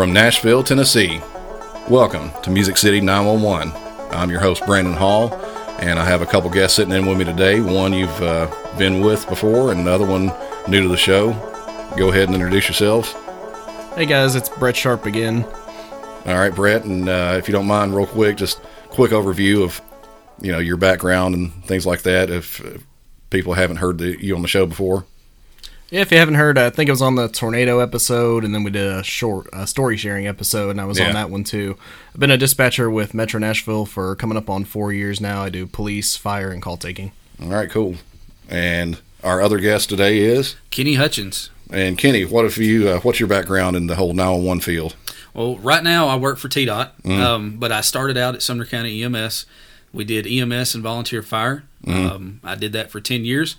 From 0.00 0.14
Nashville, 0.14 0.62
Tennessee, 0.62 1.20
welcome 1.90 2.30
to 2.42 2.50
Music 2.50 2.78
City 2.78 3.02
911. 3.02 3.70
I'm 4.10 4.30
your 4.30 4.40
host, 4.40 4.64
Brandon 4.64 4.94
Hall, 4.94 5.30
and 5.78 5.98
I 5.98 6.06
have 6.06 6.22
a 6.22 6.26
couple 6.26 6.48
guests 6.48 6.74
sitting 6.74 6.94
in 6.94 7.04
with 7.04 7.18
me 7.18 7.26
today. 7.26 7.60
One 7.60 7.92
you've 7.92 8.22
uh, 8.22 8.50
been 8.78 9.02
with 9.02 9.28
before, 9.28 9.70
and 9.70 9.80
another 9.80 10.06
one 10.06 10.32
new 10.66 10.80
to 10.80 10.88
the 10.88 10.96
show. 10.96 11.32
Go 11.98 12.08
ahead 12.08 12.28
and 12.28 12.34
introduce 12.34 12.66
yourselves. 12.66 13.12
Hey 13.94 14.06
guys, 14.06 14.36
it's 14.36 14.48
Brett 14.48 14.74
Sharp 14.74 15.04
again. 15.04 15.44
All 16.24 16.38
right, 16.38 16.54
Brett, 16.54 16.84
and 16.84 17.06
uh, 17.06 17.34
if 17.36 17.46
you 17.46 17.52
don't 17.52 17.66
mind, 17.66 17.94
real 17.94 18.06
quick, 18.06 18.38
just 18.38 18.62
quick 18.88 19.10
overview 19.10 19.62
of 19.62 19.82
you 20.40 20.50
know 20.50 20.60
your 20.60 20.78
background 20.78 21.34
and 21.34 21.62
things 21.66 21.84
like 21.84 22.04
that. 22.04 22.30
If, 22.30 22.62
people 23.28 23.52
haven't 23.52 23.76
heard 23.76 23.98
the, 23.98 24.16
you 24.18 24.34
on 24.34 24.40
the 24.40 24.48
show 24.48 24.64
before. 24.64 25.04
Yeah, 25.90 26.02
if 26.02 26.12
you 26.12 26.18
haven't 26.18 26.34
heard, 26.36 26.56
I 26.56 26.70
think 26.70 26.88
it 26.88 26.92
was 26.92 27.02
on 27.02 27.16
the 27.16 27.28
tornado 27.28 27.80
episode, 27.80 28.44
and 28.44 28.54
then 28.54 28.62
we 28.62 28.70
did 28.70 28.86
a 28.86 29.02
short 29.02 29.48
uh, 29.52 29.66
story 29.66 29.96
sharing 29.96 30.26
episode, 30.28 30.70
and 30.70 30.80
I 30.80 30.84
was 30.84 30.98
Yeah. 31.00 31.08
on 31.08 31.14
that 31.14 31.30
one 31.30 31.42
too. 31.42 31.76
I've 32.14 32.20
been 32.20 32.30
a 32.30 32.36
dispatcher 32.36 32.88
with 32.88 33.12
Metro 33.12 33.40
Nashville 33.40 33.86
for 33.86 34.14
coming 34.14 34.38
up 34.38 34.48
on 34.48 34.64
four 34.64 34.92
years 34.92 35.20
now. 35.20 35.42
I 35.42 35.48
do 35.48 35.66
police, 35.66 36.14
fire, 36.14 36.50
and 36.52 36.62
call 36.62 36.76
taking. 36.76 37.10
All 37.42 37.48
right, 37.48 37.68
cool. 37.68 37.96
And 38.48 38.98
our 39.24 39.40
other 39.42 39.58
guest 39.58 39.88
today 39.88 40.18
is 40.18 40.54
Kenny 40.70 40.94
Hutchins. 40.94 41.50
and 41.72 41.98
Kenny. 41.98 42.24
What 42.24 42.44
if 42.44 42.56
you? 42.56 42.88
Uh, 42.88 43.00
what's 43.00 43.18
your 43.18 43.28
background 43.28 43.76
in 43.76 43.86
the 43.88 43.96
whole 43.96 44.12
911 44.14 44.60
field? 44.60 44.94
Well, 45.34 45.56
right 45.58 45.82
now 45.82 46.06
I 46.08 46.16
work 46.16 46.38
for 46.38 46.48
TDOT, 46.48 46.90
um, 47.08 47.56
but 47.58 47.70
I 47.72 47.80
started 47.80 48.16
out 48.16 48.34
at 48.36 48.42
Sumner 48.42 48.64
County 48.64 49.02
EMS. 49.02 49.44
We 49.92 50.04
did 50.04 50.24
EMS 50.26 50.74
and 50.74 50.82
volunteer 50.84 51.22
fire. 51.22 51.64
Um, 51.86 52.40
I 52.44 52.54
did 52.54 52.72
that 52.74 52.90
for 52.92 53.00
10 53.00 53.24
years. 53.24 53.56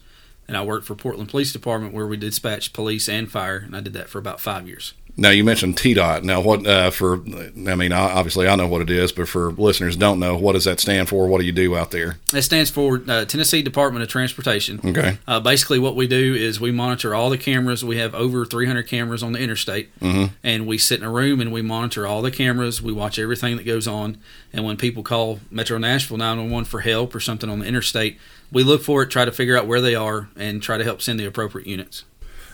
And 0.51 0.57
I 0.57 0.65
worked 0.65 0.85
for 0.85 0.95
Portland 0.95 1.29
Police 1.29 1.53
Department 1.53 1.93
where 1.93 2.05
we 2.05 2.17
dispatched 2.17 2.73
police 2.73 3.07
and 3.07 3.31
fire, 3.31 3.55
and 3.55 3.73
I 3.73 3.79
did 3.79 3.93
that 3.93 4.09
for 4.09 4.19
about 4.19 4.41
five 4.41 4.67
years. 4.67 4.93
Now 5.15 5.29
you 5.29 5.45
mentioned 5.45 5.77
TDOT. 5.77 6.23
Now 6.23 6.41
what 6.41 6.67
uh, 6.67 6.91
for? 6.91 7.21
I 7.23 7.75
mean, 7.75 7.93
obviously 7.93 8.49
I 8.49 8.55
know 8.57 8.67
what 8.67 8.81
it 8.81 8.89
is, 8.89 9.13
but 9.13 9.29
for 9.29 9.53
listeners 9.53 9.93
who 9.93 9.99
don't 10.01 10.19
know, 10.19 10.35
what 10.35 10.51
does 10.53 10.65
that 10.65 10.81
stand 10.81 11.07
for? 11.07 11.25
What 11.27 11.39
do 11.39 11.45
you 11.45 11.53
do 11.53 11.77
out 11.77 11.91
there? 11.91 12.17
It 12.33 12.41
stands 12.41 12.69
for 12.69 13.01
uh, 13.07 13.23
Tennessee 13.23 13.61
Department 13.61 14.03
of 14.03 14.09
Transportation. 14.09 14.81
Okay. 14.83 15.19
Uh, 15.25 15.39
basically, 15.39 15.79
what 15.79 15.95
we 15.95 16.05
do 16.05 16.35
is 16.35 16.59
we 16.59 16.71
monitor 16.71 17.15
all 17.15 17.29
the 17.29 17.37
cameras. 17.37 17.83
We 17.85 17.95
have 17.97 18.13
over 18.13 18.45
300 18.45 18.83
cameras 18.89 19.23
on 19.23 19.31
the 19.31 19.39
interstate, 19.39 19.97
Mhm. 20.01 20.31
and 20.43 20.67
we 20.67 20.77
sit 20.77 20.99
in 20.99 21.05
a 21.05 21.11
room 21.11 21.39
and 21.39 21.53
we 21.53 21.61
monitor 21.61 22.05
all 22.05 22.21
the 22.21 22.31
cameras. 22.31 22.81
We 22.81 22.91
watch 22.91 23.17
everything 23.17 23.55
that 23.55 23.65
goes 23.65 23.87
on, 23.87 24.17
and 24.51 24.65
when 24.65 24.75
people 24.75 25.01
call 25.01 25.39
Metro 25.49 25.77
Nashville 25.77 26.17
911 26.17 26.65
for 26.65 26.81
help 26.81 27.15
or 27.15 27.21
something 27.21 27.49
on 27.49 27.59
the 27.59 27.65
interstate, 27.65 28.17
we 28.51 28.63
look 28.63 28.83
for 28.83 29.03
it, 29.03 29.09
try 29.09 29.25
to 29.25 29.31
figure 29.31 29.57
out 29.57 29.67
where 29.67 29.81
they 29.81 29.95
are, 29.95 30.29
and 30.35 30.61
try 30.61 30.77
to 30.77 30.83
help 30.83 31.01
send 31.01 31.19
the 31.19 31.25
appropriate 31.25 31.67
units. 31.67 32.03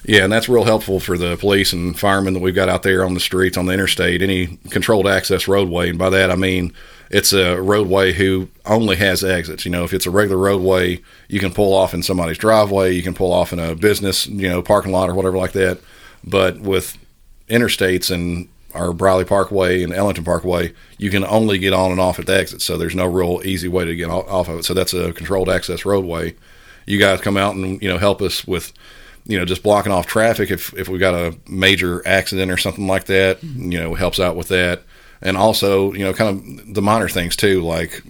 Yeah, 0.03 0.23
and 0.23 0.31
that's 0.31 0.47
real 0.47 0.63
helpful 0.63 0.99
for 0.99 1.17
the 1.17 1.35
police 1.37 1.73
and 1.73 1.97
firemen 1.97 2.33
that 2.33 2.39
we've 2.39 2.55
got 2.55 2.69
out 2.69 2.83
there 2.83 3.03
on 3.03 3.13
the 3.13 3.19
streets, 3.19 3.57
on 3.57 3.65
the 3.65 3.73
interstate, 3.73 4.21
any 4.21 4.57
controlled 4.69 5.07
access 5.07 5.47
roadway. 5.47 5.89
And 5.89 5.99
by 5.99 6.09
that, 6.11 6.31
I 6.31 6.35
mean 6.35 6.73
it's 7.09 7.33
a 7.33 7.59
roadway 7.59 8.13
who 8.13 8.47
only 8.65 8.95
has 8.97 9.23
exits. 9.23 9.65
You 9.65 9.71
know, 9.71 9.83
if 9.83 9.93
it's 9.93 10.05
a 10.05 10.11
regular 10.11 10.37
roadway, 10.41 11.01
you 11.27 11.39
can 11.39 11.53
pull 11.53 11.73
off 11.73 11.93
in 11.93 12.03
somebody's 12.03 12.37
driveway, 12.37 12.93
you 12.93 13.03
can 13.03 13.13
pull 13.13 13.33
off 13.33 13.51
in 13.51 13.59
a 13.59 13.75
business, 13.75 14.27
you 14.27 14.47
know, 14.47 14.61
parking 14.61 14.91
lot 14.91 15.09
or 15.09 15.15
whatever 15.15 15.37
like 15.37 15.53
that. 15.53 15.79
But 16.23 16.59
with 16.59 16.97
interstates 17.49 18.11
and 18.11 18.47
our 18.77 18.93
Briley 18.93 19.25
Parkway 19.25 19.83
and 19.83 19.91
Ellington 19.93 20.23
Parkway, 20.23 20.73
you 20.97 21.09
can 21.09 21.25
only 21.25 21.57
get 21.57 21.73
on 21.73 21.91
and 21.91 21.99
off 21.99 22.19
at 22.19 22.25
the 22.27 22.37
exit. 22.37 22.61
So 22.61 22.77
there's 22.77 22.95
no 22.95 23.05
real 23.05 23.41
easy 23.43 23.67
way 23.67 23.85
to 23.85 23.95
get 23.95 24.09
off 24.09 24.47
of 24.47 24.59
it. 24.59 24.65
So 24.65 24.73
that's 24.73 24.93
a 24.93 25.11
controlled 25.13 25.49
access 25.49 25.85
roadway. 25.85 26.35
You 26.85 26.99
guys 26.99 27.19
come 27.21 27.35
out 27.37 27.55
and 27.55 27.81
you 27.81 27.89
know 27.89 27.97
help 27.97 28.21
us 28.21 28.45
with 28.47 28.71
you 29.25 29.37
know 29.37 29.43
just 29.45 29.63
blocking 29.63 29.91
off 29.91 30.05
traffic 30.07 30.49
if 30.51 30.73
if 30.77 30.87
we 30.87 30.97
got 30.99 31.13
a 31.15 31.35
major 31.47 32.01
accident 32.07 32.49
or 32.51 32.57
something 32.57 32.87
like 32.87 33.05
that. 33.05 33.43
You 33.43 33.77
know 33.79 33.93
helps 33.95 34.19
out 34.19 34.35
with 34.37 34.47
that, 34.49 34.83
and 35.21 35.35
also 35.35 35.91
you 35.93 36.05
know 36.05 36.13
kind 36.13 36.59
of 36.59 36.73
the 36.73 36.81
minor 36.81 37.09
things 37.09 37.35
too, 37.35 37.61
like 37.61 38.03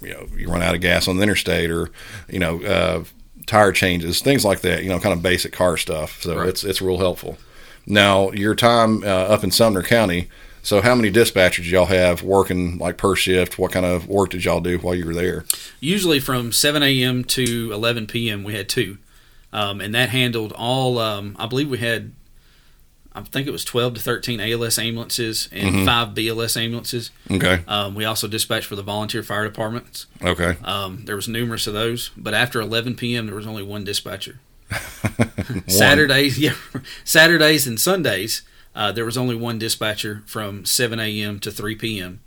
you 0.00 0.10
know 0.12 0.26
you 0.36 0.48
run 0.48 0.62
out 0.62 0.74
of 0.74 0.80
gas 0.80 1.06
on 1.06 1.16
the 1.16 1.22
interstate 1.22 1.70
or 1.70 1.90
you 2.28 2.40
know 2.40 2.60
uh, 2.64 3.04
tire 3.46 3.70
changes, 3.72 4.20
things 4.20 4.44
like 4.44 4.62
that. 4.62 4.82
You 4.82 4.88
know 4.88 4.98
kind 4.98 5.12
of 5.16 5.22
basic 5.22 5.52
car 5.52 5.76
stuff. 5.76 6.20
So 6.22 6.36
Right. 6.36 6.48
it's 6.48 6.64
it's 6.64 6.82
real 6.82 6.98
helpful. 6.98 7.38
Now 7.86 8.30
your 8.32 8.54
time 8.54 9.02
uh, 9.02 9.06
up 9.06 9.44
in 9.44 9.50
Sumner 9.50 9.82
County. 9.82 10.28
So 10.64 10.80
how 10.80 10.94
many 10.94 11.12
dispatchers 11.12 11.70
y'all 11.70 11.84
have 11.86 12.22
working 12.22 12.78
like 12.78 12.96
per 12.96 13.14
shift? 13.14 13.58
What 13.58 13.72
kind 13.72 13.84
of 13.84 14.08
work 14.08 14.30
did 14.30 14.46
y'all 14.46 14.62
do 14.62 14.78
while 14.78 14.94
you 14.94 15.04
were 15.04 15.12
there? 15.12 15.44
Usually 15.78 16.18
from 16.20 16.52
7 16.52 16.82
a.m. 16.82 17.22
to 17.24 17.70
11 17.70 18.06
p.m. 18.06 18.44
we 18.44 18.54
had 18.54 18.66
two, 18.66 18.96
um, 19.52 19.82
and 19.82 19.94
that 19.94 20.08
handled 20.08 20.52
all. 20.56 20.98
Um, 20.98 21.36
I 21.38 21.46
believe 21.46 21.68
we 21.68 21.76
had, 21.76 22.12
I 23.12 23.20
think 23.20 23.46
it 23.46 23.50
was 23.50 23.62
12 23.62 23.94
to 23.96 24.00
13 24.00 24.40
ALS 24.40 24.78
ambulances 24.78 25.50
and 25.52 25.84
five 25.84 26.08
BLS 26.14 26.56
ambulances. 26.56 27.10
Okay. 27.30 27.62
Um, 27.68 27.94
we 27.94 28.06
also 28.06 28.26
dispatched 28.26 28.66
for 28.66 28.74
the 28.76 28.82
volunteer 28.82 29.22
fire 29.22 29.44
departments. 29.44 30.06
Okay. 30.22 30.56
Um, 30.64 31.04
there 31.04 31.16
was 31.16 31.28
numerous 31.28 31.66
of 31.66 31.74
those, 31.74 32.10
but 32.16 32.32
after 32.32 32.58
11 32.58 32.96
p.m. 32.96 33.26
there 33.26 33.36
was 33.36 33.46
only 33.46 33.62
one 33.62 33.84
dispatcher. 33.84 34.40
Saturdays, 35.66 36.38
yeah, 36.38 36.54
Saturdays 37.04 37.66
and 37.66 37.80
Sundays 37.80 38.42
uh, 38.74 38.92
there 38.92 39.04
was 39.04 39.16
only 39.16 39.34
one 39.34 39.58
dispatcher 39.58 40.22
from 40.26 40.64
7 40.64 40.98
a.m. 40.98 41.38
to 41.40 41.50
3 41.50 41.76
p.m. 41.76 42.20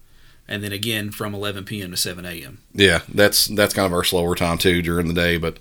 and 0.47 0.63
then 0.63 0.71
again 0.71 1.11
from 1.11 1.35
11 1.35 1.65
p.m. 1.65 1.91
to 1.91 1.97
7 1.97 2.25
a.m. 2.25 2.59
Yeah, 2.73 3.01
that's 3.09 3.47
that's 3.47 3.73
kind 3.73 3.85
of 3.85 3.93
our 3.93 4.03
slower 4.03 4.35
time 4.35 4.57
too 4.57 4.81
during 4.81 5.07
the 5.07 5.13
day, 5.13 5.37
but 5.37 5.57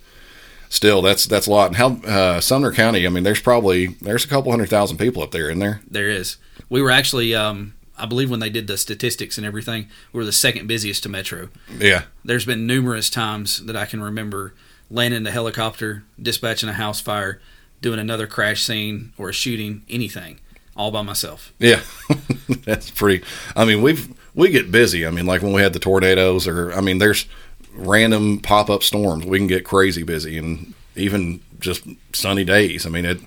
still, 0.69 1.03
that's 1.03 1.27
that's 1.27 1.47
a 1.49 1.51
lot. 1.51 1.69
And 1.69 1.77
how 1.77 1.97
uh, 2.09 2.41
Sumner 2.41 2.73
County? 2.73 3.07
I 3.07 3.11
mean, 3.11 3.25
there's 3.25 3.41
probably 3.41 3.89
there's 4.01 4.25
a 4.25 4.29
couple 4.29 4.53
hundred 4.53 4.71
thousand 4.71 4.99
people 4.99 5.23
up 5.23 5.33
there 5.33 5.51
in 5.51 5.59
there. 5.59 5.81
There 5.91 6.09
is. 6.09 6.37
We 6.69 6.81
were 6.81 6.91
actually, 6.91 7.35
um, 7.35 7.75
I 7.99 8.07
believe, 8.07 8.31
when 8.31 8.41
they 8.41 8.51
did 8.51 8.69
the 8.69 8.79
statistics 8.79 9.37
and 9.39 9.47
everything, 9.47 9.89
we 10.13 10.19
were 10.19 10.25
the 10.25 10.33
second 10.33 10.69
busiest 10.69 11.03
to 11.03 11.09
Metro. 11.09 11.49
Yeah, 11.79 12.05
There's 12.25 12.45
been 12.45 12.67
numerous 12.67 13.11
times 13.11 13.67
that 13.67 13.77
I 13.77 13.87
can 13.87 14.01
remember 14.01 14.55
landing 14.91 15.23
the 15.25 15.31
helicopter, 15.31 16.05
dispatching 16.21 16.69
a 16.69 16.75
house 16.75 17.01
fire, 17.01 17.41
doing 17.81 17.99
another 17.99 18.27
crash 18.27 18.63
scene 18.63 19.13
or 19.19 19.29
a 19.31 19.33
shooting, 19.33 19.83
anything, 19.89 20.41
all 20.77 20.91
by 20.91 21.03
myself. 21.03 21.53
yeah, 21.59 21.81
that's 22.65 22.91
pretty. 22.91 23.25
I 23.55 23.65
mean, 23.65 23.83
we've 23.83 24.13
we 24.35 24.51
get 24.51 24.71
busy. 24.71 25.07
I 25.07 25.11
mean, 25.11 25.27
like 25.27 25.43
when 25.43 25.53
we 25.53 25.63
had 25.63 25.73
the 25.73 25.79
tornadoes, 25.79 26.47
or 26.47 26.73
I 26.73 26.81
mean, 26.81 26.99
there's 26.99 27.27
random 27.75 28.39
pop 28.41 28.71
up 28.71 28.83
storms. 28.83 29.25
We 29.27 29.39
can 29.39 29.47
get 29.47 29.65
crazy 29.65 30.03
busy, 30.03 30.39
and 30.39 30.75
even 30.95 31.41
just 31.61 31.85
sunny 32.13 32.45
days. 32.45 32.87
I 32.87 32.91
mean, 32.91 33.05
it. 33.05 33.19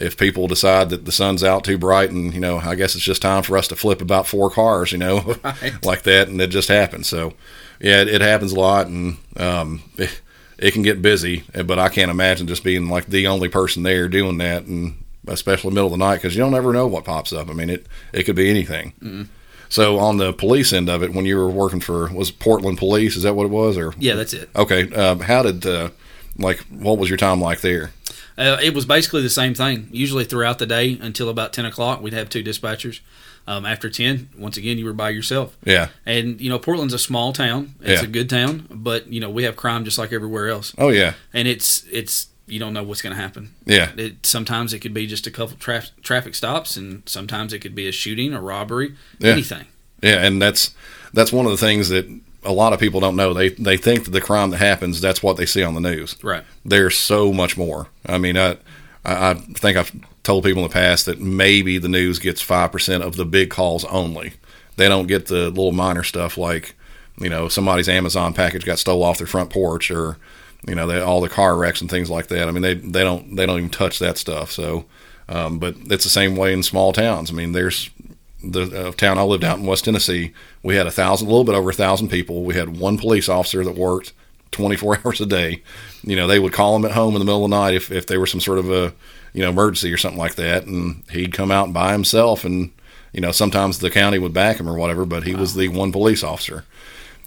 If 0.00 0.16
people 0.16 0.46
decide 0.46 0.90
that 0.90 1.06
the 1.06 1.10
sun's 1.10 1.42
out 1.42 1.64
too 1.64 1.76
bright, 1.76 2.10
and 2.10 2.32
you 2.32 2.38
know, 2.38 2.58
I 2.58 2.76
guess 2.76 2.94
it's 2.94 3.02
just 3.02 3.20
time 3.20 3.42
for 3.42 3.58
us 3.58 3.66
to 3.66 3.74
flip 3.74 4.00
about 4.00 4.28
four 4.28 4.48
cars, 4.48 4.92
you 4.92 4.98
know, 4.98 5.34
Right. 5.42 5.74
like 5.84 6.02
that, 6.02 6.28
and 6.28 6.40
it 6.40 6.50
just 6.50 6.68
happens. 6.68 7.08
So, 7.08 7.32
yeah, 7.80 8.02
it, 8.02 8.08
it 8.08 8.20
happens 8.20 8.52
a 8.52 8.60
lot, 8.60 8.86
and 8.86 9.16
um, 9.36 9.82
it, 9.96 10.20
it 10.58 10.72
can 10.72 10.82
get 10.82 11.00
busy. 11.02 11.44
But 11.54 11.78
I 11.78 11.88
can't 11.88 12.10
imagine 12.10 12.46
just 12.46 12.64
being 12.64 12.88
like 12.88 13.06
the 13.06 13.26
only 13.26 13.48
person 13.48 13.82
there 13.82 14.08
doing 14.08 14.38
that, 14.38 14.64
and 14.64 15.02
especially 15.26 15.70
middle 15.70 15.86
of 15.86 15.92
the 15.92 15.98
night 15.98 16.16
because 16.16 16.34
you 16.34 16.42
don't 16.42 16.54
ever 16.54 16.72
know 16.72 16.86
what 16.86 17.04
pops 17.04 17.32
up. 17.32 17.48
I 17.48 17.52
mean, 17.52 17.70
it 17.70 17.86
it 18.12 18.24
could 18.24 18.36
be 18.36 18.50
anything. 18.50 19.28
So 19.70 19.98
on 19.98 20.16
the 20.16 20.32
police 20.32 20.72
end 20.72 20.88
of 20.88 21.02
it, 21.02 21.12
when 21.12 21.26
you 21.26 21.36
were 21.36 21.50
working 21.50 21.80
for 21.80 22.10
was 22.12 22.30
Portland 22.30 22.78
Police, 22.78 23.16
is 23.16 23.22
that 23.24 23.34
what 23.34 23.44
it 23.44 23.50
was, 23.50 23.76
or 23.76 23.92
Yeah, 23.98 24.14
that's 24.14 24.32
it. 24.32 24.48
okay? 24.56 24.90
Um, 24.94 25.20
how 25.20 25.42
did 25.42 25.66
uh, 25.66 25.90
like 26.38 26.60
what 26.70 26.98
was 26.98 27.10
your 27.10 27.18
time 27.18 27.40
like 27.40 27.60
there? 27.60 27.90
Uh, 28.38 28.56
it 28.62 28.72
was 28.72 28.86
basically 28.86 29.20
the 29.20 29.28
same 29.28 29.52
thing. 29.52 29.88
Usually 29.90 30.24
throughout 30.24 30.58
the 30.58 30.64
day 30.66 30.96
until 31.02 31.28
about 31.28 31.52
10 31.52 31.64
o'clock, 31.66 32.00
we'd 32.00 32.12
have 32.14 32.28
two 32.30 32.42
dispatchers. 32.42 33.00
Um, 33.48 33.64
after 33.64 33.88
10, 33.88 34.28
once 34.36 34.58
again, 34.58 34.76
you 34.76 34.84
were 34.84 34.92
by 34.92 35.08
yourself. 35.08 35.56
Yeah. 35.64 35.88
And, 36.04 36.38
you 36.38 36.50
know, 36.50 36.58
Portland's 36.58 36.92
a 36.92 36.98
small 36.98 37.32
town. 37.32 37.74
It's 37.80 38.02
Yeah. 38.02 38.06
a 38.08 38.10
good 38.10 38.28
town, 38.28 38.66
but, 38.70 39.10
you 39.10 39.20
know, 39.20 39.30
we 39.30 39.44
have 39.44 39.56
crime 39.56 39.84
just 39.86 39.96
like 39.96 40.12
everywhere 40.12 40.48
else. 40.48 40.74
Oh 40.76 40.90
yeah. 40.90 41.14
And 41.32 41.48
it's, 41.48 41.84
it's, 41.90 42.26
you 42.46 42.58
don't 42.58 42.74
know 42.74 42.82
what's 42.82 43.00
going 43.00 43.14
to 43.16 43.20
happen. 43.20 43.54
Yeah. 43.64 43.90
It, 43.96 44.26
sometimes 44.26 44.72
it 44.74 44.80
could 44.80 44.92
be 44.92 45.06
just 45.06 45.26
a 45.26 45.30
couple 45.30 45.56
traf- 45.56 45.92
traffic 46.02 46.34
stops, 46.34 46.76
and 46.76 47.02
sometimes 47.06 47.52
it 47.54 47.60
could 47.60 47.74
be 47.74 47.88
a 47.88 47.92
shooting, 47.92 48.34
a 48.34 48.40
robbery, 48.40 48.94
Yeah. 49.18 49.32
anything. 49.32 49.64
Yeah, 50.02 50.24
and 50.26 50.40
that's 50.42 50.70
that's 51.14 51.32
one 51.32 51.44
of 51.46 51.50
the 51.50 51.58
things 51.58 51.88
that 51.88 52.06
a 52.44 52.52
lot 52.52 52.72
of 52.74 52.78
people 52.80 53.00
don't 53.00 53.16
know. 53.16 53.32
They 53.34 53.48
they 53.48 53.76
think 53.76 54.04
that 54.04 54.10
the 54.12 54.20
crime 54.20 54.50
that 54.50 54.58
happens 54.58 55.00
that's 55.00 55.22
what 55.22 55.36
they 55.38 55.46
see 55.46 55.62
on 55.62 55.74
the 55.74 55.80
news. 55.80 56.16
Right. 56.22 56.44
There's 56.64 56.96
so 56.98 57.32
much 57.32 57.56
more. 57.56 57.88
I 58.06 58.16
mean, 58.18 58.36
I 58.36 58.58
I 59.04 59.30
I 59.30 59.34
think 59.34 59.76
I've 59.76 59.90
told 60.22 60.44
people 60.44 60.62
in 60.62 60.68
the 60.68 60.72
past 60.72 61.06
that 61.06 61.20
maybe 61.20 61.78
the 61.78 61.88
news 61.88 62.18
gets 62.18 62.40
five 62.40 62.72
percent 62.72 63.02
of 63.02 63.16
the 63.16 63.24
big 63.24 63.50
calls 63.50 63.84
only. 63.86 64.34
They 64.76 64.88
don't 64.88 65.06
get 65.06 65.26
the 65.26 65.48
little 65.48 65.72
minor 65.72 66.02
stuff 66.04 66.36
like 66.38 66.74
you 67.18 67.28
know 67.28 67.48
somebody's 67.48 67.88
Amazon 67.88 68.34
package 68.34 68.64
got 68.64 68.78
stole 68.78 69.02
off 69.02 69.18
their 69.18 69.26
front 69.26 69.50
porch 69.50 69.90
or 69.90 70.18
you 70.66 70.74
know 70.74 70.86
they, 70.86 71.00
all 71.00 71.20
the 71.20 71.28
car 71.28 71.56
wrecks 71.56 71.80
and 71.80 71.90
things 71.90 72.10
like 72.10 72.28
that. 72.28 72.48
I 72.48 72.50
mean 72.50 72.62
they 72.62 72.74
they 72.74 73.02
don't 73.02 73.36
they 73.36 73.46
don't 73.46 73.58
even 73.58 73.70
touch 73.70 73.98
that 73.98 74.18
stuff. 74.18 74.50
So, 74.52 74.86
um, 75.28 75.58
but 75.58 75.76
it's 75.86 76.04
the 76.04 76.10
same 76.10 76.36
way 76.36 76.52
in 76.52 76.62
small 76.62 76.92
towns. 76.92 77.30
I 77.30 77.34
mean 77.34 77.52
there's 77.52 77.90
the 78.42 78.88
uh, 78.88 78.92
town 78.92 79.18
I 79.18 79.22
lived 79.22 79.44
out 79.44 79.58
in 79.58 79.66
West 79.66 79.84
Tennessee, 79.84 80.32
we 80.62 80.76
had 80.76 80.86
a 80.86 80.90
thousand, 80.90 81.26
a 81.26 81.30
little 81.30 81.44
bit 81.44 81.54
over 81.54 81.70
a 81.70 81.74
thousand 81.74 82.08
people. 82.08 82.44
We 82.44 82.54
had 82.54 82.78
one 82.78 82.98
police 82.98 83.28
officer 83.28 83.64
that 83.64 83.74
worked 83.74 84.12
24 84.52 85.00
hours 85.04 85.20
a 85.20 85.26
day. 85.26 85.62
You 86.02 86.16
know, 86.16 86.26
they 86.26 86.38
would 86.38 86.52
call 86.52 86.76
him 86.76 86.84
at 86.84 86.92
home 86.92 87.14
in 87.14 87.18
the 87.18 87.24
middle 87.24 87.44
of 87.44 87.50
the 87.50 87.56
night 87.56 87.74
if, 87.74 87.90
if 87.90 88.06
there 88.06 88.20
was 88.20 88.30
some 88.30 88.40
sort 88.40 88.58
of 88.58 88.70
a, 88.70 88.92
you 89.32 89.42
know, 89.42 89.50
emergency 89.50 89.92
or 89.92 89.96
something 89.96 90.18
like 90.18 90.34
that. 90.36 90.66
And 90.66 91.04
he'd 91.10 91.32
come 91.32 91.50
out 91.50 91.72
by 91.72 91.92
himself 91.92 92.44
and 92.44 92.72
you 93.12 93.20
know, 93.20 93.32
sometimes 93.32 93.78
the 93.78 93.90
county 93.90 94.18
would 94.18 94.34
back 94.34 94.58
him 94.58 94.68
or 94.68 94.76
whatever, 94.76 95.04
but 95.04 95.24
he 95.24 95.34
was 95.34 95.54
the 95.54 95.68
one 95.68 95.92
police 95.92 96.22
officer. 96.22 96.64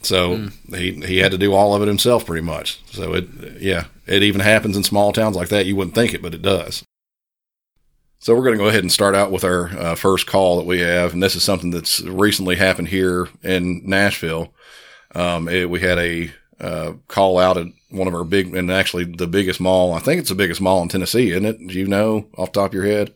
So 0.03 0.47
he 0.69 0.93
he 1.05 1.17
had 1.17 1.31
to 1.31 1.37
do 1.37 1.53
all 1.53 1.75
of 1.75 1.81
it 1.81 1.87
himself 1.87 2.25
pretty 2.25 2.45
much. 2.45 2.81
So 2.91 3.13
it 3.13 3.27
yeah, 3.59 3.85
it 4.07 4.23
even 4.23 4.41
happens 4.41 4.75
in 4.75 4.83
small 4.83 5.11
towns 5.11 5.35
like 5.35 5.49
that. 5.49 5.65
You 5.65 5.75
wouldn't 5.75 5.95
think 5.95 6.13
it, 6.13 6.21
but 6.21 6.33
it 6.33 6.41
does. 6.41 6.83
So 8.19 8.35
we're 8.35 8.43
going 8.43 8.57
to 8.57 8.63
go 8.63 8.69
ahead 8.69 8.83
and 8.83 8.91
start 8.91 9.15
out 9.15 9.31
with 9.31 9.43
our 9.43 9.67
uh, 9.69 9.95
first 9.95 10.27
call 10.27 10.57
that 10.57 10.65
we 10.67 10.79
have, 10.79 11.13
and 11.13 11.23
this 11.23 11.35
is 11.35 11.43
something 11.43 11.71
that's 11.71 12.01
recently 12.01 12.55
happened 12.55 12.89
here 12.89 13.27
in 13.41 13.81
Nashville. 13.83 14.53
Um, 15.15 15.47
it, 15.49 15.71
we 15.71 15.79
had 15.79 15.97
a 15.97 16.31
uh, 16.61 16.93
call 17.07 17.37
out 17.39 17.57
at 17.57 17.67
one 17.89 18.07
of 18.07 18.13
our 18.15 18.23
big, 18.23 18.55
and 18.55 18.71
actually 18.71 19.03
the 19.05 19.27
biggest 19.27 19.59
mall. 19.59 19.93
I 19.93 19.99
think 19.99 20.19
it's 20.19 20.29
the 20.29 20.35
biggest 20.35 20.61
mall 20.61 20.81
in 20.81 20.87
Tennessee, 20.89 21.31
isn't 21.31 21.45
it? 21.45 21.67
Do 21.67 21.73
you 21.73 21.87
know 21.87 22.27
off 22.37 22.51
the 22.53 22.61
top 22.61 22.69
of 22.69 22.73
your 22.73 22.85
head? 22.85 23.13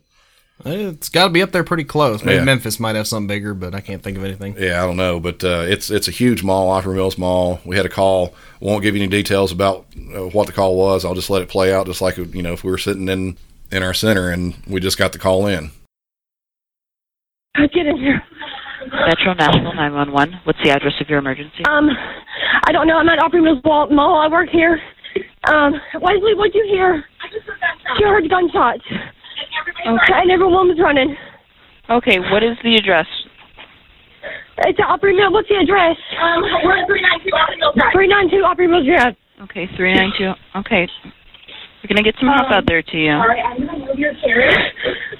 It's 0.63 1.09
got 1.09 1.25
to 1.25 1.30
be 1.31 1.42
up 1.42 1.51
there 1.51 1.65
pretty 1.65 1.83
close. 1.83 2.24
Maybe 2.24 2.38
Yeah. 2.38 2.45
Memphis 2.45 2.80
might 2.80 2.95
have 2.95 3.07
something 3.07 3.27
bigger, 3.27 3.53
but 3.53 3.75
I 3.75 3.81
can't 3.81 4.01
think 4.01 4.18
of 4.18 4.24
anything. 4.24 4.56
Yeah, 4.57 4.81
I 4.81 4.88
don't 4.88 4.95
know, 4.95 5.19
but 5.19 5.44
uh, 5.44 5.65
it's 5.68 5.92
it's 5.92 6.07
a 6.07 6.12
huge 6.12 6.44
mall, 6.44 6.69
Opry 6.69 6.95
Mills 6.95 7.18
Mall. 7.18 7.59
We 7.65 7.75
had 7.75 7.86
a 7.86 7.89
call. 7.89 8.33
Won't 8.62 8.81
give 8.81 8.95
you 8.95 9.01
any 9.01 9.09
details 9.09 9.51
about 9.51 9.86
uh, 10.15 10.27
what 10.27 10.47
the 10.47 10.53
call 10.53 10.77
was. 10.77 11.03
I'll 11.03 11.13
just 11.13 11.30
let 11.30 11.42
it 11.42 11.50
play 11.50 11.74
out, 11.74 11.88
just 11.88 12.01
like 12.01 12.15
you 12.18 12.42
know 12.42 12.53
if 12.53 12.63
we 12.63 12.71
were 12.71 12.77
sitting 12.77 13.09
in 13.09 13.38
in 13.71 13.83
our 13.83 13.94
center 13.94 14.30
and 14.30 14.56
we 14.65 14.80
just 14.80 14.97
got 14.97 15.12
the 15.12 15.19
call 15.19 15.45
in. 15.47 15.71
I 17.56 17.68
Get 17.68 17.86
in 17.86 17.97
here. 17.97 18.24
Metro 18.92 19.34
Nashville 19.34 19.74
911. 19.74 20.42
What's 20.44 20.60
the 20.64 20.70
address 20.72 20.94
of 21.02 21.10
your 21.10 21.20
emergency? 21.20 21.64
Um, 21.70 21.90
I 22.68 22.72
don't 22.72 22.88
know. 22.88 22.98
I'm 22.98 23.10
at 23.10 23.20
Opry 23.20 23.42
Mills 23.42 23.60
Mall. 23.64 23.90
Mall. 23.90 24.20
I 24.20 24.28
work 24.28 24.50
here. 24.50 24.80
Um, 25.48 25.74
Wesley, 26.02 26.34
what'd 26.36 26.54
you 26.54 26.66
hear? 26.70 27.04
I 27.22 27.28
just 27.34 27.46
heard 27.46 27.60
gunshots. 27.60 28.00
You 28.00 28.08
heard 28.08 28.30
gunshots. 28.30 28.84
Okay. 29.88 30.14
And 30.22 30.32
everyone 30.32 30.68
was 30.70 30.80
running. 30.82 31.16
Okay, 31.90 32.20
what 32.32 32.44
is 32.44 32.58
the 32.64 32.76
address? 32.76 33.06
It's 34.60 34.80
at 34.80 34.86
Opry 34.90 35.16
Mills. 35.16 35.34
What's 35.34 35.50
the 35.50 35.62
address? 35.62 35.98
Um, 36.20 36.42
we're 36.64 36.78
at 36.78 36.88
392 36.88 37.36
Opry 37.36 37.58
Mills 37.60 37.76
Drive. 37.76 37.94
392 37.94 38.44
Opry 38.44 38.68
Mills 38.68 38.86
Drive. 38.88 39.16
Okay, 39.44 39.68
392. 39.78 40.34
Okay. 40.60 40.88
We're 41.86 41.94
going 41.94 42.04
to 42.04 42.12
get 42.12 42.20
some 42.20 42.30
help 42.30 42.50
out 42.50 42.64
there 42.66 42.82
to 42.82 42.98
you. 42.98 43.12
Um, 43.12 43.22
All 43.22 43.28
right, 43.28 43.46
I'm 43.46 43.64
gonna 43.64 43.78
move 43.86 44.00
your 44.00 44.14
chair. 44.26 44.50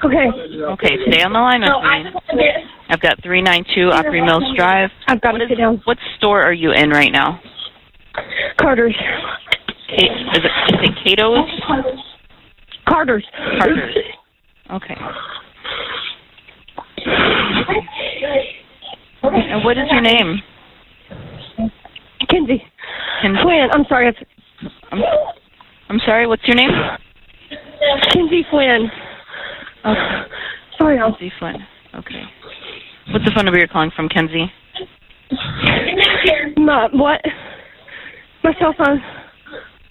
Okay. 0.04 0.28
Okay, 0.62 0.98
stay 1.08 1.22
on 1.24 1.32
the 1.34 1.40
line 1.40 1.62
with 1.62 1.70
So 1.70 1.78
I 1.78 1.98
me. 2.00 2.04
just 2.04 2.14
want 2.16 2.26
to 2.30 2.36
get. 2.38 2.56
I've 2.90 3.02
got 3.02 3.22
392 3.24 3.90
Opry 3.92 4.22
Mills 4.22 4.44
Drive. 4.58 4.90
I've 5.08 5.22
got 5.22 5.32
to 5.32 5.46
sit 5.48 5.58
down. 5.58 5.82
What 5.86 5.98
store 6.18 6.42
are 6.44 6.54
you 6.54 6.72
in 6.74 6.90
right 6.90 7.12
now? 7.12 7.40
Carter's. 8.60 8.96
Ka- 8.98 9.96
Is 9.96 10.42
it, 10.44 10.74
is 10.74 10.90
it 10.90 10.96
Cato's? 11.04 11.38
Carter's. 12.88 13.26
Carter's. 13.58 13.96
Okay. 14.74 14.96
And 19.24 19.64
what 19.64 19.78
is 19.78 19.86
your 19.92 20.02
name? 20.02 20.42
Kinsey. 22.30 22.64
Ken- 23.22 23.36
Flynn. 23.42 23.70
I'm 23.72 23.86
sorry. 23.88 24.10
It's 24.10 24.20
I'm, 24.92 25.00
I'm 25.90 26.00
sorry, 26.06 26.28
what's 26.28 26.48
your 26.48 26.56
name? 26.56 26.72
Kinsey 28.12 28.46
Flynn. 28.50 28.90
Okay. 29.86 30.22
Sorry, 30.78 31.00
I'll. 31.00 31.12
Kenzie 31.12 31.34
Flynn. 31.40 31.58
Okay. 31.94 32.24
What's 33.12 33.26
the 33.26 33.32
phone 33.36 33.46
number 33.46 33.60
you're 33.60 33.68
calling 33.68 33.92
from, 33.96 34.10
Kenzie? 34.10 34.52
My, 36.58 36.88
what? 36.92 37.22
My 38.44 38.54
cell 38.60 38.74
phone. 38.78 39.02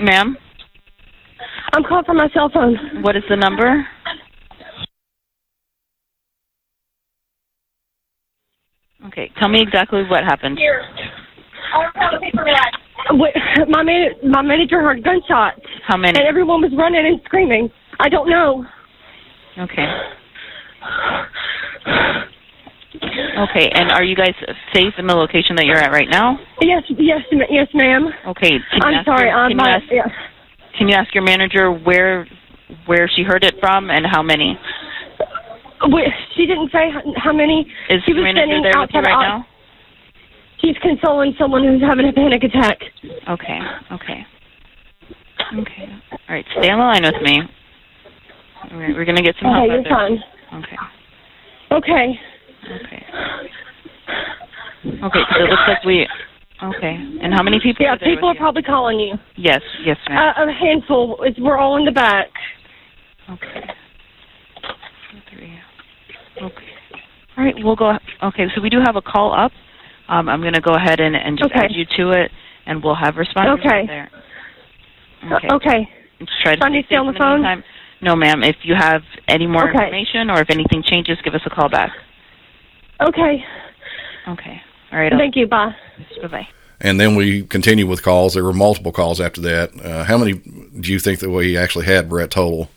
Ma'am, 0.00 0.37
I'm 1.73 1.85
calling 1.85 2.05
from 2.05 2.17
my 2.17 2.29
cell 2.35 2.50
phone. 2.52 2.76
what 3.02 3.17
is 3.17 3.23
the 3.29 3.37
number? 3.37 3.87
Okay, 9.06 9.31
tell 9.38 9.49
me 9.49 9.61
exactly 9.61 10.02
what 10.08 10.25
happened. 10.25 10.58
Wait, 10.58 10.70
my 13.69 13.83
man, 13.83 14.11
my 14.29 14.43
manager 14.43 14.81
heard 14.81 15.03
gunshots, 15.05 15.61
How 15.87 15.97
many? 15.97 16.19
and 16.19 16.27
everyone 16.29 16.62
was 16.62 16.73
running 16.77 17.05
and 17.06 17.21
screaming. 17.25 17.71
I 18.01 18.09
don't 18.09 18.29
know. 18.29 18.65
Okay. 19.59 19.87
Okay, 23.37 23.69
and 23.75 23.91
are 23.93 24.05
you 24.05 24.15
guys 24.17 24.35
safe 24.73 24.95
in 24.99 25.06
the 25.06 25.15
location 25.15 25.56
that 25.56 25.67
you're 25.67 25.79
at 25.79 25.91
right 25.93 26.09
now? 26.11 26.39
Yes, 26.61 26.83
yes, 26.89 27.21
yes, 27.51 27.69
ma'am. 27.75 28.06
Okay. 28.29 28.53
You 28.55 28.81
I'm 28.83 29.05
sorry. 29.05 29.29
Your, 29.29 29.39
Um, 29.39 29.49
can, 29.51 29.59
you 29.59 29.65
my, 29.65 29.71
ask, 29.71 29.85
yeah. 29.91 30.09
can 30.79 30.89
you 30.89 30.95
ask 30.95 31.15
your 31.15 31.25
manager 31.25 31.71
where 31.73 32.27
where 32.87 33.09
she 33.15 33.23
heard 33.23 33.45
it 33.45 33.55
from 33.61 33.91
and 33.91 34.06
how 34.06 34.23
many? 34.23 34.59
She 36.35 36.47
didn't 36.47 36.71
say 36.73 36.89
how, 37.17 37.33
many. 37.33 37.67
Is 37.91 38.01
she 38.06 38.12
your 38.12 38.25
was 38.25 38.33
manager 38.35 38.47
standing 38.47 38.62
there 38.62 38.81
with 38.81 38.91
you 38.95 39.01
outside 39.01 39.11
right 39.11 39.23
now? 39.29 39.47
She's 40.64 40.76
consoling 40.81 41.34
someone 41.38 41.62
who's 41.62 41.82
having 41.82 42.08
a 42.08 42.12
panic 42.12 42.43
attack. 42.43 42.78
Okay. 43.28 43.58
Okay. 43.93 44.26
Okay. 45.58 45.88
All 46.11 46.19
right. 46.34 46.44
Stay 46.58 46.70
on 46.70 46.78
the 46.78 46.84
line 46.84 47.02
with 47.02 47.20
me. 47.22 47.43
All 48.72 48.78
right, 48.78 48.94
we're 48.94 49.05
gonna 49.05 49.20
get 49.20 49.34
some 49.43 49.50
Okay, 49.50 49.75
you're 49.75 49.84
fine. 49.84 50.19
Okay. 50.55 50.76
Okay. 51.70 52.19
Okay. 52.64 53.06
Okay. 55.05 55.20
So 55.34 55.44
it 55.44 55.50
looks 55.50 55.62
like 55.69 55.84
we. 55.84 56.08
Okay. 56.62 56.96
And 57.20 57.34
how 57.34 57.43
many 57.43 57.60
people? 57.60 57.84
Yeah, 57.84 57.93
are 57.93 57.99
there 57.99 58.14
people 58.14 58.31
are 58.31 58.32
you? 58.32 58.38
probably 58.40 58.62
calling 58.62 58.99
you. 58.99 59.14
Yes. 59.37 59.60
Yes, 59.84 59.99
ma'am. 60.08 60.32
Uh, 60.38 60.49
a 60.49 60.52
handful. 60.52 61.19
It's, 61.25 61.38
we're 61.38 61.58
all 61.58 61.76
in 61.76 61.84
the 61.84 61.93
back. 61.93 62.28
Okay. 63.28 63.60
Two, 65.10 65.19
three. 65.31 65.58
Okay. 66.40 66.75
All 67.37 67.44
right, 67.44 67.55
we'll 67.58 67.76
go. 67.76 67.99
Okay, 68.22 68.46
so 68.55 68.62
we 68.62 68.70
do 68.70 68.78
have 68.82 68.96
a 68.96 69.02
call 69.02 69.34
up. 69.34 69.52
Um, 70.09 70.29
I'm 70.29 70.41
going 70.41 70.53
to 70.55 70.61
go 70.61 70.75
ahead 70.75 71.01
and, 71.01 71.17
and 71.17 71.39
just 71.39 71.51
Okay. 71.51 71.61
add 71.65 71.71
you 71.73 71.85
to 71.97 72.11
it, 72.12 72.31
and 72.67 72.83
we'll 72.83 72.95
have 72.95 73.15
responders 73.15 73.59
Okay. 73.61 73.81
out 73.83 73.87
there. 73.87 74.11
Uh, 75.23 75.37
Okay. 75.37 75.49
okay. 75.53 75.89
Just 76.21 76.33
try 76.43 76.53
to 76.55 76.61
Do 76.61 76.67
I 76.67 76.69
need 76.71 76.83
to 76.83 76.87
stay 76.87 76.97
on 76.97 77.06
the 77.06 77.19
phone? 77.19 77.37
meantime. 77.43 77.65
No, 78.01 78.15
ma'am. 78.15 78.43
If 78.43 78.56
you 78.65 78.75
have 78.75 79.03
any 79.29 79.47
more 79.47 79.69
Okay. 79.71 79.79
information 79.85 80.31
or 80.31 80.41
if 80.41 80.51
anything 80.51 80.83
changes, 80.83 81.19
give 81.25 81.35
us 81.35 81.41
a 81.47 81.51
call 81.51 81.69
back. 81.71 81.91
Okay. 83.01 83.45
Okay. 84.29 84.62
All 84.93 84.99
right. 84.99 85.12
Thank 85.17 85.37
you. 85.37 85.47
Bye. 85.47 85.75
Bye 86.23 86.29
bye. 86.29 86.49
And 86.81 87.01
then 87.01 87.15
we 87.17 87.43
continue 87.43 87.87
with 87.87 88.03
calls. 88.03 88.35
There 88.35 88.45
were 88.45 88.53
multiple 88.53 88.93
calls 88.93 89.21
after 89.21 89.41
that. 89.43 89.70
Uh, 89.82 90.05
how 90.05 90.19
many 90.19 90.34
do 90.34 90.93
you 90.93 90.99
think 90.99 91.20
that 91.20 91.31
we 91.31 91.56
actually 91.56 91.87
had, 91.87 92.08
Brett, 92.11 92.31
total? 92.31 92.69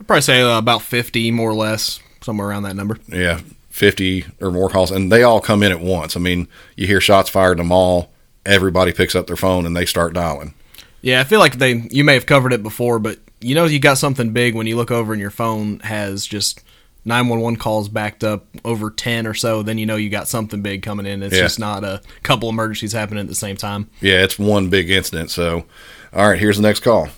I'd 0.00 0.06
probably 0.06 0.20
say 0.22 0.40
uh, 0.42 0.58
about 0.58 0.82
50, 0.82 1.30
more 1.32 1.50
or 1.50 1.54
less, 1.54 1.98
somewhere 2.20 2.48
around 2.48 2.62
that 2.64 2.76
number. 2.76 2.98
Yeah, 3.08 3.40
50 3.78 4.26
or 4.40 4.50
more 4.50 4.68
calls. 4.68 4.90
And 4.90 5.10
they 5.10 5.22
all 5.22 5.40
come 5.40 5.62
in 5.62 5.72
at 5.72 5.80
once. 5.80 6.16
I 6.16 6.20
mean, 6.20 6.48
you 6.76 6.86
hear 6.86 7.00
shots 7.00 7.30
fired 7.30 7.52
in 7.52 7.58
the 7.58 7.64
mall, 7.64 8.10
everybody 8.44 8.92
picks 8.92 9.14
up 9.14 9.26
their 9.26 9.36
phone 9.36 9.64
and 9.64 9.76
they 9.76 9.86
start 9.86 10.12
dialing. 10.12 10.54
Yeah, 11.00 11.20
I 11.20 11.24
feel 11.24 11.38
like 11.38 11.58
they 11.58 11.86
you 11.90 12.02
may 12.04 12.14
have 12.14 12.26
covered 12.26 12.52
it 12.52 12.62
before, 12.62 12.98
but 12.98 13.18
you 13.40 13.54
know 13.54 13.64
you 13.66 13.78
got 13.78 13.98
something 13.98 14.32
big 14.32 14.54
when 14.56 14.66
you 14.66 14.76
look 14.76 14.90
over 14.90 15.12
and 15.12 15.22
your 15.22 15.30
phone 15.30 15.78
has 15.80 16.26
just 16.26 16.60
911 17.04 17.56
calls 17.58 17.88
backed 17.88 18.24
up 18.24 18.46
over 18.64 18.90
10 18.90 19.26
or 19.26 19.32
so, 19.34 19.62
then 19.62 19.78
you 19.78 19.86
know 19.86 19.94
you 19.94 20.10
got 20.10 20.26
something 20.26 20.60
big 20.60 20.82
coming 20.82 21.06
in. 21.06 21.22
It's 21.22 21.36
Yeah. 21.36 21.42
just 21.42 21.60
not 21.60 21.84
a 21.84 22.02
couple 22.24 22.48
emergencies 22.48 22.92
happening 22.92 23.20
at 23.20 23.28
the 23.28 23.34
same 23.36 23.56
time. 23.56 23.88
Yeah, 24.00 24.24
it's 24.24 24.38
one 24.38 24.68
big 24.68 24.90
incident. 24.90 25.30
So, 25.30 25.64
all 26.12 26.30
right, 26.30 26.38
here's 26.38 26.56
the 26.56 26.62
next 26.64 26.80
call. 26.80 27.08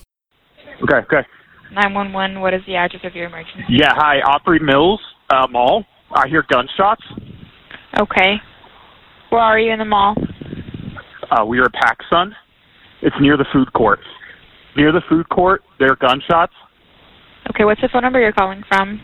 Okay, 0.83 0.97
okay. 0.97 1.27
911, 1.73 2.39
what 2.39 2.53
is 2.53 2.61
the 2.67 2.75
address 2.75 3.03
of 3.03 3.15
your 3.15 3.25
emergency? 3.25 3.63
Yeah, 3.69 3.93
hi, 3.95 4.21
Opry 4.21 4.59
Mills 4.59 4.99
uh, 5.31 5.47
Mall. 5.49 5.85
I 6.13 6.27
hear 6.27 6.43
gunshots. 6.49 7.03
Okay. 7.99 8.35
Where 9.29 9.41
are 9.41 9.59
you 9.59 9.71
in 9.71 9.79
the 9.79 9.85
mall? 9.85 10.15
Uh, 11.31 11.45
we 11.45 11.59
are 11.59 11.65
at 11.65 11.73
PacSun. 11.73 12.31
It's 13.01 13.15
near 13.21 13.37
the 13.37 13.45
food 13.53 13.71
court. 13.73 13.99
Near 14.75 14.91
the 14.91 15.01
food 15.09 15.27
court, 15.29 15.61
there 15.79 15.91
are 15.91 15.95
gunshots. 15.95 16.53
Okay, 17.49 17.63
what's 17.65 17.81
the 17.81 17.89
phone 17.91 18.03
number 18.03 18.19
you're 18.19 18.31
calling 18.31 18.63
from? 18.67 18.99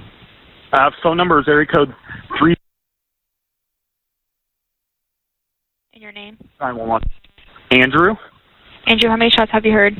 Uh, 0.72 0.92
phone 1.02 1.18
number 1.18 1.40
is 1.40 1.46
area 1.48 1.66
code 1.66 1.90
three 2.38 2.56
And 5.94 6.02
your 6.02 6.12
name? 6.12 6.38
nine 6.60 6.76
one 6.78 6.88
one. 6.88 7.02
Andrew, 7.72 8.16
Andrew, 8.86 9.10
how 9.10 9.16
many 9.18 9.32
shots 9.32 9.52
have 9.52 9.66
you 9.66 9.72
heard? 9.72 9.94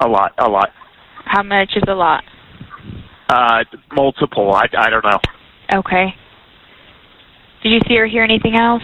a 0.00 0.06
lot, 0.06 0.32
a 0.38 0.48
lot. 0.48 0.68
How 1.24 1.42
much 1.42 1.70
is 1.74 1.82
a 1.88 1.94
lot? 1.94 2.22
Uh, 3.28 3.64
multiple. 3.92 4.52
I, 4.54 4.66
I 4.78 4.90
don't 4.90 5.04
know. 5.04 5.18
Okay. 5.74 6.14
Did 7.62 7.70
you 7.70 7.80
see 7.88 7.96
or 7.98 8.06
hear 8.06 8.22
anything 8.22 8.54
else? 8.56 8.82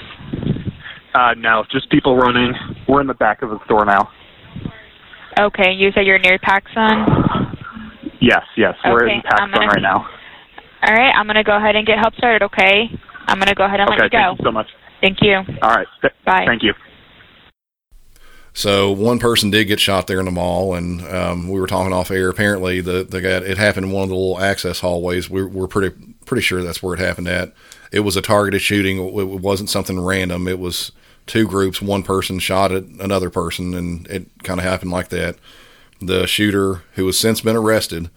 Uh, 1.14 1.34
no, 1.38 1.64
just 1.70 1.88
people 1.90 2.16
running. 2.16 2.52
We're 2.88 3.00
in 3.00 3.06
the 3.06 3.14
back 3.14 3.42
of 3.42 3.50
the 3.50 3.58
store 3.66 3.84
now. 3.84 4.10
Okay, 5.38 5.72
you 5.72 5.90
said 5.94 6.06
you're 6.06 6.18
near 6.18 6.38
PacSun. 6.38 7.56
Yes, 8.20 8.42
yes, 8.56 8.74
we're 8.84 9.06
in 9.08 9.22
I'm 9.26 9.50
PacSun 9.50 9.54
gonna- 9.54 9.66
right 9.66 9.82
now. 9.82 10.06
All 10.86 10.94
right, 10.94 11.12
I'm 11.16 11.24
going 11.26 11.36
to 11.36 11.44
go 11.44 11.56
ahead 11.56 11.76
and 11.76 11.86
get 11.86 11.98
help 11.98 12.14
started, 12.16 12.44
okay? 12.44 12.90
I'm 13.26 13.38
going 13.38 13.48
to 13.48 13.54
go 13.54 13.64
ahead 13.64 13.80
and 13.80 13.88
Okay, 13.88 14.02
let 14.02 14.04
you 14.04 14.10
go. 14.10 14.18
thank 14.18 14.38
go. 14.38 14.42
you 14.42 14.48
so 14.48 14.52
much. 14.52 14.66
Thank 15.00 15.18
you. 15.22 15.36
All 15.62 15.70
right, 15.74 15.86
th- 16.02 16.12
Bye. 16.26 16.44
thank 16.46 16.62
you. 16.62 16.74
So 18.52 18.92
one 18.92 19.18
person 19.18 19.50
did 19.50 19.64
get 19.64 19.80
shot 19.80 20.06
there 20.06 20.18
in 20.20 20.26
the 20.26 20.30
mall, 20.30 20.74
and 20.74 21.00
um, 21.08 21.48
we 21.48 21.58
were 21.58 21.66
talking 21.66 21.92
off 21.92 22.10
air. 22.10 22.28
Apparently, 22.28 22.80
the 22.80 23.02
the 23.02 23.20
guy 23.20 23.28
it 23.30 23.58
happened 23.58 23.86
in 23.86 23.92
one 23.92 24.04
of 24.04 24.08
the 24.10 24.14
little 24.14 24.38
access 24.40 24.78
hallways. 24.80 25.28
We're, 25.28 25.48
we're 25.48 25.66
pretty 25.66 25.96
pretty 26.34 26.44
sure 26.44 26.64
that's 26.64 26.82
where 26.82 26.94
it 26.94 26.98
happened 27.00 27.28
at. 27.28 27.52
It 27.92 28.00
was 28.00 28.16
a 28.16 28.20
targeted 28.20 28.60
shooting. 28.60 28.98
It 28.98 29.40
wasn't 29.40 29.70
something 29.70 30.00
random. 30.00 30.48
It 30.48 30.58
was 30.58 30.90
two 31.28 31.46
groups. 31.46 31.80
One 31.80 32.02
person 32.02 32.40
shot 32.40 32.72
at 32.72 32.82
another 32.82 33.30
person, 33.30 33.72
and 33.72 34.04
it 34.08 34.26
kind 34.42 34.58
of 34.58 34.66
happened 34.66 34.90
like 34.90 35.10
that. 35.10 35.36
The 36.00 36.26
shooter, 36.26 36.82
who 36.94 37.06
has 37.06 37.16
since 37.16 37.40
been 37.40 37.54
arrested, 37.54 38.10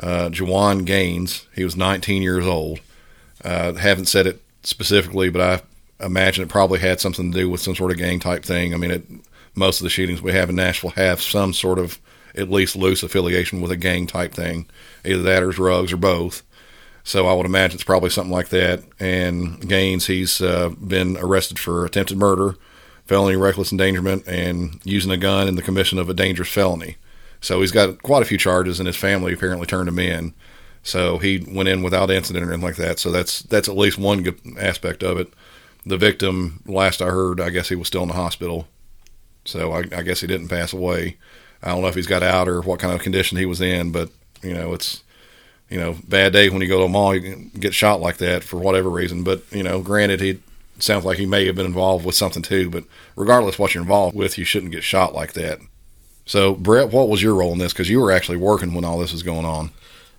uh, 0.00 0.30
Jawan 0.30 0.86
Gaines, 0.86 1.46
he 1.54 1.62
was 1.62 1.76
19 1.76 2.22
years 2.22 2.46
old. 2.46 2.80
Uh, 3.44 3.74
haven't 3.74 4.06
said 4.06 4.26
it 4.26 4.40
specifically, 4.62 5.28
but 5.28 5.62
I 6.00 6.06
imagine 6.06 6.42
it 6.42 6.48
probably 6.48 6.78
had 6.78 6.98
something 6.98 7.30
to 7.30 7.38
do 7.40 7.50
with 7.50 7.60
some 7.60 7.74
sort 7.74 7.90
of 7.90 7.98
gang 7.98 8.20
type 8.20 8.42
thing. 8.42 8.72
I 8.72 8.78
mean, 8.78 8.90
it, 8.90 9.04
most 9.54 9.80
of 9.80 9.84
the 9.84 9.90
shootings 9.90 10.22
we 10.22 10.32
have 10.32 10.48
in 10.48 10.56
Nashville 10.56 10.92
have 10.92 11.20
some 11.20 11.52
sort 11.52 11.78
of 11.78 12.00
at 12.34 12.50
least 12.50 12.74
loose 12.74 13.02
affiliation 13.02 13.60
with 13.60 13.70
a 13.70 13.76
gang 13.76 14.06
type 14.06 14.32
thing, 14.32 14.64
either 15.04 15.20
that 15.20 15.42
or 15.42 15.50
drugs 15.50 15.92
or 15.92 15.98
both. 15.98 16.42
So 17.10 17.26
I 17.26 17.32
would 17.32 17.44
imagine 17.44 17.74
it's 17.74 17.82
probably 17.82 18.10
something 18.10 18.30
like 18.30 18.50
that. 18.50 18.84
And 19.00 19.68
Gaines, 19.68 20.06
he's 20.06 20.40
uh, 20.40 20.68
been 20.68 21.16
arrested 21.16 21.58
for 21.58 21.84
attempted 21.84 22.16
murder, 22.16 22.54
felony 23.04 23.34
reckless 23.34 23.72
endangerment, 23.72 24.28
and 24.28 24.80
using 24.84 25.10
a 25.10 25.16
gun 25.16 25.48
in 25.48 25.56
the 25.56 25.60
commission 25.60 25.98
of 25.98 26.08
a 26.08 26.14
dangerous 26.14 26.50
felony. 26.50 26.98
So 27.40 27.62
he's 27.62 27.72
got 27.72 28.00
quite 28.04 28.22
a 28.22 28.26
few 28.26 28.38
charges, 28.38 28.78
and 28.78 28.86
his 28.86 28.94
family 28.94 29.32
apparently 29.32 29.66
turned 29.66 29.88
him 29.88 29.98
in. 29.98 30.34
So 30.84 31.18
he 31.18 31.44
went 31.48 31.68
in 31.68 31.82
without 31.82 32.12
incident 32.12 32.44
or 32.44 32.52
anything 32.52 32.64
like 32.64 32.76
that. 32.76 33.00
So 33.00 33.10
that's 33.10 33.42
that's 33.42 33.68
at 33.68 33.76
least 33.76 33.98
one 33.98 34.22
good 34.22 34.38
aspect 34.56 35.02
of 35.02 35.18
it. 35.18 35.32
The 35.84 35.98
victim, 35.98 36.62
last 36.64 37.02
I 37.02 37.06
heard, 37.06 37.40
I 37.40 37.50
guess 37.50 37.70
he 37.70 37.74
was 37.74 37.88
still 37.88 38.02
in 38.02 38.08
the 38.10 38.14
hospital. 38.14 38.68
So 39.44 39.72
I, 39.72 39.78
I 39.92 40.02
guess 40.02 40.20
he 40.20 40.28
didn't 40.28 40.46
pass 40.46 40.72
away. 40.72 41.16
I 41.60 41.70
don't 41.70 41.82
know 41.82 41.88
if 41.88 41.96
he's 41.96 42.06
got 42.06 42.22
out 42.22 42.46
or 42.46 42.60
what 42.60 42.78
kind 42.78 42.94
of 42.94 43.02
condition 43.02 43.36
he 43.36 43.46
was 43.46 43.60
in, 43.60 43.90
but 43.90 44.10
you 44.44 44.54
know, 44.54 44.74
it's 44.74 45.02
you 45.70 45.78
know, 45.78 45.96
bad 46.06 46.32
day 46.32 46.48
when 46.50 46.60
you 46.62 46.68
go 46.68 46.78
to 46.78 46.84
a 46.84 46.88
mall, 46.88 47.14
you 47.14 47.50
get 47.58 47.74
shot 47.74 48.00
like 48.00 48.18
that 48.18 48.42
for 48.44 48.58
whatever 48.58 48.90
reason. 48.90 49.22
But 49.22 49.42
you 49.52 49.62
know, 49.62 49.80
granted, 49.80 50.20
he 50.20 50.40
sounds 50.78 51.04
like 51.04 51.18
he 51.18 51.26
may 51.26 51.46
have 51.46 51.54
been 51.56 51.66
involved 51.66 52.04
with 52.04 52.14
something 52.14 52.42
too. 52.42 52.68
But 52.70 52.84
regardless 53.16 53.58
what 53.58 53.74
you're 53.74 53.82
involved 53.82 54.16
with, 54.16 54.36
you 54.38 54.44
shouldn't 54.44 54.72
get 54.72 54.82
shot 54.84 55.14
like 55.14 55.32
that. 55.34 55.58
So, 56.26 56.54
Brett, 56.54 56.90
what 56.92 57.08
was 57.08 57.22
your 57.22 57.34
role 57.34 57.52
in 57.52 57.58
this? 57.58 57.72
Because 57.72 57.88
you 57.88 58.00
were 58.00 58.12
actually 58.12 58.36
working 58.38 58.72
when 58.74 58.84
all 58.84 58.98
this 58.98 59.12
was 59.12 59.22
going 59.22 59.44
on. 59.44 59.70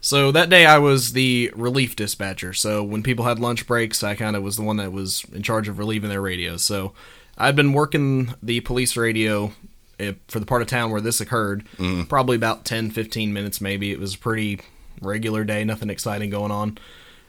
So 0.03 0.31
that 0.31 0.49
day 0.49 0.65
I 0.65 0.79
was 0.79 1.13
the 1.13 1.51
relief 1.55 1.95
dispatcher. 1.95 2.53
So 2.53 2.83
when 2.83 3.03
people 3.03 3.25
had 3.25 3.37
lunch 3.39 3.67
breaks, 3.67 4.03
I 4.03 4.15
kind 4.15 4.35
of 4.35 4.41
was 4.41 4.55
the 4.57 4.63
one 4.63 4.77
that 4.77 4.91
was 4.91 5.23
in 5.31 5.43
charge 5.43 5.67
of 5.67 5.77
relieving 5.77 6.09
their 6.09 6.21
radios. 6.21 6.63
So 6.63 6.93
I'd 7.37 7.55
been 7.55 7.71
working 7.71 8.33
the 8.41 8.61
police 8.61 8.97
radio 8.97 9.53
eh, 9.99 10.13
for 10.27 10.39
the 10.39 10.45
part 10.47 10.63
of 10.63 10.67
town 10.67 10.89
where 10.91 11.01
this 11.01 11.21
occurred, 11.21 11.65
Mm. 11.77 12.09
probably 12.09 12.35
about 12.35 12.65
10, 12.65 12.89
15 12.89 13.31
minutes 13.31 13.61
maybe. 13.61 13.91
It 13.91 13.99
was 13.99 14.15
pretty 14.15 14.59
regular 15.01 15.43
day, 15.43 15.63
nothing 15.63 15.89
exciting 15.89 16.29
going 16.29 16.51
on. 16.51 16.77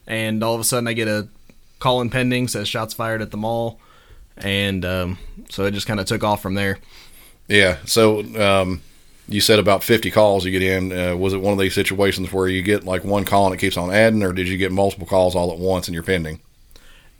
And 0.07 0.43
all 0.43 0.55
of 0.55 0.61
a 0.61 0.65
sudden 0.65 0.87
I 0.87 0.93
get 0.93 1.09
a 1.09 1.29
call 1.79 2.01
in 2.01 2.11
pending, 2.11 2.49
says 2.49 2.69
shots 2.69 2.95
fired 2.95 3.23
at 3.23 3.31
the 3.31 3.37
mall. 3.37 3.81
And 4.37 4.85
um, 4.85 5.19
so 5.51 5.65
it 5.65 5.73
just 5.73 5.87
kind 5.87 6.01
of 6.01 6.07
took 6.07 6.23
off 6.23 6.41
from 6.41 6.55
there. 6.55 6.79
Yeah. 7.49 7.79
So 7.85 8.21
um, 8.41 8.83
you 9.29 9.41
said 9.41 9.59
about 9.59 9.83
50 9.83 10.11
calls 10.11 10.45
you 10.45 10.53
get 10.53 10.63
in. 10.63 10.93
Uh, 10.93 11.17
was 11.17 11.33
it 11.33 11.41
one 11.41 11.53
of 11.53 11.59
these 11.59 11.75
situations 11.75 12.33
where 12.33 12.49
you 12.49 12.63
get 12.63 12.85
like 12.85 13.05
one 13.05 13.25
call 13.25 13.47
and 13.47 13.55
it 13.55 13.59
keeps 13.59 13.77
on 13.77 13.91
adding, 13.93 14.23
or 14.23 14.33
did 14.33 14.49
you 14.49 14.57
get 14.57 14.73
multiple 14.73 15.07
calls 15.07 15.35
all 15.35 15.53
at 15.53 15.59
once 15.59 15.89
and 15.89 15.95
you're 15.95 16.03
pending? 16.03 16.41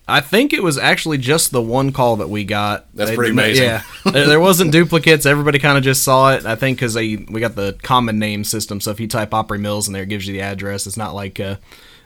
I 0.09 0.21
think 0.21 0.53
it 0.53 0.63
was 0.63 0.79
actually 0.79 1.19
just 1.19 1.53
the 1.53 1.63
one 1.63 1.93
call 1.93 2.17
that 2.17 2.29
we 2.29 2.45
got. 2.45 2.87
That's 2.95 3.11
They 3.11 3.17
pretty 3.17 3.33
amazing. 3.33 3.65
Yeah, 3.65 3.83
there, 4.05 4.27
there 4.27 4.41
wasn't 4.41 4.73
duplicates. 4.73 5.27
Everybody 5.27 5.59
kind 5.59 5.79
of 5.79 5.85
just 5.85 6.03
saw 6.03 6.33
it. 6.33 6.45
I 6.45 6.57
think 6.57 6.79
because 6.79 6.95
they 6.95 7.17
we 7.17 7.41
got 7.41 7.55
the 7.55 7.79
common 7.83 8.19
name 8.19 8.43
system, 8.45 8.81
so 8.81 8.91
if 8.91 8.99
you 8.99 9.07
type 9.07 9.33
Opry 9.33 9.59
Mills 9.59 9.87
in 9.87 9.93
there, 9.93 10.03
it 10.03 10.09
gives 10.09 10.27
you 10.27 10.33
the 10.33 10.41
address. 10.41 10.87
It's 10.87 10.97
not 10.97 11.15
like 11.15 11.39
uh, 11.39 11.57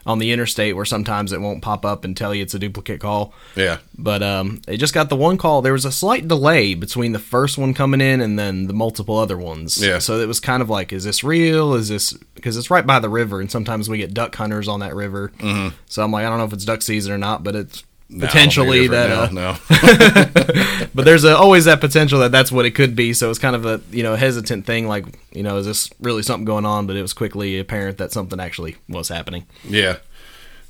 on 0.06 0.18
the 0.18 0.32
interstate 0.32 0.76
where 0.76 0.84
sometimes 0.84 1.32
it 1.32 1.40
won't 1.40 1.62
pop 1.62 1.84
up 1.84 2.04
and 2.04 2.16
tell 2.16 2.34
you 2.34 2.42
it's 2.42 2.54
a 2.54 2.58
duplicate 2.58 3.00
call. 3.00 3.34
Yeah. 3.56 3.78
But 3.98 4.22
um, 4.22 4.62
it 4.68 4.76
just 4.76 4.94
got 4.94 5.08
the 5.08 5.16
one 5.16 5.36
call. 5.36 5.62
There 5.62 5.72
was 5.72 5.84
a 5.84 5.92
slight 5.92 6.28
delay 6.28 6.74
between 6.74 7.12
the 7.12 7.18
first 7.18 7.58
one 7.58 7.74
coming 7.74 8.00
in 8.00 8.20
and 8.20 8.38
then 8.38 8.68
the 8.68 8.72
multiple 8.72 9.18
other 9.18 9.36
ones. 9.36 9.82
Yeah. 9.82 9.98
So 9.98 10.20
it 10.20 10.28
was 10.28 10.40
kind 10.40 10.62
of 10.62 10.70
like, 10.70 10.92
is 10.92 11.04
this 11.04 11.24
real? 11.24 11.74
Is 11.74 11.88
this 11.88 12.12
because 12.34 12.56
it's 12.56 12.70
right 12.70 12.86
by 12.86 13.00
the 13.00 13.08
river, 13.08 13.40
and 13.40 13.50
sometimes 13.50 13.88
we 13.88 13.98
get 13.98 14.14
duck 14.14 14.34
hunters 14.34 14.68
on 14.68 14.80
that 14.80 14.94
river. 14.94 15.32
Mm-hmm. 15.38 15.74
So 15.86 16.04
I'm 16.04 16.12
like, 16.12 16.24
I 16.24 16.28
don't 16.28 16.38
know 16.38 16.44
if 16.44 16.52
it's 16.52 16.64
duck 16.64 16.82
season 16.82 17.12
or 17.12 17.18
not, 17.18 17.42
but 17.42 17.56
it's 17.56 17.84
No, 18.08 18.26
potentially 18.26 18.86
that 18.86 19.30
it 19.30 19.32
that. 19.32 19.32
is 19.32 19.36
Uh, 19.36 20.84
no. 20.84 20.88
but 20.94 21.04
there's 21.04 21.24
a, 21.24 21.36
always 21.36 21.64
that 21.64 21.80
potential 21.80 22.20
that 22.20 22.30
that's 22.30 22.52
what 22.52 22.64
it 22.64 22.70
could 22.70 22.94
be. 22.94 23.12
So 23.12 23.30
it's 23.30 23.38
kind 23.38 23.56
of 23.56 23.66
a 23.66 23.80
you 23.90 24.02
know 24.02 24.14
hesitant 24.14 24.64
thing, 24.64 24.86
like 24.86 25.06
you 25.32 25.42
know, 25.42 25.56
is 25.56 25.66
this 25.66 25.90
really 26.00 26.22
something 26.22 26.44
going 26.44 26.64
on? 26.64 26.86
But 26.86 26.96
it 26.96 27.02
was 27.02 27.12
quickly 27.12 27.58
apparent 27.58 27.98
that 27.98 28.12
something 28.12 28.38
actually 28.38 28.76
was 28.88 29.08
happening. 29.08 29.46
Yeah. 29.64 29.96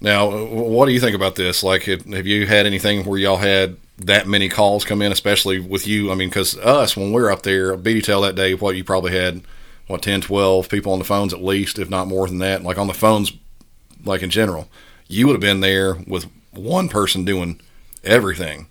Now, 0.01 0.47
what 0.47 0.87
do 0.87 0.93
you 0.93 1.01
think 1.01 1.17
about 1.17 1.37
this? 1.37 1.63
Like, 1.63 1.85
have 1.85 2.27
you 2.27 2.47
had 2.47 2.67
anything 2.67 3.05
where 3.05 3.19
y'all 3.19 3.39
had 3.39 3.77
that 3.99 4.27
many 4.27 4.49
calls 4.49 4.85
come 4.85 5.01
in, 5.01 5.11
especially 5.11 5.59
with 5.59 5.87
you? 5.87 6.11
I 6.11 6.15
mean, 6.15 6.29
because 6.29 6.57
us, 6.59 6.97
when 6.97 7.13
we 7.13 7.21
were 7.21 7.31
up 7.31 7.43
there, 7.43 7.77
BDTEL 7.77 8.27
that 8.27 8.35
day, 8.35 8.55
what 8.55 8.77
you 8.77 8.85
probably 8.85 9.13
had, 9.13 9.43
what, 9.87 10.03
10, 10.03 10.21
12 10.21 10.69
people 10.69 10.93
on 10.93 10.99
the 10.99 11.05
phones 11.05 11.33
at 11.33 11.43
least, 11.43 11.79
if 11.79 11.89
not 11.89 12.09
more 12.09 12.29
than 12.29 12.39
that. 12.39 12.63
Like 12.63 12.77
on 12.77 12.89
the 12.89 12.95
phones, 12.95 13.33
like 14.05 14.23
in 14.23 14.29
general, 14.29 14.69
you 15.09 15.27
would 15.27 15.35
have 15.35 15.41
been 15.41 15.61
there 15.61 15.95
with 16.07 16.27
one 16.57 16.89
person 16.89 17.25
doing 17.25 17.61
everything. 18.05 18.67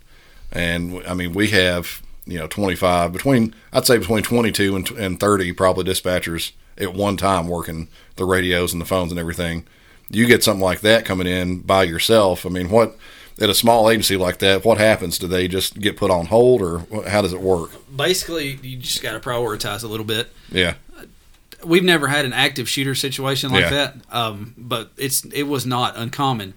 And 0.52 1.02
I 1.06 1.14
mean, 1.14 1.32
we 1.34 1.48
have, 1.48 2.02
you 2.26 2.38
know, 2.38 2.46
25, 2.46 3.12
between, 3.12 3.54
I'd 3.72 3.86
say 3.86 3.98
between 3.98 4.22
22 4.22 4.76
and, 4.76 4.90
and 4.92 5.20
30 5.20 5.52
probably 5.52 5.84
dispatchers 5.84 6.52
at 6.78 6.94
one 6.94 7.16
time 7.16 7.48
working 7.48 7.88
the 8.16 8.24
radios 8.24 8.72
and 8.72 8.80
the 8.80 8.86
phones 8.86 9.10
and 9.12 9.18
everything 9.18 9.64
you 10.08 10.24
get 10.26 10.44
something 10.44 10.62
like 10.62 10.82
that 10.82 11.04
coming 11.04 11.26
in 11.26 11.58
by 11.60 11.82
yourself. 11.82 12.46
I 12.46 12.48
mean, 12.48 12.70
what 12.70 12.96
at 13.40 13.50
a 13.50 13.54
small 13.54 13.90
agency 13.90 14.16
like 14.16 14.38
that, 14.38 14.64
what 14.64 14.78
happens? 14.78 15.18
Do 15.18 15.26
they 15.26 15.48
just 15.48 15.80
get 15.80 15.96
put 15.96 16.12
on 16.12 16.26
hold, 16.26 16.62
or 16.62 16.78
how 17.08 17.22
does 17.22 17.32
it 17.32 17.40
work? 17.40 17.70
Basically, 17.94 18.58
you 18.62 18.76
just 18.76 19.02
got 19.02 19.12
to 19.14 19.18
prioritize 19.20 19.82
a 19.82 19.88
little 19.88 20.06
bit. 20.06 20.28
Yeah, 20.48 20.74
We've 21.64 21.82
never 21.82 22.06
had 22.06 22.24
an 22.24 22.32
active 22.32 22.68
shooter 22.68 22.94
situation 22.94 23.50
like 23.50 23.64
Yeah. 23.64 23.70
that, 23.70 23.96
um, 24.12 24.54
but 24.56 24.92
it's 24.96 25.24
it 25.24 25.44
was 25.44 25.66
not 25.66 25.96
uncommon 25.96 26.54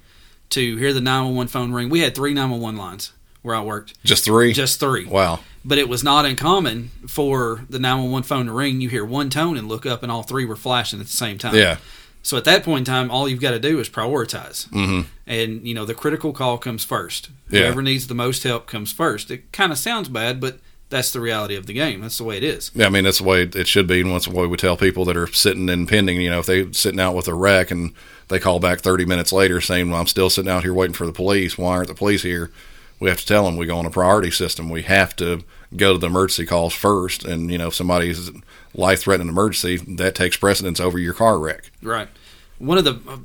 to 0.51 0.75
hear 0.77 0.93
the 0.93 1.01
911 1.01 1.47
phone 1.49 1.71
ring. 1.71 1.89
We 1.89 1.99
had 2.01 2.15
three 2.15 2.33
911 2.33 2.77
lines 2.79 3.11
where 3.41 3.55
I 3.55 3.61
worked, 3.61 3.93
just 4.03 4.25
three. 4.25 4.51
just 4.53 4.79
three. 4.79 5.05
wow. 5.05 5.39
But 5.63 5.77
it 5.77 5.89
was 5.89 6.03
not 6.03 6.25
uncommon 6.25 6.91
for 7.07 7.65
the 7.69 7.79
911 7.79 8.23
phone 8.27 8.45
to 8.47 8.51
ring. 8.53 8.81
You 8.81 8.89
hear 8.89 9.03
one 9.05 9.29
tone 9.29 9.57
and 9.57 9.67
look 9.67 9.85
up, 9.85 10.03
and 10.03 10.11
all 10.11 10.23
three 10.23 10.45
were 10.45 10.55
flashing 10.55 10.99
at 10.99 11.05
the 11.07 11.11
same 11.11 11.37
time. 11.37 11.55
Yeah, 11.55 11.77
So 12.21 12.37
at 12.37 12.43
that 12.45 12.63
point 12.63 12.87
in 12.87 12.93
time, 12.93 13.11
all 13.11 13.27
you've 13.29 13.41
got 13.41 13.51
to 13.51 13.59
do 13.59 13.79
is 13.79 13.89
prioritize. 13.89 14.67
Mhm. 14.69 15.05
And, 15.27 15.65
you 15.67 15.73
know, 15.73 15.85
the 15.85 15.93
critical 15.93 16.31
call 16.33 16.57
comes 16.57 16.83
first. 16.83 17.29
Yeah. 17.49 17.61
Whoever 17.61 17.81
needs 17.81 18.07
the 18.07 18.13
most 18.15 18.43
help 18.43 18.67
comes 18.67 18.91
first. 18.91 19.31
It 19.31 19.51
kind 19.51 19.71
of 19.71 19.77
sounds 19.77 20.09
bad, 20.09 20.39
but 20.41 20.59
that's 20.89 21.11
the 21.11 21.19
reality 21.21 21.55
of 21.55 21.65
the 21.67 21.73
game. 21.73 22.01
That's 22.01 22.17
the 22.17 22.23
way 22.23 22.37
it 22.37 22.43
is. 22.43 22.71
yeah. 22.73 22.87
I 22.87 22.89
mean, 22.89 23.03
that's 23.03 23.19
the 23.19 23.23
way 23.23 23.43
it 23.43 23.67
should 23.67 23.87
be, 23.87 24.01
and 24.01 24.11
that's 24.11 24.25
the 24.25 24.31
way 24.35 24.47
we 24.47 24.57
tell 24.57 24.75
people 24.77 25.05
that 25.05 25.15
are 25.17 25.27
sitting 25.27 25.69
and 25.69 25.87
pending. 25.87 26.19
You 26.21 26.29
know, 26.31 26.39
if 26.39 26.45
they 26.45 26.71
sitting 26.71 26.99
out 26.99 27.15
with 27.15 27.27
a 27.27 27.33
wreck 27.33 27.71
and 27.71 27.93
they 28.29 28.39
call 28.39 28.59
back 28.59 28.79
thirty 28.79 29.05
minutes 29.05 29.31
later 29.31 29.61
saying, 29.61 29.89
"Well, 29.89 29.99
I'm 29.99 30.07
still 30.07 30.29
sitting 30.29 30.49
out 30.51 30.63
here 30.63 30.73
waiting 30.73 30.93
for 30.95 31.05
the 31.05 31.13
police. 31.13 31.57
Why 31.57 31.71
aren't 31.75 31.87
the 31.89 31.95
police 31.95 32.23
here?" 32.23 32.51
We 32.99 33.07
have 33.09 33.19
to 33.21 33.25
tell 33.25 33.45
them 33.45 33.55
we 33.55 33.65
go 33.65 33.77
on 33.77 33.85
a 33.85 33.89
priority 33.89 34.29
system. 34.29 34.69
We 34.69 34.81
have 34.83 35.15
to 35.17 35.41
go 35.77 35.93
to 35.93 35.99
the 35.99 36.07
emergency 36.07 36.45
calls 36.45 36.73
first, 36.73 37.23
and 37.23 37.49
you 37.49 37.57
know, 37.57 37.67
if 37.67 37.75
somebody's 37.75 38.29
life-threatening 38.73 39.29
emergency, 39.29 39.77
that 39.95 40.15
takes 40.15 40.35
precedence 40.35 40.79
over 40.81 40.99
your 40.99 41.13
car 41.13 41.39
wreck. 41.39 41.71
Right. 41.81 42.09
One 42.57 42.77
of 42.77 42.83
the, 42.83 42.99
uh, 43.07 43.17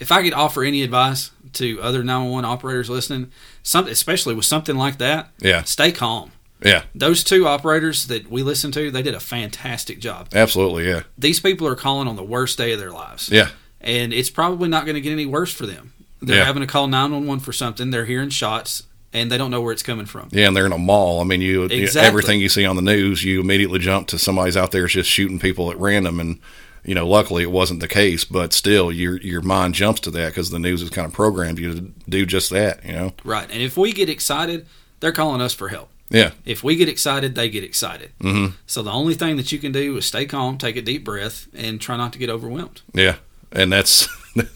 if 0.00 0.10
I 0.10 0.22
could 0.22 0.32
offer 0.32 0.64
any 0.64 0.82
advice 0.82 1.30
to 1.52 1.80
other 1.80 2.02
911 2.02 2.44
operators 2.50 2.90
listening, 2.90 3.30
some, 3.62 3.86
especially 3.86 4.34
with 4.34 4.44
something 4.44 4.74
like 4.76 4.98
that, 4.98 5.30
Yeah. 5.40 5.62
stay 5.62 5.92
calm. 5.92 6.32
Yeah, 6.64 6.84
Those 6.94 7.22
two 7.22 7.46
operators 7.46 8.06
that 8.06 8.30
we 8.30 8.42
listened 8.42 8.72
to, 8.74 8.90
they 8.90 9.02
did 9.02 9.14
a 9.14 9.20
fantastic 9.20 9.98
job. 10.00 10.28
absolutely. 10.34 10.88
Yeah, 10.88 11.02
These 11.18 11.40
people 11.40 11.66
are 11.68 11.74
calling 11.76 12.08
on 12.08 12.16
the 12.16 12.22
worst 12.24 12.56
day 12.58 12.72
of 12.72 12.78
their 12.78 12.90
lives. 12.92 13.28
yeah. 13.30 13.50
and 13.80 14.12
it's 14.12 14.30
probably 14.30 14.68
not 14.68 14.84
going 14.86 14.94
to 14.94 15.00
get 15.00 15.12
any 15.12 15.26
worse 15.26 15.52
for 15.52 15.66
them. 15.66 15.92
They're 16.22 16.38
Yeah. 16.38 16.44
having 16.44 16.62
to 16.62 16.66
call 16.66 16.88
911 16.88 17.40
for 17.40 17.52
something. 17.52 17.90
They're 17.90 18.06
hearing 18.06 18.30
shots, 18.30 18.84
and 19.12 19.30
they 19.30 19.36
don't 19.38 19.50
know 19.50 19.60
where 19.60 19.72
it's 19.72 19.82
coming 19.82 20.06
from. 20.06 20.28
Yeah, 20.32 20.46
and 20.48 20.56
they're 20.56 20.66
in 20.66 20.72
a 20.72 20.78
mall. 20.78 21.20
I 21.20 21.24
mean, 21.24 21.40
you 21.42 21.64
Exactly. 21.64 22.08
everything 22.08 22.40
you 22.40 22.48
see 22.48 22.64
on 22.64 22.74
the 22.76 22.82
news, 22.82 23.22
you 23.22 23.38
immediately 23.40 23.78
jump 23.78 24.08
to 24.08 24.18
somebody's 24.18 24.56
out 24.56 24.72
there 24.72 24.86
just 24.86 25.10
shooting 25.10 25.38
people 25.38 25.70
at 25.70 25.78
random, 25.78 26.18
and 26.18 26.38
you 26.84 26.94
know, 26.94 27.06
luckily 27.06 27.42
it 27.42 27.50
wasn't 27.50 27.80
the 27.80 27.88
case, 27.88 28.24
but 28.24 28.52
still, 28.52 28.90
your 28.90 29.18
your 29.18 29.42
mind 29.42 29.74
jumps 29.74 30.00
to 30.00 30.10
that 30.12 30.28
because 30.28 30.50
the 30.50 30.58
news 30.58 30.80
has 30.80 30.88
kind 30.90 31.06
of 31.06 31.12
programmed 31.12 31.58
you 31.58 31.74
to 31.74 31.80
do 32.08 32.24
just 32.24 32.48
that. 32.50 32.84
You 32.84 32.92
know, 32.92 33.12
Right. 33.24 33.48
And 33.52 33.60
if 33.60 33.76
we 33.76 33.92
get 33.92 34.08
excited, 34.08 34.66
they're 35.00 35.12
calling 35.12 35.40
us 35.42 35.52
for 35.52 35.68
help. 35.68 35.90
Yeah, 36.08 36.30
If 36.44 36.62
we 36.62 36.76
get 36.76 36.88
excited, 36.88 37.34
they 37.34 37.48
get 37.48 37.64
excited. 37.64 38.12
Mm-hmm. 38.20 38.54
So 38.66 38.82
the 38.82 38.92
only 38.92 39.14
thing 39.14 39.36
that 39.36 39.50
you 39.50 39.58
can 39.58 39.72
do 39.72 39.96
is 39.96 40.06
stay 40.06 40.24
calm, 40.24 40.56
take 40.56 40.76
a 40.76 40.82
deep 40.82 41.04
breath, 41.04 41.48
and 41.52 41.80
try 41.80 41.96
not 41.96 42.12
to 42.12 42.18
get 42.18 42.30
overwhelmed. 42.30 42.82
yeah, 42.94 43.16
and 43.50 43.72
that's 43.72 44.08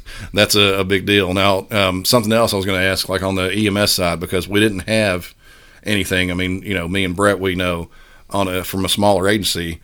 that's 0.32 0.54
a, 0.54 0.80
a 0.80 0.84
big 0.84 1.06
deal. 1.06 1.34
Now, 1.34 1.66
um, 1.70 2.04
something 2.04 2.32
else 2.32 2.52
I 2.52 2.56
was 2.56 2.66
going 2.66 2.80
to 2.80 2.86
ask, 2.86 3.08
like 3.08 3.22
on 3.22 3.34
the 3.34 3.50
EMS 3.50 3.92
side, 3.92 4.20
because 4.20 4.46
we 4.46 4.60
didn't 4.60 4.88
have 4.88 5.34
anything. 5.82 6.30
I 6.30 6.34
mean, 6.34 6.62
you 6.62 6.74
know, 6.74 6.86
me 6.86 7.04
and 7.04 7.16
Brett, 7.16 7.40
we 7.40 7.54
know 7.54 7.90
on 8.30 8.48
a 8.48 8.62
from 8.62 8.84
a 8.84 8.88
smaller 8.88 9.28
agency, 9.28 9.80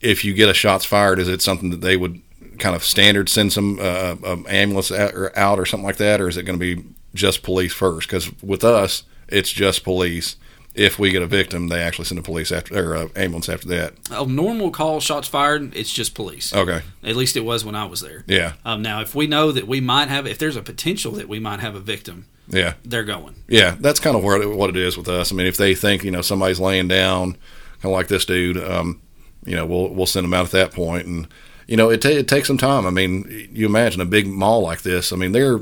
if 0.00 0.24
you 0.24 0.34
get 0.34 0.48
a 0.48 0.54
shots 0.54 0.84
fired, 0.84 1.18
is 1.18 1.28
it 1.28 1.42
something 1.42 1.70
that 1.70 1.80
they 1.80 1.96
would 1.96 2.20
kind 2.58 2.76
of 2.76 2.84
standard 2.84 3.28
send 3.28 3.52
some 3.52 3.78
uh, 3.80 4.16
um, 4.24 4.46
ambulance 4.48 4.90
out 4.90 5.14
or, 5.14 5.36
out 5.38 5.58
or 5.58 5.66
something 5.66 5.86
like 5.86 5.96
that, 5.96 6.20
or 6.20 6.28
is 6.28 6.36
it 6.36 6.44
going 6.44 6.58
to 6.58 6.76
be 6.76 6.84
just 7.14 7.42
police 7.42 7.72
first? 7.72 8.08
Because 8.08 8.30
with 8.42 8.64
us, 8.64 9.02
it's 9.28 9.50
just 9.50 9.84
police. 9.84 10.36
If 10.76 10.98
we 10.98 11.10
get 11.10 11.22
a 11.22 11.26
victim, 11.26 11.68
they 11.68 11.80
actually 11.80 12.04
send 12.04 12.18
a 12.18 12.22
police 12.22 12.52
after 12.52 12.92
or 12.92 12.96
uh, 12.96 13.08
ambulance 13.16 13.48
after 13.48 13.66
that. 13.68 13.94
A 14.10 14.26
normal 14.26 14.70
call, 14.70 15.00
shots 15.00 15.26
fired, 15.26 15.74
it's 15.74 15.92
just 15.92 16.14
police. 16.14 16.52
Okay. 16.54 16.82
At 17.02 17.16
least 17.16 17.36
it 17.36 17.44
was 17.44 17.64
when 17.64 17.74
I 17.74 17.86
was 17.86 18.00
there. 18.02 18.24
Yeah. 18.26 18.52
Um, 18.64 18.82
now, 18.82 19.00
if 19.00 19.14
we 19.14 19.26
know 19.26 19.52
that 19.52 19.66
we 19.66 19.80
might 19.80 20.08
have, 20.08 20.26
if 20.26 20.38
there's 20.38 20.56
a 20.56 20.62
potential 20.62 21.12
that 21.12 21.28
we 21.28 21.38
might 21.40 21.60
have 21.60 21.74
a 21.74 21.80
victim, 21.80 22.26
Yeah. 22.48 22.74
they're 22.84 23.04
going. 23.04 23.36
Yeah, 23.48 23.76
that's 23.80 23.98
kind 24.00 24.16
of 24.16 24.22
where 24.22 24.40
it, 24.40 24.50
what 24.54 24.68
it 24.70 24.76
is 24.76 24.96
with 24.98 25.08
us. 25.08 25.32
I 25.32 25.34
mean, 25.34 25.46
if 25.46 25.56
they 25.56 25.74
think 25.74 26.04
you 26.04 26.10
know 26.10 26.20
somebody's 26.22 26.60
laying 26.60 26.88
down, 26.88 27.32
kind 27.80 27.84
of 27.86 27.90
like 27.92 28.08
this 28.08 28.24
dude, 28.26 28.58
um, 28.58 29.00
you 29.46 29.56
know, 29.56 29.64
we'll 29.64 29.88
we'll 29.94 30.06
send 30.06 30.24
them 30.24 30.34
out 30.34 30.44
at 30.44 30.50
that 30.52 30.72
point. 30.72 31.06
and 31.06 31.26
you 31.66 31.76
know, 31.76 31.88
it 31.90 32.02
ta- 32.02 32.08
it 32.10 32.28
takes 32.28 32.46
some 32.48 32.58
time. 32.58 32.86
I 32.86 32.90
mean, 32.90 33.48
you 33.52 33.66
imagine 33.66 34.00
a 34.00 34.04
big 34.04 34.26
mall 34.28 34.60
like 34.60 34.82
this. 34.82 35.12
I 35.12 35.16
mean, 35.16 35.32
there 35.32 35.60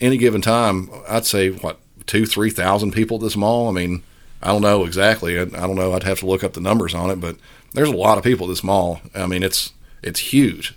any 0.00 0.16
given 0.18 0.40
time, 0.42 0.90
I'd 1.08 1.26
say 1.26 1.50
what 1.50 1.78
two 2.06 2.26
three 2.26 2.50
thousand 2.50 2.90
people 2.92 3.16
at 3.18 3.22
this 3.22 3.36
mall. 3.36 3.68
I 3.68 3.72
mean, 3.72 4.02
I 4.42 4.48
don't 4.48 4.62
know 4.62 4.84
exactly. 4.84 5.38
I, 5.38 5.42
I 5.42 5.46
don't 5.46 5.76
know. 5.76 5.92
I'd 5.92 6.04
have 6.04 6.20
to 6.20 6.26
look 6.26 6.44
up 6.44 6.52
the 6.52 6.60
numbers 6.60 6.94
on 6.94 7.10
it, 7.10 7.20
but 7.20 7.36
there's 7.74 7.88
a 7.88 7.96
lot 7.96 8.18
of 8.18 8.24
people 8.24 8.46
at 8.46 8.50
this 8.50 8.64
mall. 8.64 9.00
I 9.14 9.26
mean, 9.26 9.42
it's 9.42 9.72
it's 10.02 10.20
huge 10.20 10.74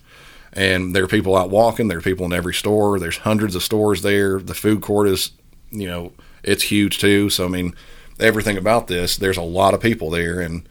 and 0.53 0.95
there 0.95 1.03
are 1.03 1.07
people 1.07 1.35
out 1.35 1.49
walking. 1.49 1.87
There 1.87 1.99
are 1.99 2.01
people 2.01 2.25
in 2.25 2.33
every 2.33 2.53
store. 2.53 2.99
There's 2.99 3.17
hundreds 3.17 3.55
of 3.55 3.63
stores 3.63 4.01
there. 4.01 4.39
The 4.39 4.53
food 4.53 4.81
court 4.81 5.07
is, 5.07 5.31
you 5.71 5.87
know, 5.87 6.11
it's 6.43 6.63
huge 6.63 6.99
too. 6.99 7.29
So 7.29 7.45
I 7.45 7.49
mean, 7.49 7.73
everything 8.19 8.57
about 8.57 8.87
this, 8.87 9.15
there's 9.15 9.37
a 9.37 9.43
lot 9.43 9.73
of 9.73 9.81
people 9.81 10.09
there, 10.09 10.41
and, 10.41 10.67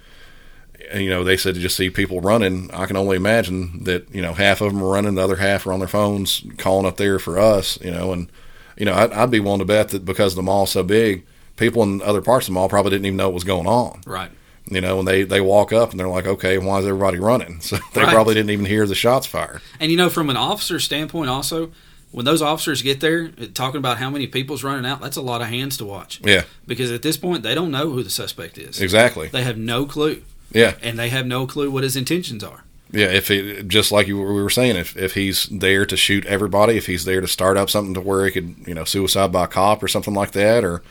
you 0.95 1.09
know, 1.09 1.25
they 1.25 1.37
said 1.37 1.55
to 1.55 1.61
just 1.61 1.77
see 1.77 1.89
people 1.89 2.21
running. 2.21 2.71
I 2.73 2.87
can 2.87 2.97
only 2.97 3.17
imagine 3.17 3.85
that 3.85 4.13
you 4.15 4.21
know 4.21 4.35
half 4.35 4.61
of 4.61 4.73
them 4.73 4.83
are 4.83 4.93
running, 4.93 5.15
the 5.15 5.23
other 5.23 5.37
half 5.37 5.67
are 5.67 5.73
on 5.73 5.79
their 5.79 5.89
phones 5.89 6.45
calling 6.59 6.87
up 6.87 6.97
there 6.97 7.19
for 7.19 7.39
us. 7.39 7.81
You 7.81 7.93
know, 7.93 8.13
and 8.13 8.31
you 8.77 8.85
know, 8.85 8.95
I'd, 8.95 9.13
I'd 9.13 9.31
be 9.31 9.41
willing 9.41 9.61
to 9.61 9.65
bet 9.65 9.91
that 9.91 10.05
because 10.05 10.35
the 10.35 10.43
mall's 10.43 10.73
so 10.73 10.83
big, 10.83 11.25
people 11.61 11.83
in 11.85 12.03
other 12.03 12.21
parts 12.23 12.49
of 12.49 12.53
the 12.53 12.59
mall 12.59 12.69
probably 12.69 12.91
didn't 12.91 13.07
even 13.07 13.17
know 13.17 13.29
what 13.29 13.35
was 13.35 13.45
going 13.45 13.67
on 13.69 14.01
Right. 14.07 14.31
you 14.69 14.81
know, 14.81 14.97
when 14.97 15.05
they, 15.07 15.23
they 15.23 15.41
walk 15.41 15.73
up 15.73 15.91
and 15.93 16.01
they're 16.01 16.09
like, 16.09 16.27
okay, 16.27 16.59
why 16.59 16.79
is 16.81 16.87
everybody 16.87 17.19
running? 17.19 17.61
So 17.69 17.77
they 17.95 18.03
Right. 18.03 18.13
probably 18.13 18.35
didn't 18.35 18.51
even 18.51 18.65
hear 18.67 18.87
the 18.87 18.95
shots 18.97 19.27
fired. 19.27 19.61
And 19.79 19.91
you 19.93 19.97
know, 19.97 20.09
from 20.11 20.29
an 20.31 20.37
officer 20.37 20.81
standpoint, 20.81 21.31
also, 21.31 21.71
when 22.13 22.25
those 22.25 22.43
officers 22.43 22.83
get 22.83 22.99
there, 23.01 23.31
uh, 23.41 23.47
talking 23.55 23.79
about 23.79 23.99
how 23.99 24.11
many 24.11 24.27
people's 24.27 24.65
running 24.65 24.85
out, 24.85 25.01
that's 25.01 25.17
a 25.17 25.23
lot 25.23 25.41
of 25.43 25.47
hands 25.49 25.77
to 25.77 25.85
watch. 25.85 26.21
Yeah, 26.25 26.43
Because 26.67 26.91
at 26.91 27.03
this 27.03 27.17
point, 27.17 27.45
they 27.45 27.55
don't 27.55 27.71
know 27.71 27.91
who 27.91 28.03
the 28.03 28.11
suspect 28.11 28.59
is. 28.59 28.81
exactly. 28.81 29.29
They 29.29 29.45
have 29.45 29.57
no 29.57 29.87
clue, 29.87 30.23
Yeah, 30.53 30.75
and 30.83 30.99
they 30.99 31.09
have 31.11 31.27
no 31.27 31.47
clue 31.47 31.71
what 31.71 31.85
his 31.85 31.95
intentions 31.97 32.43
are. 32.43 32.65
yeah. 32.93 33.07
If 33.07 33.31
it, 33.31 33.69
just 33.69 33.93
like 33.93 34.09
you 34.09 34.17
we 34.19 34.43
were 34.43 34.51
saying, 34.51 34.75
if 34.77 34.97
if 34.97 35.15
he's 35.15 35.45
there 35.47 35.87
to 35.87 35.97
shoot 35.97 36.27
everybody, 36.27 36.77
if 36.77 36.87
he's 36.87 37.05
there 37.05 37.21
to 37.21 37.29
start 37.29 37.57
up 37.57 37.71
something 37.71 37.95
to 37.95 38.01
where 38.01 38.25
he 38.25 38.33
could, 38.33 38.57
you 38.67 38.75
know, 38.75 38.85
suicide 38.85 39.31
by 39.31 39.47
cop 39.47 39.81
or 39.83 39.87
something 39.89 40.15
like 40.15 40.33
that, 40.33 40.65
or 40.65 40.83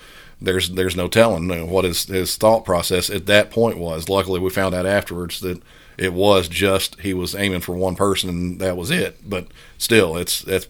there's 0.42 0.70
there's 0.72 0.96
no 0.96 1.08
telling 1.08 1.70
what 1.70 1.86
his 1.86 2.06
his 2.06 2.36
thought 2.38 2.66
process 2.66 3.10
at 3.10 3.26
that 3.26 3.52
point 3.52 3.78
was. 3.78 4.10
Luckily, 4.10 4.40
we 4.40 4.50
found 4.50 4.74
out 4.74 4.86
afterwards 4.86 5.40
that 5.42 5.62
it 5.98 6.14
was 6.14 6.48
just 6.48 7.00
he 7.02 7.14
was 7.14 7.36
aiming 7.36 7.62
for 7.62 7.76
one 7.76 7.96
person 7.96 8.30
and 8.30 8.60
that 8.60 8.78
was 8.78 8.90
it. 8.90 9.18
But 9.30 9.48
still, 9.78 10.16
it's 10.18 10.44
it's 10.46 10.68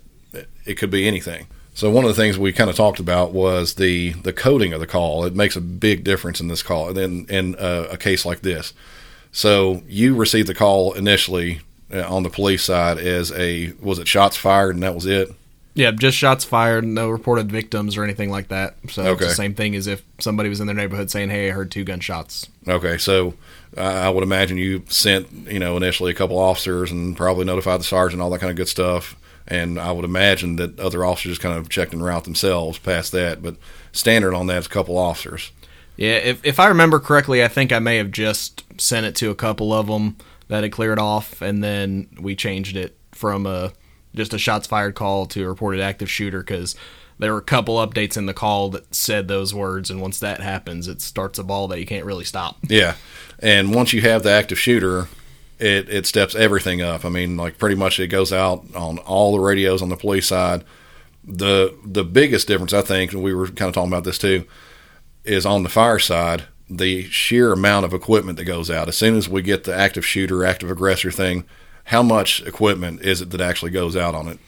it 0.65 0.75
could 0.75 0.89
be 0.89 1.07
anything. 1.07 1.47
So 1.73 1.89
one 1.89 2.03
of 2.03 2.09
the 2.09 2.21
things 2.21 2.37
we 2.37 2.51
kind 2.51 2.69
of 2.69 2.75
talked 2.75 2.99
about 2.99 3.31
was 3.31 3.75
the 3.75 4.13
the 4.13 4.33
coding 4.33 4.73
of 4.73 4.79
the 4.79 4.87
call. 4.87 5.23
It 5.23 5.35
makes 5.35 5.55
a 5.55 5.61
big 5.61 6.03
difference 6.03 6.41
in 6.41 6.47
this 6.47 6.63
call 6.63 6.97
in 6.97 7.25
in 7.27 7.55
uh, 7.55 7.87
a 7.91 7.97
case 7.97 8.25
like 8.25 8.41
this. 8.41 8.73
So 9.31 9.83
you 9.87 10.15
received 10.15 10.49
the 10.49 10.55
call 10.55 10.93
initially 10.93 11.61
uh, 11.93 12.01
on 12.01 12.23
the 12.23 12.29
police 12.29 12.63
side 12.63 12.97
as 12.97 13.31
a 13.31 13.73
was 13.79 13.99
it 13.99 14.07
shots 14.07 14.35
fired 14.35 14.75
and 14.75 14.83
that 14.83 14.95
was 14.95 15.05
it. 15.05 15.31
Yeah, 15.75 15.91
just 15.91 16.17
shots 16.17 16.43
fired, 16.43 16.83
no 16.83 17.09
reported 17.09 17.51
victims 17.51 17.95
or 17.95 18.03
anything 18.03 18.29
like 18.29 18.49
that. 18.49 18.75
So 18.89 19.13
it's 19.13 19.21
the 19.21 19.29
same 19.29 19.53
thing 19.53 19.75
as 19.75 19.87
if 19.87 20.03
somebody 20.19 20.49
was 20.49 20.59
in 20.59 20.67
their 20.67 20.75
neighborhood 20.75 21.11
saying, 21.11 21.29
"Hey, 21.29 21.49
I 21.49 21.53
heard 21.53 21.71
two 21.71 21.83
gunshots." 21.83 22.47
Okay, 22.67 22.97
so 22.97 23.35
uh, 23.77 23.81
I 23.81 24.09
would 24.09 24.23
imagine 24.23 24.57
you 24.57 24.83
sent 24.87 25.31
you 25.47 25.59
know 25.59 25.77
initially 25.77 26.11
a 26.11 26.15
couple 26.15 26.37
officers 26.37 26.91
and 26.91 27.15
probably 27.15 27.45
notified 27.45 27.79
the 27.79 27.85
sergeant, 27.85 28.21
all 28.21 28.29
that 28.31 28.39
kind 28.39 28.51
of 28.51 28.57
good 28.57 28.67
stuff. 28.67 29.15
And 29.47 29.79
I 29.79 29.91
would 29.91 30.05
imagine 30.05 30.57
that 30.57 30.79
other 30.79 31.03
officers 31.03 31.39
kind 31.39 31.57
of 31.57 31.69
checked 31.69 31.93
and 31.93 32.03
route 32.03 32.23
themselves 32.23 32.77
past 32.77 33.11
that. 33.13 33.41
But 33.41 33.55
standard 33.91 34.35
on 34.35 34.47
that 34.47 34.57
is 34.57 34.65
a 34.67 34.69
couple 34.69 34.97
officers. 34.97 35.51
Yeah, 35.97 36.15
if 36.15 36.43
if 36.45 36.59
I 36.59 36.67
remember 36.67 36.99
correctly, 36.99 37.43
I 37.43 37.47
think 37.47 37.71
I 37.71 37.79
may 37.79 37.97
have 37.97 38.11
just 38.11 38.63
sent 38.79 39.05
it 39.05 39.15
to 39.17 39.29
a 39.29 39.35
couple 39.35 39.73
of 39.73 39.87
them 39.87 40.17
that 40.47 40.63
had 40.63 40.71
cleared 40.71 40.99
off, 40.99 41.41
and 41.41 41.63
then 41.63 42.09
we 42.19 42.35
changed 42.35 42.75
it 42.75 42.97
from 43.11 43.45
a 43.45 43.71
just 44.15 44.33
a 44.33 44.37
shots 44.37 44.67
fired 44.67 44.95
call 44.95 45.25
to 45.27 45.43
a 45.43 45.49
reported 45.49 45.81
active 45.81 46.09
shooter 46.09 46.39
because 46.39 46.75
there 47.19 47.33
were 47.33 47.39
a 47.39 47.43
couple 47.43 47.75
updates 47.75 48.17
in 48.17 48.25
the 48.25 48.33
call 48.33 48.69
that 48.69 48.95
said 48.95 49.27
those 49.27 49.53
words, 49.53 49.91
and 49.91 50.01
once 50.01 50.19
that 50.19 50.39
happens, 50.39 50.87
it 50.87 51.01
starts 51.01 51.37
a 51.37 51.43
ball 51.43 51.67
that 51.67 51.79
you 51.79 51.85
can't 51.85 52.05
really 52.05 52.23
stop. 52.23 52.57
Yeah, 52.63 52.95
and 53.39 53.73
once 53.75 53.93
you 53.93 54.01
have 54.01 54.23
the 54.23 54.31
active 54.31 54.57
shooter, 54.57 55.09
it 55.59 55.89
it 55.89 56.05
steps 56.05 56.33
everything 56.33 56.81
up. 56.81 57.03
I 57.05 57.09
mean, 57.09 57.37
like 57.37 57.57
pretty 57.57 57.75
much 57.75 57.99
it 57.99 58.07
goes 58.07 58.31
out 58.31 58.63
on 58.73 58.97
all 58.99 59.33
the 59.33 59.39
radios 59.39 59.81
on 59.81 59.89
the 59.89 59.97
police 59.97 60.27
side. 60.27 60.63
The 61.25 61.77
the 61.85 62.05
biggest 62.05 62.47
difference, 62.47 62.73
I 62.73 62.81
think, 62.81 63.11
and 63.11 63.21
we 63.21 63.33
were 63.33 63.47
kind 63.47 63.67
of 63.67 63.73
talking 63.73 63.91
about 63.91 64.05
this 64.05 64.17
too, 64.17 64.45
is 65.25 65.45
on 65.45 65.63
the 65.63 65.69
fire 65.69 65.99
side. 65.99 66.45
The 66.69 67.03
sheer 67.09 67.51
amount 67.51 67.85
of 67.85 67.93
equipment 67.93 68.37
that 68.37 68.45
goes 68.45 68.69
out. 68.69 68.87
As 68.87 68.95
soon 68.95 69.17
as 69.17 69.27
we 69.27 69.41
get 69.41 69.63
the 69.65 69.75
active 69.75 70.05
shooter, 70.05 70.45
active 70.45 70.69
aggressor 70.69 71.11
thing, 71.11 71.43
how 71.89 72.01
much 72.03 72.41
equipment 72.43 73.01
is 73.01 73.21
it 73.21 73.29
that 73.31 73.41
actually 73.41 73.71
goes 73.71 73.95
out 73.95 74.15
on 74.15 74.27
it? 74.27 74.39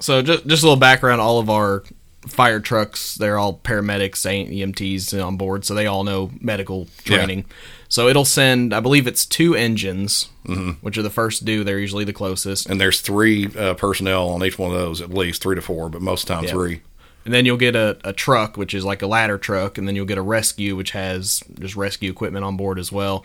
So 0.00 0.22
just 0.22 0.46
just 0.46 0.62
a 0.62 0.66
little 0.66 0.78
background: 0.80 1.20
all 1.20 1.38
of 1.38 1.48
our 1.50 1.82
fire 2.28 2.58
trucks, 2.60 3.14
they're 3.14 3.38
all 3.38 3.60
paramedics, 3.62 4.26
EMTs 4.26 5.24
on 5.24 5.36
board, 5.36 5.64
so 5.64 5.74
they 5.74 5.86
all 5.86 6.02
know 6.04 6.30
medical 6.40 6.88
Yeah. 7.04 7.16
training. 7.18 7.44
So 7.88 8.08
it'll 8.08 8.24
send, 8.24 8.74
I 8.74 8.80
believe 8.80 9.06
it's 9.06 9.24
two 9.24 9.54
engines, 9.54 10.28
Mm-hmm. 10.44 10.70
which 10.80 10.98
are 10.98 11.02
the 11.02 11.10
first 11.10 11.44
due. 11.44 11.62
They're 11.62 11.78
usually 11.78 12.04
the 12.04 12.12
closest, 12.12 12.68
And 12.68 12.80
there's 12.80 13.00
three 13.00 13.46
uh, 13.56 13.74
personnel 13.74 14.28
on 14.30 14.44
each 14.44 14.58
one 14.58 14.72
of 14.72 14.76
those, 14.76 15.00
at 15.00 15.10
least 15.10 15.40
three 15.40 15.54
to 15.54 15.62
four, 15.62 15.88
but 15.88 16.02
most 16.02 16.22
of 16.22 16.28
the 16.28 16.34
time 16.34 16.44
Yeah. 16.44 16.50
three. 16.50 16.80
and 17.24 17.32
then 17.32 17.46
you'll 17.46 17.56
get 17.56 17.74
a, 17.76 17.96
a 18.04 18.12
truck, 18.12 18.56
which 18.56 18.74
is 18.74 18.84
like 18.84 19.02
a 19.02 19.06
ladder 19.06 19.38
truck, 19.38 19.78
and 19.78 19.86
then 19.86 19.94
you'll 19.96 20.04
get 20.04 20.18
a 20.18 20.22
rescue, 20.22 20.74
which 20.76 20.90
has 20.92 21.42
just 21.60 21.74
rescue 21.76 22.10
equipment 22.10 22.44
on 22.44 22.56
board 22.56 22.78
as 22.80 22.90
well. 22.92 23.24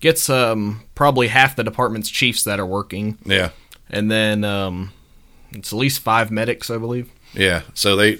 Gets 0.00 0.30
um, 0.30 0.82
probably 0.94 1.28
half 1.28 1.56
the 1.56 1.64
department's 1.64 2.08
chiefs 2.08 2.44
that 2.44 2.60
are 2.60 2.66
working, 2.66 3.18
Yeah, 3.24 3.50
and 3.90 4.10
then 4.10 4.44
um, 4.44 4.92
it's 5.50 5.72
at 5.72 5.78
least 5.78 6.00
five 6.00 6.30
medics, 6.30 6.70
I 6.70 6.78
believe. 6.78 7.10
Yeah, 7.34 7.62
so 7.74 7.96
they 7.96 8.18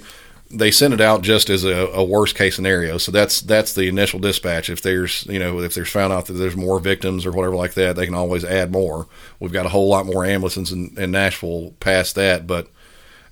they 0.51 0.71
send 0.71 0.93
it 0.93 1.01
out 1.01 1.21
just 1.21 1.49
as 1.49 1.63
a, 1.63 1.87
a 1.93 2.03
worst 2.03 2.35
case 2.35 2.55
scenario. 2.55 2.97
So 2.97 3.11
that's 3.11 3.41
that's 3.41 3.73
the 3.73 3.87
initial 3.87 4.19
dispatch. 4.19 4.69
If 4.69 4.81
there's 4.81 5.25
you 5.27 5.39
know 5.39 5.59
if 5.59 5.73
there's 5.73 5.89
found 5.89 6.11
out 6.11 6.25
that 6.25 6.33
there's 6.33 6.57
more 6.57 6.79
victims 6.79 7.25
or 7.25 7.31
whatever 7.31 7.55
like 7.55 7.75
that, 7.75 7.95
they 7.95 8.05
can 8.05 8.15
always 8.15 8.43
add 8.43 8.71
more. 8.71 9.07
We've 9.39 9.53
got 9.53 9.65
a 9.65 9.69
whole 9.69 9.87
lot 9.87 10.05
more 10.05 10.25
ambulances 10.25 10.71
in, 10.71 10.95
in 10.97 11.11
Nashville 11.11 11.75
past 11.79 12.15
that, 12.15 12.47
but 12.47 12.67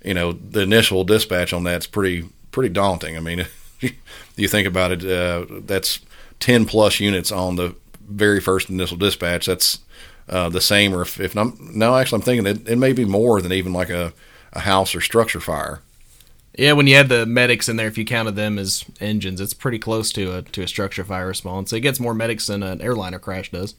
you 0.04 0.14
know 0.14 0.32
the 0.32 0.60
initial 0.60 1.04
dispatch 1.04 1.52
on 1.52 1.64
that's 1.64 1.86
pretty 1.86 2.28
pretty 2.52 2.72
daunting. 2.72 3.16
I 3.16 3.20
mean, 3.20 3.46
you 4.36 4.48
think 4.48 4.68
about 4.68 4.92
it, 4.92 5.04
uh, 5.04 5.44
that's 5.66 6.00
ten 6.38 6.66
plus 6.66 7.00
units 7.00 7.32
on 7.32 7.56
the 7.56 7.74
very 8.08 8.40
first 8.40 8.70
initial 8.70 8.96
dispatch. 8.96 9.46
That's 9.46 9.80
uh, 10.28 10.48
the 10.48 10.60
same, 10.60 10.94
or 10.94 11.02
if, 11.02 11.20
if 11.20 11.34
not, 11.34 11.58
no, 11.60 11.96
actually, 11.96 12.16
I'm 12.16 12.22
thinking 12.22 12.46
it, 12.46 12.68
it 12.68 12.76
may 12.76 12.92
be 12.92 13.04
more 13.04 13.40
than 13.40 13.52
even 13.52 13.72
like 13.72 13.90
a, 13.90 14.12
a 14.52 14.60
house 14.60 14.94
or 14.94 15.00
structure 15.00 15.40
fire. 15.40 15.80
Yeah, 16.56 16.72
when 16.72 16.86
you 16.86 16.96
had 16.96 17.08
the 17.08 17.24
medics 17.24 17.68
in 17.68 17.76
there, 17.76 17.86
if 17.86 17.96
you 17.96 18.04
counted 18.04 18.34
them 18.34 18.58
as 18.58 18.84
engines, 19.00 19.40
it's 19.40 19.54
pretty 19.54 19.78
close 19.78 20.10
to 20.12 20.38
a 20.38 20.42
to 20.42 20.62
a 20.62 20.68
structure 20.68 21.04
fire 21.04 21.28
response. 21.28 21.72
It 21.72 21.80
gets 21.80 22.00
more 22.00 22.14
medics 22.14 22.48
than 22.48 22.62
an 22.62 22.80
airliner 22.80 23.20
crash 23.20 23.50
does. 23.50 23.74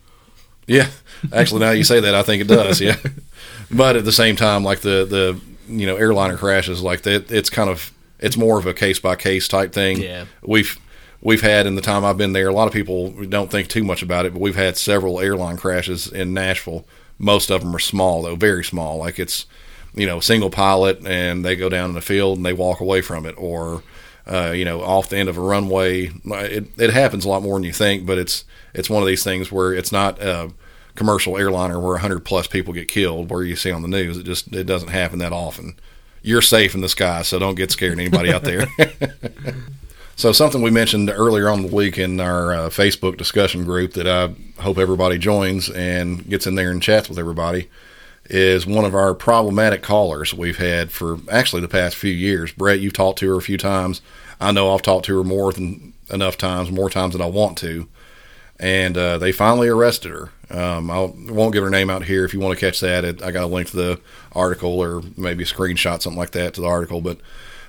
Yeah, 0.65 0.87
actually, 1.33 1.61
now 1.61 1.71
you 1.71 1.83
say 1.83 1.99
that, 1.99 2.15
I 2.15 2.23
think 2.23 2.41
it 2.41 2.47
does. 2.47 2.79
Yeah, 2.79 2.95
but 3.71 3.95
at 3.95 4.05
the 4.05 4.11
same 4.11 4.35
time, 4.35 4.63
like 4.63 4.79
the 4.79 5.05
the 5.05 5.41
you 5.67 5.85
know 5.87 5.97
airliner 5.97 6.37
crashes, 6.37 6.81
like 6.81 7.01
that, 7.01 7.29
it's 7.29 7.49
kind 7.49 7.69
of 7.69 7.91
it's 8.19 8.37
more 8.37 8.59
of 8.59 8.65
a 8.65 8.73
case 8.73 8.99
by 8.99 9.15
case 9.15 9.47
type 9.47 9.73
thing. 9.73 10.01
Yeah. 10.01 10.25
we've 10.41 10.79
we've 11.21 11.41
had 11.41 11.65
in 11.65 11.75
the 11.75 11.81
time 11.81 12.05
I've 12.05 12.17
been 12.17 12.33
there, 12.33 12.47
a 12.47 12.53
lot 12.53 12.67
of 12.67 12.73
people 12.73 13.11
don't 13.25 13.51
think 13.51 13.67
too 13.67 13.83
much 13.83 14.01
about 14.01 14.25
it, 14.25 14.33
but 14.33 14.41
we've 14.41 14.55
had 14.55 14.77
several 14.77 15.19
airline 15.19 15.57
crashes 15.57 16.07
in 16.11 16.33
Nashville. 16.33 16.85
Most 17.17 17.49
of 17.49 17.61
them 17.61 17.75
are 17.75 17.79
small 17.79 18.23
though, 18.23 18.35
very 18.35 18.63
small. 18.63 18.97
Like 18.97 19.19
it's 19.19 19.45
you 19.93 20.05
know 20.05 20.19
single 20.19 20.49
pilot, 20.49 21.05
and 21.05 21.43
they 21.43 21.55
go 21.55 21.69
down 21.69 21.89
in 21.89 21.95
the 21.95 22.01
field 22.01 22.37
and 22.37 22.45
they 22.45 22.53
walk 22.53 22.79
away 22.79 23.01
from 23.01 23.25
it, 23.25 23.35
or 23.37 23.83
uh, 24.25 24.51
you 24.51 24.65
know 24.65 24.81
off 24.81 25.09
the 25.09 25.17
end 25.17 25.29
of 25.29 25.37
a 25.37 25.41
runway. 25.41 26.11
It 26.25 26.79
it 26.79 26.91
happens 26.91 27.25
a 27.25 27.29
lot 27.29 27.43
more 27.43 27.55
than 27.57 27.63
you 27.63 27.73
think, 27.73 28.05
but 28.05 28.17
it's 28.17 28.45
it's 28.73 28.89
one 28.89 29.01
of 29.01 29.07
these 29.07 29.23
things 29.23 29.51
where 29.51 29.73
it's 29.73 29.91
not 29.91 30.21
a 30.21 30.51
commercial 30.95 31.37
airliner 31.37 31.79
where 31.79 31.93
100 31.93 32.25
plus 32.25 32.45
people 32.47 32.73
get 32.73 32.89
killed 32.89 33.29
where 33.29 33.43
you 33.43 33.55
see 33.55 33.71
on 33.71 33.81
the 33.81 33.87
news 33.87 34.17
it 34.17 34.23
just 34.23 34.53
it 34.53 34.65
doesn't 34.65 34.89
happen 34.89 35.19
that 35.19 35.31
often 35.31 35.79
you're 36.21 36.41
safe 36.41 36.75
in 36.75 36.81
the 36.81 36.89
sky 36.89 37.21
so 37.21 37.39
don't 37.39 37.55
get 37.55 37.71
scared 37.71 37.97
anybody 37.97 38.33
out 38.33 38.43
there 38.43 38.67
so 40.19 40.33
something 40.33 40.61
we 40.61 40.69
mentioned 40.69 41.09
earlier 41.09 41.47
on 41.47 41.61
the 41.61 41.73
week 41.73 41.97
in 41.97 42.19
our 42.19 42.53
uh, 42.53 42.69
facebook 42.69 43.15
discussion 43.15 43.63
group 43.63 43.93
that 43.93 44.05
i 44.05 44.27
hope 44.61 44.77
everybody 44.77 45.17
joins 45.17 45.69
and 45.69 46.27
gets 46.29 46.45
in 46.45 46.55
there 46.55 46.71
and 46.71 46.83
chats 46.83 47.07
with 47.07 47.17
everybody 47.17 47.69
is 48.29 48.67
one 48.67 48.85
of 48.85 48.93
our 48.93 49.13
problematic 49.13 49.81
callers 49.81 50.33
we've 50.33 50.57
had 50.57 50.91
for 50.91 51.17
actually 51.31 51.61
the 51.61 51.67
past 51.67 51.95
few 51.95 52.11
years. 52.11 52.51
Brett, 52.51 52.79
you've 52.79 52.93
talked 52.93 53.19
to 53.19 53.29
her 53.29 53.37
a 53.37 53.41
few 53.41 53.57
times. 53.57 54.01
I 54.39 54.51
know 54.51 54.73
I've 54.73 54.83
talked 54.83 55.05
to 55.05 55.17
her 55.17 55.23
more 55.23 55.51
than 55.51 55.93
enough 56.11 56.37
times, 56.37 56.71
more 56.71 56.89
times 56.89 57.13
than 57.13 57.23
I 57.23 57.27
want 57.27 57.57
to. 57.59 57.87
And 58.59 58.97
uh, 58.97 59.17
they 59.17 59.31
finally 59.31 59.67
arrested 59.67 60.11
her. 60.11 60.29
Um, 60.51 60.91
I 60.91 60.99
won't 61.31 61.53
give 61.53 61.63
her 61.63 61.69
name 61.69 61.89
out 61.89 62.03
here. 62.03 62.23
If 62.23 62.33
you 62.33 62.39
want 62.39 62.57
to 62.57 62.63
catch 62.63 62.81
that, 62.81 63.03
it, 63.03 63.23
I 63.23 63.31
got 63.31 63.45
a 63.45 63.47
link 63.47 63.69
to 63.69 63.75
the 63.75 64.01
article 64.33 64.79
or 64.79 65.01
maybe 65.17 65.43
a 65.43 65.47
screenshot, 65.47 66.01
something 66.01 66.19
like 66.19 66.31
that, 66.31 66.53
to 66.53 66.61
the 66.61 66.67
article. 66.67 67.01
But 67.01 67.19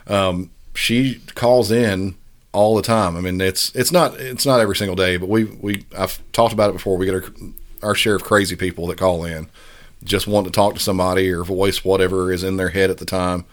um, 0.09 0.51
she 0.75 1.23
calls 1.35 1.71
in 1.71 2.17
all 2.53 2.77
the 2.77 2.83
time. 2.83 3.17
I 3.17 3.21
mean, 3.21 3.41
it's 3.41 3.75
it's 3.75 3.93
not 3.93 4.19
it's 4.19 4.47
not 4.47 4.61
every 4.61 4.77
single 4.77 4.97
day, 4.97 5.17
but 5.17 5.29
we 5.29 5.45
we 5.45 5.85
I've 5.97 6.21
talked 6.33 6.53
about 6.53 6.71
it 6.71 6.75
before. 6.75 6.97
We 6.97 7.07
get 7.07 7.15
our, 7.15 7.25
our 7.83 7.95
share 7.95 8.17
of 8.17 8.25
crazy 8.25 8.57
people 8.57 8.87
that 8.89 8.99
call 8.99 9.25
in, 9.25 9.49
just 10.05 10.27
want 10.27 10.47
to 10.47 10.53
talk 10.53 10.75
to 10.75 10.81
somebody 10.81 11.31
or 11.31 11.45
voice 11.45 11.85
whatever 11.85 12.33
is 12.33 12.43
in 12.43 12.57
their 12.57 12.71
head 12.71 12.91
at 12.91 12.99
the 12.99 13.05
time. 13.05 13.45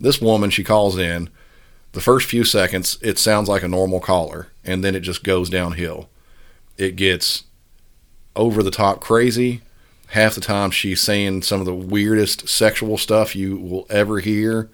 This 0.00 0.20
woman, 0.20 0.50
she 0.50 0.64
calls 0.64 0.98
in. 0.98 1.28
The 1.92 2.00
first 2.00 2.28
few 2.28 2.42
seconds, 2.44 2.98
it 3.02 3.18
sounds 3.18 3.48
like 3.48 3.62
a 3.62 3.68
normal 3.68 4.00
caller, 4.00 4.48
and 4.64 4.82
then 4.82 4.94
it 4.94 5.00
just 5.00 5.22
goes 5.22 5.50
downhill. 5.50 6.08
It 6.78 6.96
gets 6.96 7.44
over 8.34 8.62
the 8.62 8.70
top 8.70 9.00
crazy. 9.00 9.60
Half 10.08 10.34
the 10.34 10.40
time, 10.40 10.70
she's 10.70 11.00
saying 11.00 11.42
some 11.42 11.60
of 11.60 11.66
the 11.66 11.74
weirdest 11.74 12.48
sexual 12.48 12.96
stuff 12.98 13.36
you 13.36 13.56
will 13.56 13.86
ever 13.90 14.20
hear. 14.20 14.70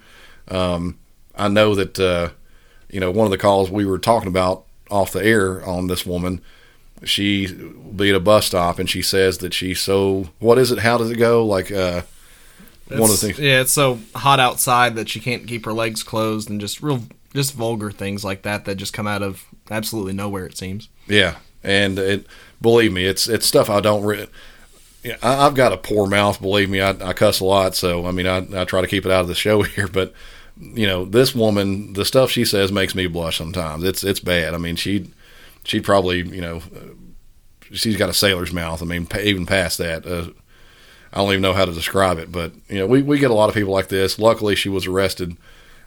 Um, 0.49 0.99
I 1.35 1.49
know 1.49 1.75
that 1.75 1.99
uh, 1.99 2.31
you 2.91 3.01
know 3.01 3.11
one 3.11 3.25
of 3.25 3.31
the 3.31 3.39
calls 3.39 3.71
we 3.71 3.85
were 3.85 3.99
talking 3.99 4.29
about 4.29 4.65
off 4.91 5.13
the 5.13 5.25
air 5.25 5.65
on 5.65 5.87
this 5.87 6.07
woman. 6.07 6.41
She 7.05 7.47
will 7.47 7.93
be 7.93 8.11
at 8.11 8.17
a 8.17 8.21
bus 8.21 8.47
stop 8.47 8.79
and 8.79 8.91
she 8.91 9.03
says 9.03 9.39
that 9.39 9.55
she's 9.55 9.81
so. 9.81 10.29
What 10.41 10.59
is 10.59 10.73
it? 10.73 10.81
How 10.81 10.99
does 10.99 11.11
it 11.11 11.17
go? 11.17 11.47
Like 11.47 11.71
uh, 11.71 12.03
one 12.89 13.03
of 13.03 13.21
the 13.21 13.27
things. 13.27 13.39
Yeah, 13.39 13.61
it's 13.61 13.73
so 13.73 13.99
hot 14.15 14.41
outside 14.41 14.97
that 14.97 15.09
she 15.09 15.21
can't 15.21 15.47
keep 15.47 15.65
her 15.65 15.73
legs 15.73 16.03
closed, 16.03 16.51
and 16.51 16.61
just 16.61 16.83
real, 16.83 17.03
just 17.35 17.55
vulgar 17.55 17.91
things 17.91 18.25
like 18.25 18.43
that 18.43 18.65
that 18.65 18.77
just 18.77 18.93
come 18.93 19.07
out 19.07 19.23
of 19.23 19.45
absolutely 19.71 20.13
nowhere. 20.13 20.47
It 20.47 20.57
seems. 20.57 20.89
Yeah, 21.07 21.37
and 21.63 21.99
it 21.99 22.27
believe 22.61 22.93
me, 22.93 23.05
it's 23.05 23.29
it's 23.29 23.47
stuff 23.47 23.69
I 23.69 23.81
don't. 23.81 24.03
Re- 24.05 24.27
yeah, 25.05 25.17
I, 25.23 25.47
I've 25.47 25.55
got 25.55 25.73
a 25.73 25.77
poor 25.77 26.07
mouth. 26.07 26.41
Believe 26.41 26.71
me, 26.71 26.81
I, 26.81 26.91
I 26.91 27.13
cuss 27.13 27.41
a 27.41 27.45
lot. 27.45 27.75
So 27.75 28.07
I 28.07 28.11
mean, 28.11 28.27
I, 28.27 28.39
I 28.61 28.65
try 28.65 28.81
to 28.81 28.87
keep 28.87 29.05
it 29.05 29.13
out 29.13 29.23
of 29.23 29.29
the 29.29 29.35
show 29.35 29.63
here. 29.63 29.89
But 29.89 30.13
you 30.61 30.87
know, 30.87 31.05
this 31.05 31.35
woman, 31.35 31.93
the 31.93 32.05
stuff 32.05 32.31
she 32.31 32.45
says 32.45 32.73
makes 32.73 32.95
me 32.95 33.07
blush 33.07 33.39
sometimes. 33.39 33.85
It's 33.85 34.05
it's 34.05 34.21
bad. 34.21 34.55
I 34.55 34.59
mean, 34.59 34.77
she 34.77 35.11
she'd 35.65 35.85
probably 35.85 36.19
you 36.19 36.41
know 36.41 36.63
she's 37.73 37.97
got 37.97 38.09
a 38.09 38.15
sailor's 38.15 38.53
mouth. 38.53 38.83
I 38.83 38.85
mean, 38.85 39.07
even 39.21 39.47
past 39.47 39.79
that. 39.79 40.07
Uh, 40.07 40.31
I 41.13 41.19
don't 41.19 41.31
even 41.31 41.43
know 41.43 41.55
how 41.55 41.65
to 41.65 41.73
describe 41.73 42.19
it, 42.19 42.31
but 42.31 42.53
you 42.69 42.79
know, 42.79 42.87
we, 42.87 43.01
we 43.03 43.19
get 43.19 43.31
a 43.31 43.35
lot 43.35 43.49
of 43.49 43.55
people 43.55 43.73
like 43.73 43.89
this. 43.89 44.19
Luckily, 44.19 44.55
she 44.55 44.69
was 44.69 44.87
arrested, 44.87 45.37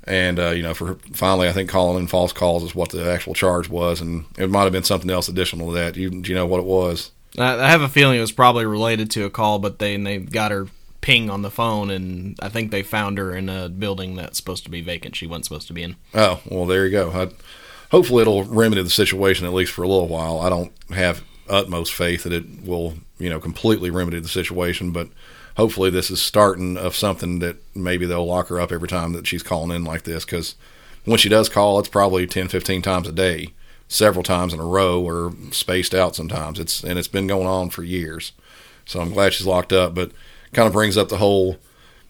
and 0.06 0.40
uh, 0.40 0.50
you 0.50 0.64
know, 0.64 0.74
for 0.74 0.96
finally, 1.14 1.48
I 1.48 1.52
think 1.52 1.70
calling 1.70 2.00
in 2.00 2.08
false 2.08 2.34
calls 2.34 2.64
is 2.64 2.74
what 2.74 2.90
the 2.90 3.10
actual 3.10 3.34
charge 3.34 3.70
was, 3.70 4.02
and 4.02 4.26
it 4.38 4.50
might 4.50 4.64
have 4.64 4.72
been 4.72 4.84
something 4.84 5.10
else 5.10 5.28
additional 5.28 5.68
to 5.68 5.74
that. 5.74 5.96
You 5.96 6.10
do 6.10 6.30
you 6.30 6.36
know 6.36 6.48
what 6.48 6.60
it 6.60 6.66
was? 6.66 7.12
I, 7.38 7.70
have 7.70 7.82
a 7.82 7.88
feeling 7.88 8.18
it 8.18 8.22
was 8.22 8.34
probably 8.34 8.66
related 8.66 9.10
to 9.12 9.26
a 9.26 9.30
call, 9.30 9.60
but 9.60 9.80
they 9.80 9.96
they 9.98 10.18
got 10.18 10.52
her 10.52 10.68
ping 11.02 11.30
on 11.30 11.42
the 11.42 11.52
phone, 11.52 11.90
and 11.90 12.38
I 12.42 12.50
think 12.50 12.72
they 12.72 12.84
found 12.84 13.18
her 13.18 13.36
in 13.36 13.50
a 13.50 13.68
building 13.68 14.16
that's 14.16 14.38
supposed 14.38 14.64
to 14.66 14.70
be 14.70 14.82
vacant. 14.82 15.16
She 15.16 15.28
wasn't 15.28 15.46
supposed 15.46 15.68
to 15.68 15.74
be 15.74 15.84
in. 15.84 15.96
Oh, 16.14 16.40
well, 16.46 16.66
there 16.66 16.86
you 16.86 16.92
go. 16.92 17.12
I, 17.12 17.30
hopefully, 17.90 18.22
it'll 18.22 18.44
remedy 18.44 18.84
the 18.84 18.90
situation 18.90 19.46
at 19.46 19.54
least 19.54 19.72
for 19.72 19.84
a 19.84 19.88
little 19.88 20.08
while. 20.08 20.40
I 20.40 20.50
don't 20.50 20.72
have 20.92 21.24
utmost 21.50 21.94
faith 21.94 22.24
that 22.24 22.34
it 22.34 22.64
will, 22.64 22.94
you 23.18 23.30
know, 23.30 23.40
completely 23.40 23.90
remedy 23.90 24.20
the 24.20 24.30
situation, 24.30 24.92
but 24.92 25.10
hopefully, 25.58 25.90
this 25.90 26.12
is 26.12 26.22
starting 26.22 26.78
of 26.78 26.96
something 26.96 27.40
that 27.40 27.58
maybe 27.76 28.06
they'll 28.06 28.26
lock 28.26 28.48
her 28.48 28.62
up 28.62 28.72
every 28.72 28.88
time 28.88 29.14
that 29.14 29.28
she's 29.28 29.44
calling 29.44 29.76
in 29.76 29.84
like 29.84 30.04
this. 30.04 30.24
Because 30.24 30.56
when 31.06 31.18
she 31.18 31.30
does 31.30 31.50
call, 31.50 31.80
it's 31.80 31.90
probably 31.90 32.28
10, 32.28 32.48
15 32.48 32.82
times 32.84 33.08
a 33.08 33.12
day, 33.12 33.50
several 33.88 34.24
times 34.24 34.54
in 34.54 34.60
a 34.60 34.66
row, 34.66 35.02
or 35.02 35.34
spaced 35.52 35.96
out 35.96 36.16
sometimes. 36.16 36.60
It's 36.60 36.84
and 36.84 37.00
it's 37.00 37.08
been 37.08 37.28
going 37.28 37.48
on 37.48 37.72
for 37.72 37.84
years. 37.84 38.34
So 38.86 39.00
I'm 39.00 39.14
glad 39.14 39.34
she's 39.34 39.48
locked 39.48 39.74
up, 39.74 39.96
but 39.96 40.12
kind 40.54 40.68
of 40.68 40.74
brings 40.74 40.98
up 40.98 41.10
the 41.10 41.18
whole, 41.18 41.58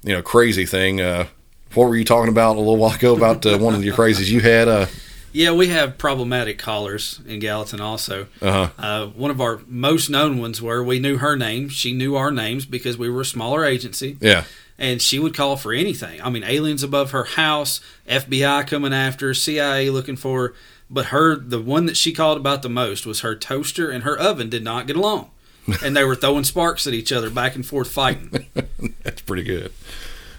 you 0.04 0.14
know, 0.14 0.22
crazy 0.22 0.66
thing. 0.66 1.02
Uh, 1.02 1.28
what 1.74 1.88
were 1.88 1.96
you 1.96 2.06
talking 2.06 2.30
about 2.30 2.56
a 2.56 2.60
little 2.60 2.78
while 2.78 2.96
ago 2.96 3.16
about 3.16 3.46
uh, 3.46 3.58
one 3.58 3.76
of 3.76 3.84
your 3.84 3.96
crazies 3.96 4.30
you 4.30 4.42
had? 4.42 4.68
Uh, 4.68 4.88
Yeah, 5.34 5.54
we 5.54 5.68
have 5.68 5.98
problematic 5.98 6.60
callers 6.60 7.22
in 7.26 7.40
Gallatin 7.40 7.80
also. 7.80 8.28
uh-huh. 8.42 8.70
Uh, 8.78 9.08
one 9.08 9.32
of 9.32 9.40
our 9.40 9.62
most 9.66 10.10
known 10.10 10.40
ones 10.40 10.62
were 10.62 10.84
we 10.84 11.00
knew 11.00 11.18
her 11.18 11.38
name. 11.38 11.70
She 11.70 11.94
knew 11.94 12.18
our 12.18 12.32
names 12.32 12.66
because 12.66 12.98
we 12.98 13.10
were 13.10 13.22
a 13.22 13.26
smaller 13.26 13.64
agency. 13.64 14.18
Yeah. 14.20 14.44
And 14.78 15.02
she 15.02 15.20
would 15.20 15.34
call 15.36 15.56
for 15.56 15.72
anything. 15.72 16.22
I 16.22 16.30
mean, 16.30 16.44
aliens 16.44 16.84
above 16.84 17.12
her 17.12 17.24
house, 17.24 17.80
FBI 18.10 18.68
coming 18.68 18.94
after 18.94 19.34
CIA 19.34 19.90
looking 19.90 20.18
for 20.18 20.42
her. 20.48 20.54
But 20.90 21.06
her, 21.08 21.38
the 21.38 21.62
one 21.62 21.86
that 21.86 21.96
she 21.96 22.12
called 22.12 22.38
about 22.38 22.62
the 22.62 22.70
most 22.70 23.06
was 23.06 23.22
her 23.22 23.34
toaster 23.36 23.90
and 23.90 24.04
her 24.04 24.20
oven 24.20 24.50
did 24.50 24.64
not 24.64 24.88
get 24.88 24.98
along. 24.98 25.30
and 25.84 25.96
they 25.96 26.04
were 26.04 26.16
throwing 26.16 26.44
sparks 26.44 26.88
at 26.88 26.94
each 26.94 27.12
other, 27.12 27.30
back 27.30 27.56
and 27.56 27.66
forth 27.66 27.92
fighting. 27.92 28.48
That's 29.04 29.22
pretty 29.22 29.44
good. 29.44 29.72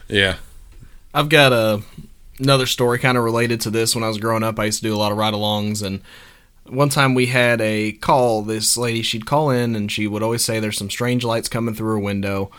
Yeah. 0.08 0.36
I've 1.14 1.28
got 1.28 1.52
a 1.52 1.82
another 2.38 2.66
story 2.66 2.98
kind 2.98 3.16
of 3.16 3.24
related 3.24 3.60
to 3.62 3.70
this. 3.70 3.94
When 3.94 4.04
I 4.04 4.08
was 4.08 4.18
growing 4.18 4.42
up, 4.42 4.58
I 4.58 4.64
used 4.64 4.82
to 4.82 4.88
do 4.88 4.94
a 4.94 4.96
lot 4.96 5.12
of 5.12 5.18
ride-alongs, 5.18 5.84
and 5.84 6.00
one 6.66 6.88
time 6.88 7.14
we 7.14 7.26
had 7.26 7.60
a 7.60 7.92
call. 7.92 8.42
This 8.42 8.76
lady, 8.76 9.02
she'd 9.02 9.26
call 9.26 9.50
in, 9.50 9.76
and 9.76 9.90
she 9.90 10.06
would 10.06 10.22
always 10.22 10.44
say, 10.44 10.58
"There's 10.58 10.78
some 10.78 10.90
strange 10.90 11.24
lights 11.24 11.48
coming 11.48 11.74
through 11.74 11.90
her 11.90 11.98
window." 11.98 12.50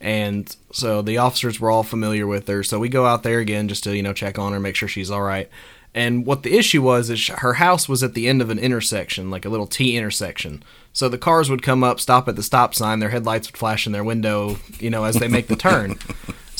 And 0.00 0.54
so 0.72 1.02
the 1.02 1.18
officers 1.18 1.60
were 1.60 1.70
all 1.70 1.82
familiar 1.82 2.26
with 2.26 2.48
her. 2.48 2.62
So 2.62 2.78
we 2.78 2.88
go 2.88 3.04
out 3.04 3.22
there 3.22 3.38
again 3.38 3.68
just 3.68 3.84
to 3.84 3.94
you 3.96 4.02
know 4.02 4.12
check 4.12 4.38
on 4.38 4.52
her, 4.52 4.60
make 4.60 4.76
sure 4.76 4.88
she's 4.88 5.10
all 5.10 5.22
right. 5.22 5.48
And 5.94 6.24
what 6.24 6.44
the 6.44 6.56
issue 6.56 6.82
was 6.82 7.10
is 7.10 7.26
her 7.28 7.54
house 7.54 7.88
was 7.88 8.02
at 8.02 8.14
the 8.14 8.28
end 8.28 8.40
of 8.40 8.50
an 8.50 8.58
intersection, 8.58 9.30
like 9.30 9.44
a 9.44 9.48
little 9.48 9.66
T 9.66 9.96
intersection. 9.96 10.62
So 10.92 11.08
the 11.08 11.18
cars 11.18 11.50
would 11.50 11.62
come 11.62 11.82
up, 11.82 11.98
stop 11.98 12.28
at 12.28 12.36
the 12.36 12.42
stop 12.42 12.74
sign, 12.74 13.00
their 13.00 13.10
headlights 13.10 13.48
would 13.48 13.56
flash 13.56 13.86
in 13.86 13.92
their 13.92 14.04
window, 14.04 14.58
you 14.78 14.90
know, 14.90 15.04
as 15.04 15.16
they 15.16 15.28
make 15.28 15.48
the 15.48 15.56
turn. 15.56 15.98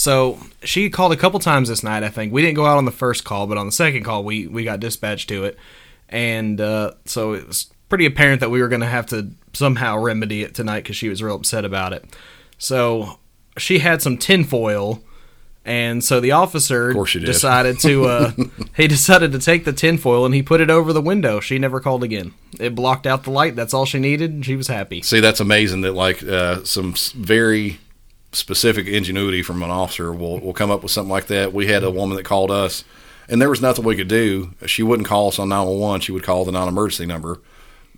So 0.00 0.38
she 0.62 0.88
called 0.88 1.12
a 1.12 1.16
couple 1.16 1.38
times 1.40 1.68
this 1.68 1.82
night. 1.82 2.02
I 2.02 2.08
think 2.08 2.32
we 2.32 2.40
didn't 2.40 2.56
go 2.56 2.64
out 2.64 2.78
on 2.78 2.86
the 2.86 2.90
first 2.90 3.22
call, 3.24 3.46
but 3.46 3.58
on 3.58 3.66
the 3.66 3.72
second 3.72 4.02
call, 4.02 4.24
we 4.24 4.46
we 4.46 4.64
got 4.64 4.80
dispatched 4.80 5.28
to 5.28 5.44
it, 5.44 5.58
and 6.08 6.58
uh, 6.58 6.92
so 7.04 7.34
it 7.34 7.46
was 7.46 7.70
pretty 7.90 8.06
apparent 8.06 8.40
that 8.40 8.48
we 8.48 8.62
were 8.62 8.68
going 8.68 8.80
to 8.80 8.86
have 8.86 9.04
to 9.08 9.32
somehow 9.52 9.98
remedy 9.98 10.42
it 10.42 10.54
tonight 10.54 10.84
because 10.84 10.96
she 10.96 11.10
was 11.10 11.22
real 11.22 11.34
upset 11.34 11.66
about 11.66 11.92
it. 11.92 12.06
So 12.56 13.18
she 13.58 13.80
had 13.80 14.00
some 14.00 14.16
tinfoil, 14.16 15.02
and 15.64 16.02
so 16.02 16.20
the 16.20 16.32
officer 16.32 16.92
decided 16.92 17.80
to 17.80 18.06
uh, 18.06 18.32
he 18.76 18.88
decided 18.88 19.32
to 19.32 19.38
take 19.38 19.64
the 19.64 19.72
tinfoil 19.72 20.24
and 20.24 20.34
he 20.34 20.42
put 20.42 20.60
it 20.60 20.70
over 20.70 20.92
the 20.92 21.02
window. 21.02 21.40
She 21.40 21.58
never 21.58 21.80
called 21.80 22.02
again. 22.02 22.32
It 22.58 22.74
blocked 22.74 23.06
out 23.06 23.24
the 23.24 23.30
light. 23.30 23.56
That's 23.56 23.74
all 23.74 23.84
she 23.84 23.98
needed, 23.98 24.32
and 24.32 24.44
she 24.44 24.56
was 24.56 24.68
happy. 24.68 25.02
See, 25.02 25.20
that's 25.20 25.40
amazing 25.40 25.82
that 25.82 25.92
like 25.92 26.22
uh, 26.22 26.64
some 26.64 26.94
very 27.14 27.78
specific 28.32 28.86
ingenuity 28.86 29.42
from 29.42 29.62
an 29.62 29.70
officer 29.70 30.12
will 30.12 30.40
will 30.40 30.54
come 30.54 30.70
up 30.70 30.82
with 30.82 30.92
something 30.92 31.10
like 31.10 31.26
that. 31.26 31.52
We 31.52 31.66
had 31.66 31.84
a 31.84 31.90
woman 31.90 32.16
that 32.16 32.24
called 32.24 32.50
us, 32.50 32.84
and 33.28 33.40
there 33.40 33.50
was 33.50 33.60
nothing 33.60 33.84
we 33.84 33.96
could 33.96 34.08
do. 34.08 34.54
She 34.66 34.82
wouldn't 34.82 35.08
call 35.08 35.28
us 35.28 35.38
on 35.38 35.50
nine 35.50 35.66
one 35.66 35.78
one. 35.78 36.00
She 36.00 36.12
would 36.12 36.22
call 36.22 36.44
the 36.44 36.52
non 36.52 36.68
emergency 36.68 37.06
number. 37.06 37.40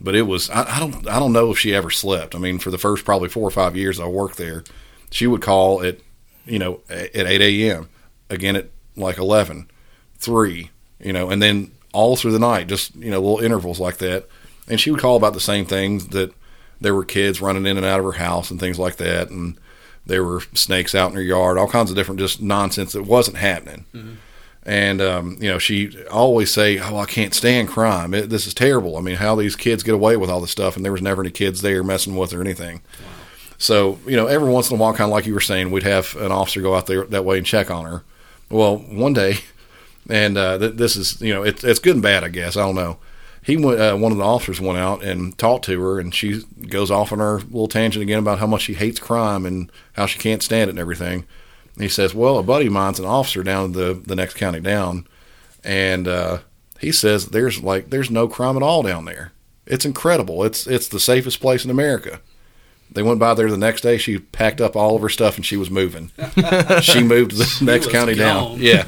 But 0.01 0.17
it 0.17 0.23
was 0.23 0.51
I, 0.51 0.77
I 0.77 0.81
don't 0.81 1.09
I 1.09 1.21
don't 1.21 1.33
know 1.33 1.53
if 1.53 1.59
she 1.59 1.75
ever 1.75 1.91
slept. 1.91 2.35
I 2.35 2.39
mean, 2.39 2.59
for 2.59 2.73
the 2.73 2.79
first 2.79 3.05
probably 3.05 3.29
four 3.29 3.47
or 3.47 3.53
five 3.53 3.77
years 3.77 4.01
I 4.01 4.07
worked 4.07 4.37
there, 4.37 4.65
she 5.13 5.29
would 5.29 5.43
call 5.43 5.83
at 5.83 5.99
you 6.47 6.59
know 6.59 6.81
at 6.89 7.15
eight 7.15 7.41
a.m. 7.41 7.89
again 8.31 8.57
at 8.57 8.69
like 8.97 9.17
11, 9.19 9.71
3, 10.19 10.71
you 11.01 11.13
know, 11.13 11.31
and 11.31 11.43
then 11.43 11.73
all 11.93 12.17
through 12.17 12.33
the 12.33 12.39
night, 12.39 12.69
just 12.69 12.95
you 12.97 13.11
know 13.11 13.21
little 13.21 13.45
intervals 13.45 13.81
like 13.81 13.99
that. 13.99 14.27
And 14.69 14.81
she 14.81 14.91
would 14.91 15.01
call 15.01 15.17
about 15.17 15.35
the 15.35 15.41
same 15.41 15.67
things 15.67 16.09
that 16.09 16.33
there 16.81 16.95
were 16.95 17.05
kids 17.05 17.41
running 17.41 17.67
in 17.67 17.77
and 17.77 17.87
out 17.87 17.99
of 18.01 18.05
her 18.07 18.13
house 18.13 18.51
and 18.51 18.59
things 18.61 18.79
like 18.79 18.97
that, 18.97 19.31
and 19.31 19.57
there 20.07 20.25
were 20.25 20.41
snakes 20.55 20.95
out 20.95 21.11
in 21.11 21.17
her 21.17 21.23
yard, 21.23 21.59
all 21.59 21.69
kinds 21.69 21.91
of 21.91 21.97
different 21.97 22.21
just 22.21 22.43
nonsense 22.43 22.93
that 22.93 23.05
wasn't 23.05 23.37
happening. 23.37 23.85
And 24.65 25.01
um, 25.01 25.37
you 25.41 25.49
know, 25.49 25.59
she 25.59 26.05
always 26.07 26.53
say, 26.53 26.79
"Oh, 26.79 26.97
I 26.97 27.07
can't 27.07 27.35
stand 27.35 27.69
crime. 27.69 28.15
It, 28.15 28.31
this 28.31 28.47
is 28.47 28.55
terrible. 28.55 28.97
I 28.97 29.01
mean, 29.01 29.17
how 29.17 29.35
these 29.35 29.57
kids 29.57 29.83
get 29.83 29.95
away 29.95 30.17
with 30.17 30.31
all 30.31 30.41
this 30.41 30.53
stuff?" 30.53 30.77
And 30.77 30.85
there 30.85 30.93
was 30.93 31.03
never 31.03 31.23
any 31.23 31.33
kids 31.33 31.63
there 31.63 31.83
messing 31.83 32.15
with 32.15 32.31
her 32.31 32.39
or 32.39 32.43
anything. 32.43 32.81
So 33.63 34.01
you 34.09 34.17
know, 34.17 34.27
every 34.27 34.51
once 34.51 34.71
in 34.71 34.77
a 34.77 34.81
while, 34.81 34.93
kind 34.93 35.09
of 35.09 35.13
like 35.13 35.25
you 35.25 35.35
were 35.35 35.41
saying, 35.41 35.71
we'd 35.71 35.85
have 35.85 36.17
an 36.17 36.33
officer 36.33 36.61
go 36.61 36.75
out 36.75 36.87
there 36.87 37.05
that 37.05 37.25
way 37.25 37.39
and 37.39 37.47
check 37.47 37.71
on 37.71 37.85
her. 37.85 38.03
Well, 38.51 38.77
one 38.77 39.13
day, 39.13 39.37
and 40.11 40.37
uh, 40.37 40.59
th- 40.59 40.75
this 40.75 40.97
is 40.97 41.21
you 41.21 41.33
know, 41.33 41.45
it's 41.45 41.63
it's 41.63 41.79
good 41.79 41.95
and 41.95 42.03
bad, 42.03 42.25
I 42.25 42.29
guess. 42.29 42.57
I 42.57 42.63
don't 42.63 42.75
know. 42.75 42.99
He 43.41 43.57
went. 43.57 43.81
Uh, 43.81 43.97
one 43.97 44.11
of 44.11 44.19
the 44.19 44.25
officers 44.25 44.61
went 44.61 44.79
out 44.79 45.05
and 45.05 45.39
talked 45.39 45.65
to 45.67 45.81
her, 45.81 46.01
and 46.01 46.13
she 46.13 46.43
goes 46.71 46.91
off 46.91 47.13
on 47.13 47.21
her 47.21 47.39
little 47.39 47.69
tangent 47.69 48.03
again 48.03 48.19
about 48.19 48.41
how 48.41 48.49
much 48.49 48.63
she 48.63 48.75
hates 48.75 48.99
crime 48.99 49.47
and 49.47 49.71
how 49.93 50.07
she 50.07 50.19
can't 50.19 50.43
stand 50.43 50.69
it 50.69 50.73
and 50.73 50.79
everything. 50.81 51.25
And 51.75 51.85
he 51.85 51.89
says, 51.89 52.17
"Well, 52.17 52.39
a 52.39 52.43
buddy 52.43 52.67
of 52.67 52.73
mine's 52.73 52.99
an 52.99 53.05
officer 53.05 53.45
down 53.45 53.73
the 53.73 53.95
the 53.95 54.17
next 54.17 54.35
county 54.35 54.59
down, 54.59 55.07
and 55.63 56.09
uh, 56.09 56.39
he 56.81 56.91
says 56.91 57.27
there's 57.27 57.63
like 57.63 57.91
there's 57.91 58.11
no 58.11 58.27
crime 58.27 58.57
at 58.57 58.65
all 58.65 58.83
down 58.83 59.05
there. 59.05 59.31
It's 59.67 59.85
incredible. 59.85 60.43
It's 60.43 60.67
it's 60.67 60.89
the 60.89 60.99
safest 60.99 61.41
place 61.41 61.65
in 61.65 61.71
America." 61.71 62.21
They 62.93 63.03
went 63.03 63.19
by 63.19 63.35
there 63.35 63.51
the 63.51 63.57
next 63.57 63.81
day. 63.81 63.97
She 63.99 64.19
packed 64.19 64.61
up 64.61 64.77
all 64.77 64.97
of 64.97 65.03
her 65.03 65.09
stuff 65.09 65.37
and 65.37 65.47
she 65.47 65.57
was 65.57 65.71
moving. 65.71 66.11
she 66.83 67.03
moved 67.03 67.33
to 67.33 67.37
the 67.39 67.59
next 67.63 67.91
county 67.91 68.15
gone. 68.15 68.59
down. 68.59 68.61
Yeah. 68.61 68.85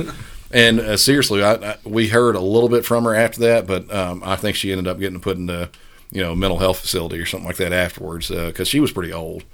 And 0.51 0.79
uh, 0.79 0.97
seriously, 0.97 1.43
I, 1.43 1.55
I, 1.55 1.77
we 1.85 2.09
heard 2.09 2.37
a 2.37 2.41
little 2.41 2.69
bit 2.69 2.85
from 2.85 3.05
her 3.05 3.15
after 3.15 3.41
that, 3.41 3.67
but 3.67 3.93
um, 3.93 4.23
I 4.25 4.37
think 4.37 4.57
she 4.57 4.71
ended 4.71 4.87
up 4.87 4.99
getting 5.01 5.21
put 5.21 5.37
in 5.37 5.47
the, 5.47 5.69
you 6.13 6.23
know, 6.23 6.35
mental 6.37 6.59
health 6.59 6.79
facility 6.81 7.19
or 7.19 7.27
something 7.27 7.47
like 7.47 7.57
that 7.57 7.73
afterwards 7.73 8.29
because 8.29 8.69
she 8.69 8.79
was 8.79 8.93
pretty 8.93 9.13
old. 9.13 9.45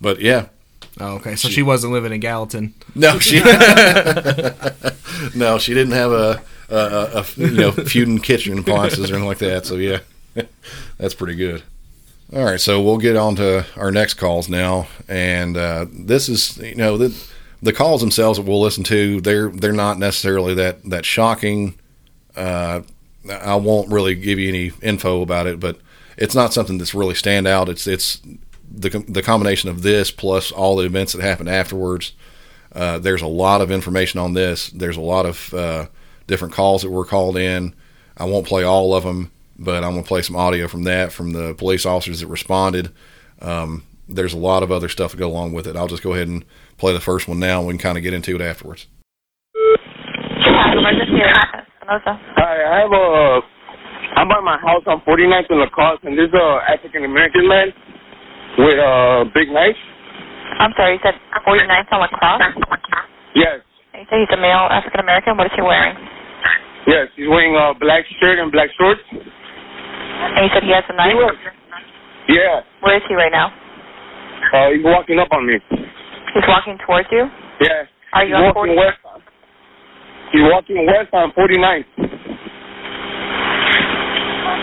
But 0.00 0.20
yeah, 0.20 0.46
Oh, 1.00 1.14
okay. 1.16 1.34
So 1.34 1.48
she 1.48 1.62
wasn't 1.62 1.92
living 1.92 2.12
in 2.12 2.20
Gallatin. 2.20 2.74
no, 2.94 3.18
she 3.18 3.40
no, 5.34 5.58
she 5.58 5.74
didn't 5.74 5.92
have 5.94 6.12
a, 6.12 6.42
a, 6.68 6.76
a, 6.76 7.20
a 7.20 7.24
you 7.36 7.50
know 7.50 7.72
feuding 7.72 8.20
kitchen 8.20 8.58
appliances 8.58 9.10
or 9.10 9.14
anything 9.14 9.26
like 9.26 9.38
that. 9.38 9.66
So 9.66 9.74
yeah, 9.76 10.00
that's 10.98 11.14
pretty 11.14 11.34
good. 11.34 11.62
All 12.34 12.44
right, 12.44 12.60
so 12.60 12.82
we'll 12.82 12.98
get 12.98 13.14
on 13.14 13.36
to 13.36 13.64
our 13.76 13.92
next 13.92 14.14
calls 14.14 14.48
now, 14.48 14.88
and 15.06 15.56
uh, 15.56 15.86
this 15.92 16.28
is 16.28 16.58
you 16.58 16.74
know 16.74 16.98
the 16.98 17.16
the 17.62 17.72
calls 17.72 18.00
themselves 18.00 18.38
that 18.38 18.44
we'll 18.44 18.60
listen 18.60 18.82
to. 18.84 19.20
They're 19.20 19.50
they're 19.50 19.72
not 19.72 20.00
necessarily 20.00 20.52
that 20.54 20.82
that 20.90 21.04
shocking. 21.04 21.78
Uh, 22.34 22.80
I 23.30 23.54
won't 23.54 23.92
really 23.92 24.16
give 24.16 24.40
you 24.40 24.48
any 24.48 24.72
info 24.82 25.22
about 25.22 25.46
it, 25.46 25.60
but 25.60 25.78
it's 26.16 26.34
not 26.34 26.52
something 26.52 26.76
that's 26.76 26.92
really 26.92 27.14
stand 27.14 27.46
out. 27.46 27.68
It's 27.68 27.86
it's 27.86 28.20
the 28.68 29.04
the 29.06 29.22
combination 29.22 29.70
of 29.70 29.82
this 29.82 30.10
plus 30.10 30.50
all 30.50 30.74
the 30.74 30.86
events 30.86 31.12
that 31.12 31.22
happened 31.22 31.50
afterwards. 31.50 32.14
Uh, 32.72 32.98
there's 32.98 33.22
a 33.22 33.28
lot 33.28 33.60
of 33.60 33.70
information 33.70 34.18
on 34.18 34.32
this. 34.32 34.70
There's 34.70 34.96
a 34.96 35.00
lot 35.00 35.24
of 35.24 35.54
uh, 35.54 35.86
different 36.26 36.52
calls 36.52 36.82
that 36.82 36.90
were 36.90 37.04
called 37.04 37.36
in. 37.36 37.76
I 38.16 38.24
won't 38.24 38.48
play 38.48 38.64
all 38.64 38.92
of 38.92 39.04
them, 39.04 39.30
but 39.58 39.84
I'm 39.84 39.92
going 39.92 40.02
to 40.02 40.08
play 40.08 40.22
some 40.22 40.36
audio 40.36 40.68
from 40.68 40.84
that 40.84 41.12
from 41.12 41.32
the 41.32 41.54
police 41.54 41.86
officers 41.86 42.20
that 42.20 42.26
responded. 42.28 42.92
Um, 43.40 43.84
there's 44.08 44.34
a 44.34 44.38
lot 44.38 44.62
of 44.62 44.70
other 44.70 44.88
stuff 44.88 45.12
to 45.12 45.16
go 45.16 45.28
along 45.28 45.52
with 45.52 45.66
it. 45.66 45.76
I'll 45.76 45.88
just 45.88 46.02
go 46.02 46.12
ahead 46.14 46.28
and 46.28 46.44
play 46.76 46.92
the 46.92 47.00
first 47.00 47.26
one 47.28 47.38
now, 47.40 47.58
and 47.58 47.66
we 47.68 47.72
can 47.74 47.78
kind 47.80 47.96
of 47.98 48.02
get 48.02 48.12
into 48.12 48.34
it 48.34 48.40
afterwards. 48.42 48.86
Hi, 52.36 52.54
I 52.64 52.80
have 52.84 52.92
a. 52.92 53.40
I'm 54.16 54.28
by 54.28 54.40
my 54.40 54.58
house 54.62 54.82
on 54.86 55.00
49th 55.02 55.50
and 55.50 55.60
Lacoste, 55.60 56.04
and 56.04 56.16
there's 56.16 56.32
a 56.32 56.46
African 56.70 57.04
American 57.04 57.48
man 57.48 57.68
with 58.58 58.78
a 58.78 59.24
big 59.34 59.48
knife. 59.50 59.76
I'm 60.60 60.70
sorry, 60.76 60.94
you 60.94 61.00
said 61.02 61.14
49th 61.42 61.90
on 61.92 62.00
lacrosse? 62.00 62.42
Yes, 63.34 63.58
You 63.94 64.06
said 64.06 64.18
he's 64.22 64.30
a 64.30 64.40
male 64.40 64.70
African 64.70 65.00
American. 65.00 65.36
What 65.36 65.46
is 65.50 65.52
he 65.56 65.62
wearing? 65.62 65.96
yes, 66.86 67.08
he's 67.16 67.26
wearing 67.26 67.56
a 67.58 67.74
black 67.74 68.04
shirt 68.20 68.38
and 68.38 68.52
black 68.52 68.70
shorts. 68.78 69.02
And 70.36 70.42
you 70.46 70.50
said 70.54 70.62
he 70.64 70.72
has 70.74 70.84
a 70.88 70.94
knife? 70.96 71.14
Yeah, 72.28 72.60
Where 72.80 72.96
is 72.96 73.02
he 73.08 73.14
right 73.14 73.32
now? 73.32 73.52
uh, 74.54 74.70
he's 74.72 74.84
walking 74.84 75.18
up 75.18 75.28
on 75.32 75.46
me. 75.46 75.60
He's 76.34 76.44
walking 76.48 76.78
towards 76.86 77.08
you? 77.12 77.28
Yeah, 77.60 77.84
Are 78.12 78.22
he's 78.24 78.30
you 78.30 78.36
on 78.36 78.50
walking 78.54 78.74
40? 78.74 78.80
west. 78.80 78.98
He's 80.32 80.42
walking 80.42 80.86
west 80.86 81.12
on 81.14 81.30
49th. 81.32 81.84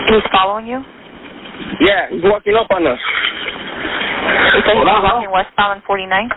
He's 0.09 0.25
following 0.33 0.67
you? 0.67 0.79
Yeah, 1.79 2.09
he's 2.11 2.23
walking 2.25 2.55
up 2.57 2.67
on 2.71 2.85
us. 2.87 2.99
You 4.53 4.61
said 4.65 4.75
he's 4.75 4.85
walking 4.85 5.31
westbound 5.31 5.79
on 5.79 5.81
49th? 5.87 6.33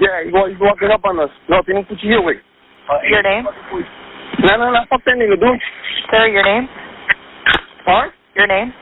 Yeah, 0.00 0.24
he's, 0.24 0.32
he's 0.34 0.60
walking 0.60 0.90
up 0.90 1.04
on 1.04 1.20
us. 1.20 1.30
No, 1.48 1.62
tiene 1.62 1.78
un 1.78 1.84
cuchillo, 1.84 2.22
güey. 2.22 2.40
Your 3.08 3.22
name? 3.22 3.44
No, 4.42 4.56
no, 4.56 4.70
no, 4.72 4.80
fuck 4.90 5.00
that 5.06 5.14
nigga, 5.16 5.38
dude. 5.38 5.60
Sir, 6.10 6.26
your 6.28 6.44
name? 6.44 6.68
Huh? 7.86 8.10
Your 8.36 8.46
name? 8.46 8.72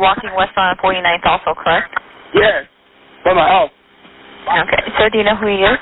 Walking 0.00 0.30
westbound 0.36 0.78
on 0.78 0.84
49th 0.84 1.26
also, 1.26 1.54
correct? 1.60 1.94
Yes. 2.34 2.64
by 3.24 3.34
my 3.34 3.46
house. 3.46 3.70
Okay. 4.48 4.82
So 4.98 5.08
do 5.10 5.18
you 5.18 5.24
know 5.24 5.36
who 5.36 5.46
he 5.46 5.56
is? 5.56 5.78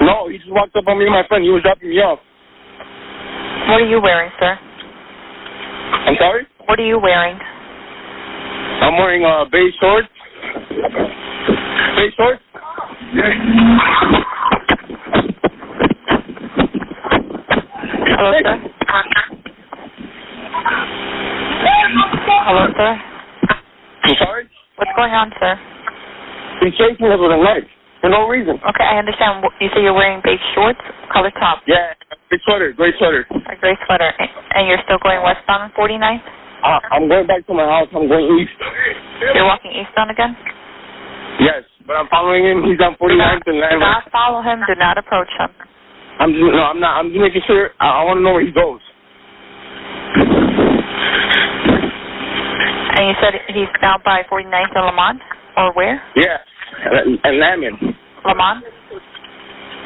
No, 0.00 0.28
he 0.28 0.38
just 0.38 0.50
walked 0.50 0.74
up 0.76 0.86
on 0.88 0.98
me 0.98 1.04
and 1.04 1.12
my 1.14 1.26
friend. 1.28 1.44
He 1.44 1.50
was 1.50 1.62
dropping 1.62 1.90
me 1.90 1.96
off. 1.98 2.18
What 3.70 3.80
are 3.80 3.86
you 3.88 4.00
wearing, 4.00 4.30
sir? 4.40 4.58
I'm 6.06 6.16
sorry? 6.18 6.46
What 6.66 6.78
are 6.80 6.86
you 6.86 6.98
wearing? 6.98 7.38
I'm 8.82 8.96
wearing 8.98 9.24
uh, 9.24 9.44
beige 9.50 9.74
shorts. 9.80 10.08
Beige 11.96 12.14
shorts? 12.16 12.42
Hello, 18.18 18.32
sir? 18.42 19.32
Hello, 22.46 22.64
sir? 22.72 22.92
I'm 24.04 24.14
sorry? 24.22 24.44
What's 24.80 24.92
going 24.96 25.12
on, 25.12 25.28
sir? 25.36 25.52
He's 26.64 26.72
chasing 26.80 27.06
us 27.12 27.20
with 27.20 27.32
a 27.34 27.40
knife 27.40 27.68
for 28.00 28.08
no 28.08 28.24
reason. 28.28 28.56
Okay, 28.64 28.86
I 28.86 28.96
understand. 28.96 29.44
You 29.60 29.68
say 29.76 29.82
you're 29.84 29.92
wearing 29.96 30.20
beige 30.24 30.40
shorts, 30.56 30.80
color 31.12 31.28
top, 31.36 31.60
Yeah, 31.68 31.92
big 32.30 32.40
sweater, 32.48 32.72
gray 32.72 32.92
sweater. 32.96 33.26
a 33.28 33.56
gray 33.60 33.76
sweater, 33.84 34.08
and 34.56 34.64
you're 34.68 34.80
still 34.88 34.96
going 35.04 35.20
westbound 35.20 35.68
on 35.68 35.70
49th? 35.76 36.24
Uh, 36.64 36.80
I'm 36.92 37.04
going 37.08 37.26
back 37.28 37.44
to 37.46 37.54
my 37.54 37.64
house. 37.68 37.88
I'm 37.92 38.08
going 38.08 38.24
east. 38.40 38.56
You're 39.36 39.44
walking 39.44 39.70
eastbound 39.76 40.10
again? 40.10 40.32
Yes, 41.38 41.62
but 41.86 41.94
I'm 42.00 42.08
following 42.08 42.44
him. 42.48 42.64
He's 42.64 42.80
on 42.80 42.96
49th 42.96 43.44
and 43.44 43.60
Do 43.60 43.60
Landmark. 43.60 44.08
not 44.08 44.12
follow 44.12 44.40
him. 44.40 44.64
Do 44.66 44.74
not 44.74 44.96
approach 44.96 45.28
him. 45.36 45.52
I'm 46.18 46.32
just, 46.32 46.40
no, 46.56 46.64
I'm 46.64 46.80
not. 46.80 46.96
I'm 46.96 47.12
just 47.12 47.20
making 47.20 47.42
sure. 47.46 47.70
I, 47.78 48.00
I 48.00 48.04
want 48.08 48.18
to 48.18 48.24
know 48.24 48.32
where 48.32 48.44
he 48.44 48.50
goes. 48.50 48.80
And 52.96 53.08
you 53.08 53.14
said 53.20 53.34
he's 53.52 53.68
now 53.82 54.00
by 54.02 54.22
49th 54.24 54.72
and 54.74 54.86
Lamont? 54.86 55.20
Or 55.56 55.72
where? 55.74 56.00
Yeah, 56.16 56.38
and, 56.84 57.18
and. 57.24 57.94
Lamont? 58.24 58.64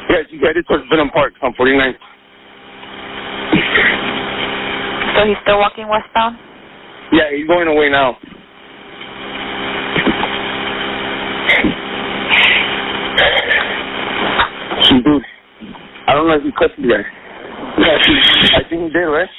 Yes, 0.09 0.25
he's 0.29 0.39
headed 0.39 0.65
towards 0.65 0.85
Vittum 0.87 1.11
Park 1.11 1.33
on 1.41 1.53
49th. 1.53 1.99
So 5.15 5.27
he's 5.27 5.37
still 5.43 5.59
walking 5.59 5.87
westbound? 5.89 6.37
Yeah, 7.11 7.35
he's 7.35 7.47
going 7.47 7.67
away 7.67 7.89
now. 7.89 8.15
Dude, 15.03 15.23
I 16.07 16.13
don't 16.13 16.27
know 16.27 16.35
if 16.35 16.43
he 16.43 16.51
cut 16.57 16.71
you 16.77 16.89
guys. 16.89 17.05
Yeah, 17.77 17.97
I 18.55 18.63
think 18.69 18.83
he 18.83 18.89
did, 18.89 19.03
right? 19.03 19.29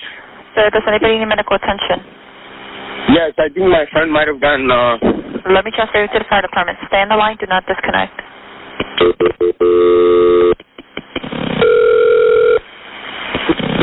So 0.55 0.61
does 0.69 0.83
anybody 0.87 1.19
need 1.19 1.27
medical 1.27 1.57
attention? 1.57 2.22
Yes, 3.13 3.37
I 3.37 3.53
think 3.53 3.69
my 3.69 3.85
friend 3.93 4.09
might 4.09 4.25
have 4.27 4.41
gotten, 4.41 4.73
uh, 4.73 4.97
Let 5.53 5.69
me 5.69 5.71
transfer 5.77 6.01
you 6.01 6.09
to 6.17 6.19
the 6.19 6.25
fire 6.33 6.41
department. 6.41 6.79
Stay 6.89 7.05
on 7.05 7.13
the 7.13 7.17
line. 7.21 7.37
Do 7.37 7.45
not 7.45 7.61
disconnect. 7.69 8.17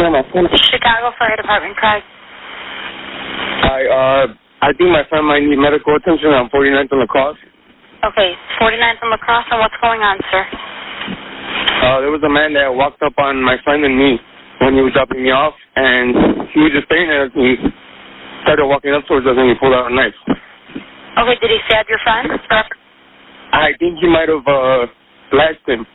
yeah, 0.02 0.10
my 0.10 0.26
phone. 0.34 0.50
Chicago 0.74 1.14
Fire 1.20 1.38
Department, 1.38 1.78
Craig. 1.78 2.02
I, 3.70 3.80
uh, 3.86 4.26
I 4.66 4.74
think 4.74 4.90
my 4.90 5.06
friend 5.10 5.28
might 5.28 5.46
need 5.46 5.62
medical 5.62 5.94
attention 5.96 6.34
on 6.34 6.50
49th 6.50 6.90
and 6.90 7.02
Lacrosse. 7.06 7.38
Okay, 8.02 8.34
49th 8.58 8.98
and 9.04 9.12
Lacrosse, 9.12 9.46
and 9.52 9.60
what's 9.60 9.78
going 9.78 10.02
on, 10.02 10.18
sir? 10.32 10.44
Uh, 11.86 12.02
there 12.02 12.12
was 12.12 12.24
a 12.26 12.32
man 12.32 12.54
that 12.58 12.74
walked 12.74 13.04
up 13.04 13.14
on 13.20 13.44
my 13.44 13.58
friend 13.64 13.86
and 13.86 13.94
me 13.94 14.18
when 14.60 14.74
he 14.74 14.82
was 14.82 14.92
dropping 14.94 15.22
me 15.22 15.30
off, 15.30 15.54
and 15.76 16.50
he 16.50 16.60
was 16.66 16.72
just 16.74 16.88
staring 16.88 17.12
at 17.14 17.30
he 17.38 17.56
started 18.50 18.66
walking 18.66 18.98
up 18.98 19.06
towards 19.06 19.30
us, 19.30 19.38
and 19.38 19.46
he 19.46 19.54
pulled 19.62 19.78
out 19.78 19.86
a 19.86 19.94
knife. 19.94 20.18
Okay, 20.26 21.38
did 21.38 21.54
he 21.54 21.62
stab 21.70 21.86
your 21.86 22.02
friend? 22.02 22.34
I 23.54 23.78
think 23.78 24.02
he 24.02 24.10
might 24.10 24.26
have 24.26 24.42
uh, 24.42 24.90
slashed 25.30 25.62
him. 25.70 25.86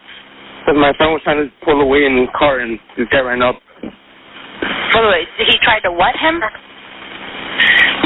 Because 0.63 0.79
my 0.79 0.95
friend 0.95 1.19
was 1.19 1.23
trying 1.27 1.43
to 1.43 1.51
pull 1.67 1.83
away 1.83 2.07
in 2.07 2.15
his 2.15 2.31
car, 2.31 2.63
and 2.63 2.79
this 2.95 3.11
guy 3.11 3.27
ran 3.27 3.43
up. 3.43 3.59
Wait, 3.83 5.03
wait, 5.11 5.27
did 5.35 5.51
he 5.51 5.59
try 5.67 5.83
to 5.83 5.91
what 5.91 6.15
him? 6.15 6.39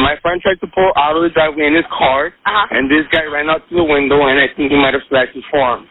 My 0.00 0.16
friend 0.24 0.40
tried 0.40 0.64
to 0.64 0.68
pull 0.72 0.88
out 0.96 1.12
of 1.12 1.20
the 1.20 1.28
driveway 1.28 1.68
in 1.68 1.76
his 1.76 1.84
car, 1.92 2.32
Uh-huh. 2.32 2.66
and 2.72 2.88
this 2.88 3.04
guy 3.12 3.28
ran 3.28 3.52
out 3.52 3.68
to 3.68 3.76
the 3.76 3.84
window, 3.84 4.32
and 4.32 4.40
I 4.40 4.48
think 4.56 4.72
he 4.72 4.78
might 4.80 4.96
have 4.96 5.04
slashed 5.12 5.37
his 5.37 5.44
forearm. 5.52 5.84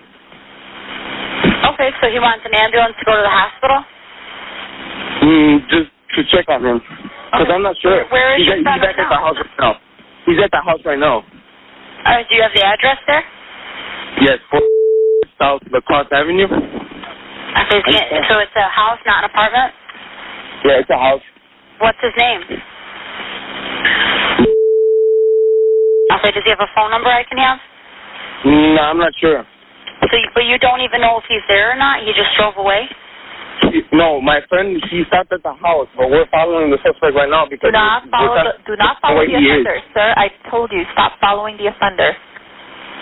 Okay, 1.77 1.93
so 2.01 2.09
he 2.09 2.17
wants 2.17 2.41
an 2.41 2.57
ambulance 2.57 2.97
to 2.97 3.05
go 3.05 3.13
to 3.13 3.21
the 3.21 3.29
hospital? 3.29 3.79
Mm, 5.21 5.53
just 5.69 5.89
to 6.17 6.25
check 6.33 6.49
on 6.49 6.65
him. 6.65 6.81
Because 7.37 7.53
I'm 7.53 7.61
not 7.61 7.77
sure. 7.77 8.01
Where 8.09 8.33
is 8.33 8.41
he's, 8.41 8.49
your 8.49 8.57
at, 8.57 8.65
he's 8.65 8.65
back 8.65 8.81
at 8.81 8.97
now? 8.97 9.09
the 9.13 9.21
house 9.21 9.37
right 9.37 9.59
now. 9.61 9.73
He's 10.25 10.39
at 10.41 10.49
the 10.49 10.61
house 10.65 10.81
right 10.85 10.97
now. 10.97 11.21
Uh, 11.21 12.25
do 12.25 12.33
you 12.33 12.41
have 12.41 12.49
the 12.57 12.65
address 12.65 12.97
there? 13.05 13.21
Yes, 14.25 14.41
4 14.49 14.61
South 15.37 15.61
Lacrosse 15.69 16.09
Avenue. 16.11 16.49
Okay, 16.49 17.79
so 18.25 18.41
it's 18.41 18.57
a 18.57 18.65
house, 18.73 18.97
not 19.05 19.21
an 19.23 19.29
apartment? 19.29 19.69
Yeah, 20.65 20.81
it's 20.81 20.89
a 20.89 20.97
house. 20.97 21.21
What's 21.77 22.01
his 22.01 22.13
name? 22.17 22.41
Okay, 26.09 26.31
does 26.33 26.41
he 26.41 26.49
have 26.49 26.59
a 26.59 26.71
phone 26.73 26.89
number 26.89 27.09
I 27.09 27.21
can 27.21 27.37
have? 27.37 27.59
No, 28.45 28.81
I'm 28.81 28.97
not 28.97 29.13
sure. 29.21 29.45
So, 30.09 30.17
but 30.33 30.45
you 30.45 30.57
don't 30.57 30.81
even 30.81 31.01
know 31.01 31.21
if 31.21 31.25
he's 31.29 31.45
there 31.47 31.73
or 31.73 31.77
not? 31.77 32.01
He 32.01 32.13
just 32.17 32.33
drove 32.37 32.57
away? 32.57 32.89
No, 33.91 34.21
my 34.21 34.39
friend, 34.49 34.77
he 34.91 35.03
stopped 35.07 35.31
at 35.33 35.41
the 35.41 35.53
house, 35.57 35.87
but 35.97 36.09
we're 36.11 36.27
following 36.29 36.69
the 36.69 36.77
suspect 36.85 37.15
right 37.17 37.29
now 37.29 37.47
because 37.49 37.69
Do 37.69 37.73
not 37.73 38.05
we're, 38.05 38.11
follow. 38.13 38.35
we're 38.35 38.45
The, 38.45 38.53
do 38.67 38.73
not 38.77 38.95
follow 39.01 39.21
the 39.25 39.33
offender, 39.33 39.77
sir. 39.95 40.07
I 40.15 40.27
told 40.51 40.69
you 40.71 40.83
stop 40.93 41.17
following 41.19 41.57
the 41.57 41.71
offender. 41.73 42.13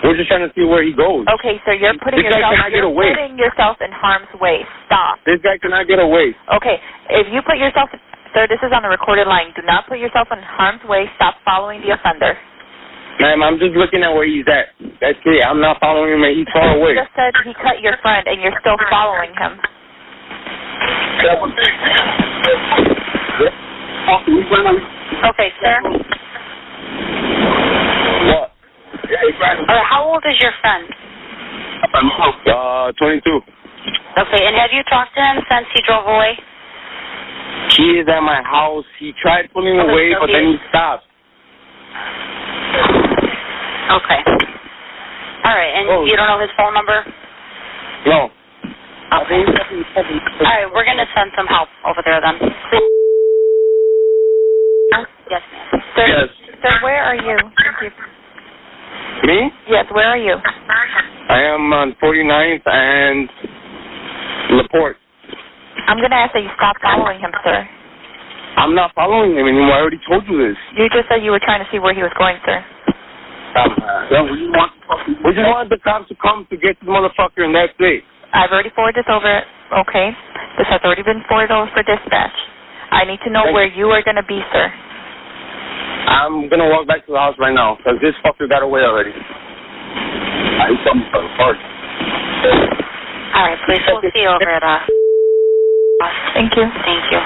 We're 0.04 0.16
just 0.16 0.28
trying 0.28 0.44
to 0.44 0.52
see 0.52 0.64
where 0.64 0.84
he 0.84 0.92
goes. 0.92 1.24
Okay, 1.40 1.56
sir. 1.64 1.72
You're 1.72 1.96
putting 2.00 2.20
This 2.20 2.28
yourself. 2.32 2.52
You're 2.68 2.88
away. 2.92 3.16
putting 3.16 3.36
yourself 3.40 3.80
in 3.80 3.88
harm's 3.92 4.28
way. 4.40 4.60
Stop. 4.88 5.20
This 5.24 5.40
guy 5.40 5.56
cannot 5.56 5.88
get 5.88 5.98
away. 5.98 6.36
Okay, 6.52 6.76
if 7.16 7.26
you 7.32 7.40
put 7.44 7.56
yourself, 7.56 7.88
sir, 8.36 8.44
this 8.48 8.60
is 8.60 8.70
on 8.76 8.84
the 8.84 8.92
recorded 8.92 9.24
line. 9.26 9.56
Do 9.56 9.64
not 9.64 9.88
put 9.88 9.96
yourself 9.98 10.28
in 10.32 10.38
harm's 10.44 10.84
way. 10.84 11.08
Stop 11.16 11.40
following 11.48 11.80
the 11.80 11.96
offender. 11.96 12.36
Ma'am, 13.24 13.40
I'm 13.40 13.56
just 13.56 13.72
looking 13.72 14.04
at 14.04 14.12
where 14.12 14.28
he's 14.28 14.44
at. 14.44 14.76
That's 15.00 15.16
it. 15.24 15.40
I'm 15.48 15.64
not 15.64 15.80
following 15.80 16.12
him, 16.12 16.20
and 16.28 16.36
he's 16.36 16.48
far 16.52 16.76
You 16.76 16.84
away. 16.84 16.92
just 17.00 17.16
said 17.16 17.32
he 17.48 17.56
cut 17.56 17.80
your 17.80 17.96
friend, 18.04 18.28
and 18.28 18.44
you're 18.44 18.56
still 18.60 18.76
following 18.92 19.32
him. 19.32 19.56
Okay, 25.24 25.50
sir. 25.62 25.80
What? 28.26 28.52
Uh, 29.68 29.82
how 29.88 30.04
old 30.04 30.22
is 30.28 30.36
your 30.40 30.52
friend? 30.60 30.84
Uh, 31.94 32.92
22. 32.98 33.40
Okay, 34.18 34.46
and 34.46 34.56
have 34.56 34.70
you 34.72 34.82
talked 34.90 35.14
to 35.14 35.20
him 35.22 35.36
since 35.50 35.66
he 35.74 35.80
drove 35.86 36.06
away? 36.06 36.38
He 37.76 37.98
is 38.00 38.08
at 38.08 38.20
my 38.20 38.42
house. 38.42 38.84
He 38.98 39.12
tried 39.20 39.50
pulling 39.52 39.78
Okay, 39.78 39.90
away, 39.90 40.12
so 40.14 40.20
but 40.20 40.28
he- 40.28 40.34
then 40.34 40.46
he 40.52 40.56
stopped. 40.68 41.04
Okay. 43.90 44.20
All 45.44 45.54
right, 45.54 45.72
and 45.76 45.88
Oh. 45.88 46.04
you 46.04 46.16
don't 46.16 46.26
know 46.28 46.38
his 46.40 46.50
phone 46.56 46.74
number? 46.74 47.04
No. 48.06 48.30
Okay. 49.16 49.42
All 49.46 50.44
right, 50.44 50.66
we're 50.72 50.84
going 50.84 50.98
to 50.98 51.08
send 51.16 51.30
some 51.36 51.46
help 51.46 51.68
over 51.86 52.02
there 52.04 52.20
then. 52.20 52.36
Yes, 55.30 55.42
ma'am. 55.52 55.82
Sir, 55.96 56.06
Yes. 56.06 56.28
sir, 56.62 56.78
where 56.82 57.02
are 57.02 57.16
you? 57.16 57.36
Thank 57.56 57.82
you. 57.82 57.90
Me? 59.26 59.50
Yes, 59.68 59.86
where 59.90 60.06
are 60.06 60.18
you? 60.18 60.36
I 61.28 61.40
am 61.42 61.72
on 61.72 61.94
49th 62.02 62.62
and 62.66 63.28
Laporte. 64.50 64.96
I'm 65.88 66.00
gonna 66.00 66.14
ask 66.14 66.32
that 66.34 66.42
you 66.42 66.50
stop 66.56 66.76
following 66.82 67.18
him, 67.20 67.32
sir. 67.44 67.68
I'm 68.56 68.74
not 68.74 68.94
following 68.94 69.32
him 69.32 69.46
anymore. 69.46 69.72
I 69.72 69.80
already 69.80 70.00
told 70.08 70.24
you 70.28 70.38
this. 70.48 70.56
You 70.76 70.88
just 70.90 71.08
said 71.08 71.22
you 71.24 71.30
were 71.30 71.40
trying 71.40 71.64
to 71.64 71.68
see 71.72 71.78
where 71.78 71.94
he 71.94 72.02
was 72.02 72.12
going, 72.18 72.36
sir. 72.44 72.64
Um, 73.56 73.72
uh, 73.82 74.06
yeah, 74.10 74.22
we 74.22 74.38
just 74.38 74.50
want 74.54 74.72
we 75.24 75.32
just 75.34 75.46
wanted 75.48 75.70
the 75.72 75.78
cops 75.82 76.08
to 76.08 76.14
come 76.22 76.46
to 76.50 76.56
get 76.56 76.78
this 76.80 76.88
motherfucker, 76.88 77.42
and 77.44 77.54
that's 77.54 77.72
it. 77.80 78.04
I've 78.32 78.50
already 78.50 78.70
forwarded 78.74 79.04
this 79.04 79.10
over. 79.10 79.42
Okay, 79.82 80.10
this 80.58 80.66
has 80.70 80.80
already 80.84 81.02
been 81.02 81.22
forwarded 81.28 81.50
over 81.50 81.70
for 81.74 81.82
dispatch. 81.82 82.34
I 82.90 83.04
need 83.04 83.18
to 83.26 83.30
know 83.30 83.42
Thank 83.50 83.54
where 83.54 83.66
you 83.66 83.90
are 83.90 84.02
gonna 84.02 84.22
be, 84.22 84.40
sir. 84.52 84.70
I'm 86.06 86.48
gonna 86.48 86.70
walk 86.70 86.86
back 86.86 87.04
to 87.06 87.12
the 87.12 87.18
house 87.18 87.34
right 87.38 87.54
now 87.54 87.76
because 87.76 87.98
this 88.00 88.14
fucker 88.22 88.48
got 88.48 88.62
away 88.62 88.82
already. 88.82 89.10
I 89.10 90.70
need 90.70 90.80
something 90.86 91.08
for 91.10 91.22
the 91.22 91.32
park. 91.36 91.58
All 93.34 93.42
right, 93.42 93.58
please, 93.66 93.82
we'll 93.90 94.00
see 94.14 94.22
you 94.22 94.30
over 94.30 94.48
at 94.48 94.62
uh. 94.62 94.78
Thank 96.34 96.54
you. 96.54 96.64
Thank 96.84 97.04
you. 97.10 97.20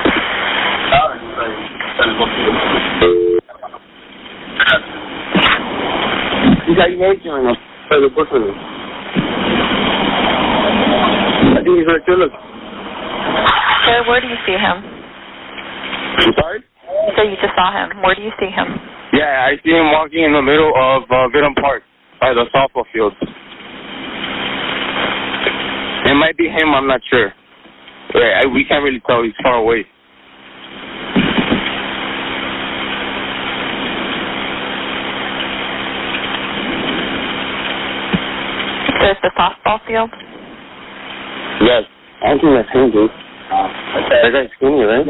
He's 6.66 6.76
got 6.76 6.90
emotion 6.90 7.30
on 7.30 7.46
him. 7.50 7.56
Try 7.88 8.00
book 8.00 8.30
with 8.32 8.42
him. 8.42 8.79
I 11.40 11.62
think 11.64 11.78
he's 11.80 11.88
right 11.88 12.04
there. 12.06 12.16
Look. 12.16 12.32
Sir, 13.86 14.04
where 14.08 14.20
do 14.20 14.28
you 14.28 14.36
see 14.46 14.56
him? 14.56 14.76
I'm 16.20 16.32
sorry? 16.36 16.60
So 17.16 17.22
you 17.22 17.36
just 17.40 17.54
saw 17.56 17.72
him. 17.72 18.02
Where 18.02 18.14
do 18.14 18.22
you 18.22 18.32
see 18.38 18.50
him? 18.52 18.66
Yeah, 19.12 19.48
I 19.48 19.56
see 19.64 19.70
him 19.70 19.90
walking 19.90 20.22
in 20.24 20.32
the 20.32 20.42
middle 20.42 20.72
of 20.76 21.02
uh, 21.10 21.28
Park 21.60 21.82
by 22.20 22.34
the 22.34 22.44
softball 22.54 22.84
field. 22.92 23.12
It 26.06 26.14
might 26.14 26.36
be 26.36 26.48
him. 26.48 26.74
I'm 26.74 26.86
not 26.86 27.00
sure. 27.10 27.32
Yeah, 28.14 28.42
I, 28.42 28.46
we 28.46 28.64
can't 28.64 28.84
really 28.84 29.02
tell. 29.06 29.22
He's 29.22 29.32
far 29.42 29.56
away. 29.56 29.84
There's 39.00 39.16
the 39.22 39.30
softball 39.36 39.80
field. 39.86 40.10
Yes. 41.60 41.84
I 42.24 42.36
think 42.36 42.52
that's 42.56 42.68
him, 42.72 42.90
dude. 42.90 43.10
That 43.50 44.30
guy's 44.32 44.50
skinny, 44.56 44.82
right? 44.84 45.06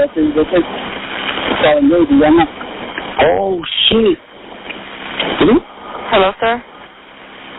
Oh, 3.21 3.61
shit. 3.89 4.19
Hmm? 5.41 5.59
Hello, 6.11 6.33
sir. 6.41 6.57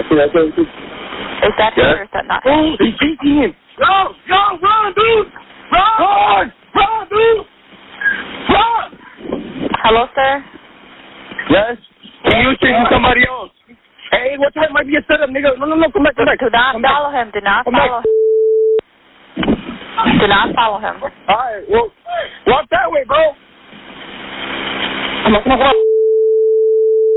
Is 0.02 1.54
that 1.58 1.74
him 1.74 1.86
Yes. 1.86 1.96
or 1.98 2.04
is 2.04 2.10
that 2.14 2.26
not 2.28 2.44
him? 2.46 2.52
Oh, 2.52 2.64
him? 2.72 2.78
he's 2.80 2.96
chasing 3.00 3.36
him. 3.44 3.52
Go, 3.78 4.14
go, 4.28 4.42
run, 4.62 4.94
dude. 4.96 5.28
Run, 5.72 6.52
run, 6.76 7.08
dude. 7.10 7.46
Run. 8.50 8.88
Hello, 9.84 10.06
sir. 10.16 10.44
Yes. 11.50 11.78
He 12.24 12.46
was 12.48 12.58
chasing 12.62 12.86
somebody 12.92 13.22
else. 13.28 13.52
Hey, 14.12 14.36
what 14.38 14.54
time 14.54 14.74
might 14.74 14.88
be 14.88 14.96
a 14.98 15.02
setup, 15.08 15.30
nigga? 15.30 15.58
No, 15.58 15.66
no, 15.66 15.76
no, 15.76 15.90
come 15.92 16.04
back, 16.04 16.16
come 16.16 16.26
back. 16.26 16.40
Do 16.40 16.50
not 16.52 16.74
Come 16.74 16.82
back. 16.82 17.14
him. 17.14 17.32
Do 17.34 17.42
not 17.42 17.66
Come 17.66 17.74
back. 17.74 17.90
follow. 17.90 18.04
Do 20.06 20.28
not 20.28 20.56
follow 20.56 20.80
him. 20.80 21.02
All 21.04 21.12
right, 21.28 21.64
well, 21.70 21.92
walk 22.48 22.66
that 22.72 22.90
way, 22.92 23.04
bro. 23.06 23.36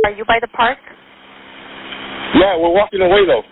Are 0.05 0.13
you 0.13 0.25
by 0.25 0.39
the 0.41 0.49
park? 0.49 0.79
Yeah, 2.35 2.57
we're 2.59 2.75
walking 2.75 3.01
away 3.01 3.25
though. 3.27 3.43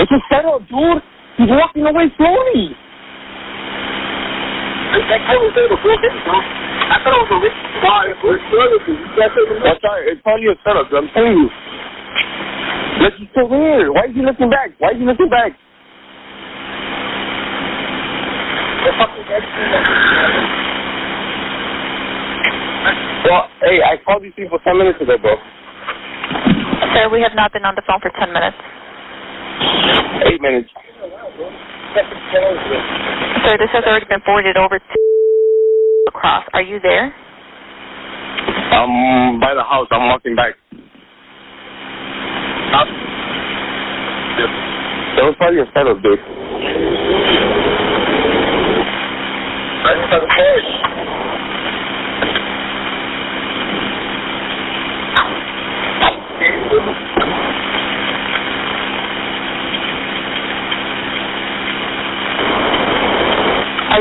It's 0.00 0.12
a 0.12 0.20
setup, 0.28 0.60
dude. 0.68 1.02
He's 1.36 1.48
walking 1.50 1.84
away 1.84 2.08
slowly. 2.16 2.72
That 4.96 5.20
guy 5.28 5.36
was 5.36 5.52
there 5.52 5.68
before 5.68 5.98
him, 6.00 6.16
bro. 6.24 6.40
I 6.40 6.96
thought 7.04 7.12
it 7.12 7.20
was 7.28 7.32
a 7.36 7.40
rich 7.42 7.58
guy. 7.84 8.06
That's 8.16 9.84
all 9.84 9.92
right. 9.92 10.08
It's 10.08 10.22
probably 10.22 10.48
a 10.48 10.56
setup. 10.64 10.88
I'm 10.92 11.08
telling 11.12 11.36
you. 11.36 11.48
Look, 13.02 13.14
he's 13.20 13.28
still 13.36 13.48
there. 13.48 13.92
Why 13.92 14.08
is 14.08 14.14
he 14.16 14.22
looking 14.24 14.48
back? 14.48 14.72
Why 14.78 14.96
is 14.96 14.98
he 14.98 15.04
looking 15.04 15.28
back? 15.28 15.52
Well, 23.26 23.50
hey, 23.62 23.82
I 23.82 23.96
called 24.04 24.22
these 24.22 24.32
people 24.36 24.58
10 24.62 24.78
minutes 24.78 25.00
ago, 25.02 25.18
bro. 25.18 25.34
Sir, 26.94 27.10
we 27.10 27.20
have 27.22 27.34
not 27.34 27.52
been 27.52 27.64
on 27.64 27.74
the 27.74 27.82
phone 27.82 27.98
for 28.00 28.10
10 28.14 28.32
minutes. 28.32 28.56
Eight 30.30 30.40
minutes. 30.40 30.70
Sir, 33.42 33.58
this 33.58 33.70
has 33.72 33.82
already 33.86 34.06
been 34.06 34.20
forwarded 34.24 34.56
over 34.56 34.78
to 34.78 34.84
across. 36.08 36.44
Are 36.52 36.62
you 36.62 36.78
there? 36.80 37.12
I'm 38.70 39.40
by 39.40 39.54
the 39.54 39.64
house. 39.64 39.88
I'm 39.90 40.06
walking 40.08 40.36
back. 40.36 40.54
That 45.16 45.24
was 45.24 45.34
probably 45.38 45.60
a 45.60 45.66
setup, 45.74 46.02
dude. 46.02 46.20
Are 49.86 49.94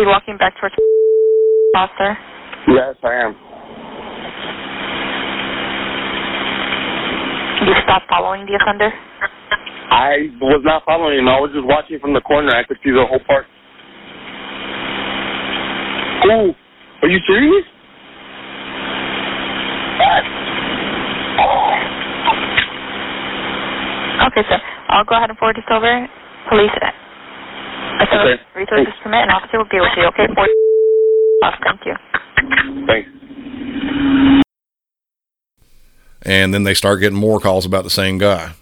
you 0.02 0.08
walking 0.08 0.38
back 0.38 0.58
towards 0.60 0.74
sir? 2.00 2.18
Yes, 2.68 2.96
I 3.04 3.14
am. 3.14 3.36
You 7.62 7.74
stopped 7.84 8.10
following 8.10 8.48
the 8.48 8.58
offender? 8.60 8.92
I 9.92 10.34
was 10.42 10.62
not 10.66 10.84
following 10.84 11.20
him. 11.20 11.28
I 11.28 11.40
was 11.40 11.52
just 11.54 11.68
watching 11.68 12.00
from 12.00 12.14
the 12.16 12.22
corner. 12.22 12.50
I 12.56 12.64
could 12.64 12.78
see 12.84 12.90
the 12.90 13.06
whole 13.06 13.20
park. 13.28 13.46
Oh, 16.24 16.56
are 17.02 17.10
you 17.10 17.20
serious? 17.28 17.66
Okay, 24.28 24.42
sir. 24.50 24.60
I'll 24.90 25.06
go 25.06 25.16
ahead 25.16 25.30
and 25.30 25.38
forward 25.38 25.56
this 25.58 25.66
over. 25.70 26.08
Police. 26.50 26.72
As 26.82 28.08
Okay. 28.08 28.34
Uh, 28.34 28.60
resources 28.60 28.94
permit, 29.04 29.24
an 29.24 29.30
officer 29.30 29.58
will 29.58 29.66
be 29.72 29.80
with 29.80 29.92
you, 29.98 30.06
okay? 30.08 30.28
Forward. 30.34 30.50
Thank 31.64 31.82
you. 31.86 31.96
Thanks. 32.88 33.10
And 36.24 36.54
then 36.54 36.64
they 36.64 36.74
start 36.74 37.02
getting 37.02 37.18
more 37.18 37.40
calls 37.40 37.66
about 37.66 37.84
the 37.84 37.90
same 37.90 38.18
guy. 38.18 38.54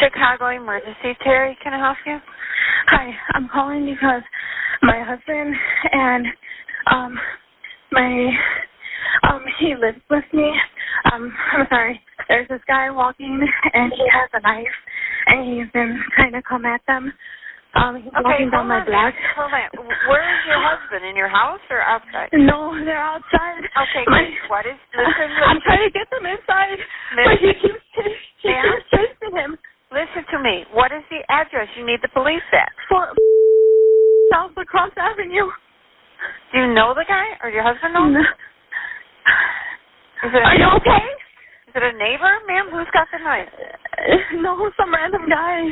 Chicago 0.00 0.48
Emergency. 0.48 1.16
Terry, 1.22 1.56
can 1.62 1.72
I 1.72 1.78
help 1.78 1.96
you? 2.06 2.18
Hi, 2.92 3.10
I'm 3.32 3.48
calling 3.48 3.86
because 3.86 4.20
my 4.82 5.02
husband 5.02 5.56
and 5.92 6.26
um 6.90 7.18
my 7.90 8.28
um 9.30 9.42
he 9.58 9.74
lives 9.74 9.96
with 10.10 10.24
me. 10.34 10.52
Um 11.10 11.32
I'm 11.52 11.66
sorry. 11.70 11.98
There's 12.28 12.46
this 12.48 12.60
guy 12.68 12.90
walking 12.90 13.40
and 13.72 13.94
he 13.94 14.04
has 14.12 14.28
a 14.34 14.40
knife 14.42 14.66
and 15.28 15.48
he's 15.56 15.72
been 15.72 16.04
trying 16.16 16.32
to 16.32 16.42
come 16.46 16.66
at 16.66 16.82
them. 16.86 17.14
Um 17.76 17.96
he's 17.96 18.08
Okay, 18.12 18.24
walking 18.24 18.50
down 18.50 18.68
my 18.68 18.84
block. 18.84 19.14
Hold 19.36 19.52
on. 19.54 19.86
Where 20.06 20.28
is 20.28 20.40
your 20.46 20.60
husband? 20.60 21.06
In 21.08 21.16
your 21.16 21.28
house 21.28 21.60
or 21.70 21.80
outside? 21.80 22.28
No, 22.34 22.74
they're 22.84 22.98
outside. 22.98 23.62
Okay, 23.88 24.04
My- 24.06 24.36
what 24.48 24.66
is 24.66 24.76
listen 24.94 25.30
I'm 25.46 25.60
trying 25.62 25.88
to 25.88 25.90
get 25.90 26.10
them 26.10 26.26
inside. 26.26 26.76
But 27.24 27.38
he 27.38 27.54
keeps 27.54 27.80
he 27.94 28.02
keeps 28.42 28.84
chasing 28.90 29.34
him. 29.34 29.56
Listen 29.92 30.24
to 30.32 30.42
me. 30.42 30.64
What 30.72 30.90
is 30.92 31.02
the 31.10 31.20
address 31.30 31.68
you 31.76 31.84
need 31.86 32.00
the 32.02 32.08
police 32.08 32.42
at? 32.52 32.70
For 32.88 33.08
South 34.32 34.52
Lacrosse 34.56 34.92
Avenue. 34.96 35.50
Do 36.52 36.60
you 36.60 36.72
know 36.72 36.94
the 36.94 37.04
guy 37.06 37.24
or 37.42 37.50
your 37.50 37.62
husband 37.62 37.94
knows? 37.94 38.16
Is 40.24 40.30
it 40.34 40.42
Are 40.44 40.56
you 40.56 40.66
okay? 40.76 41.04
Is 41.68 41.74
it 41.74 41.82
a 41.82 41.98
neighbor, 41.98 42.38
ma'am? 42.46 42.68
Who's 42.70 42.86
got 42.92 43.08
the 43.12 43.18
knife? 43.22 43.48
No, 44.34 44.70
some 44.78 44.94
random 44.94 45.28
guy. 45.28 45.62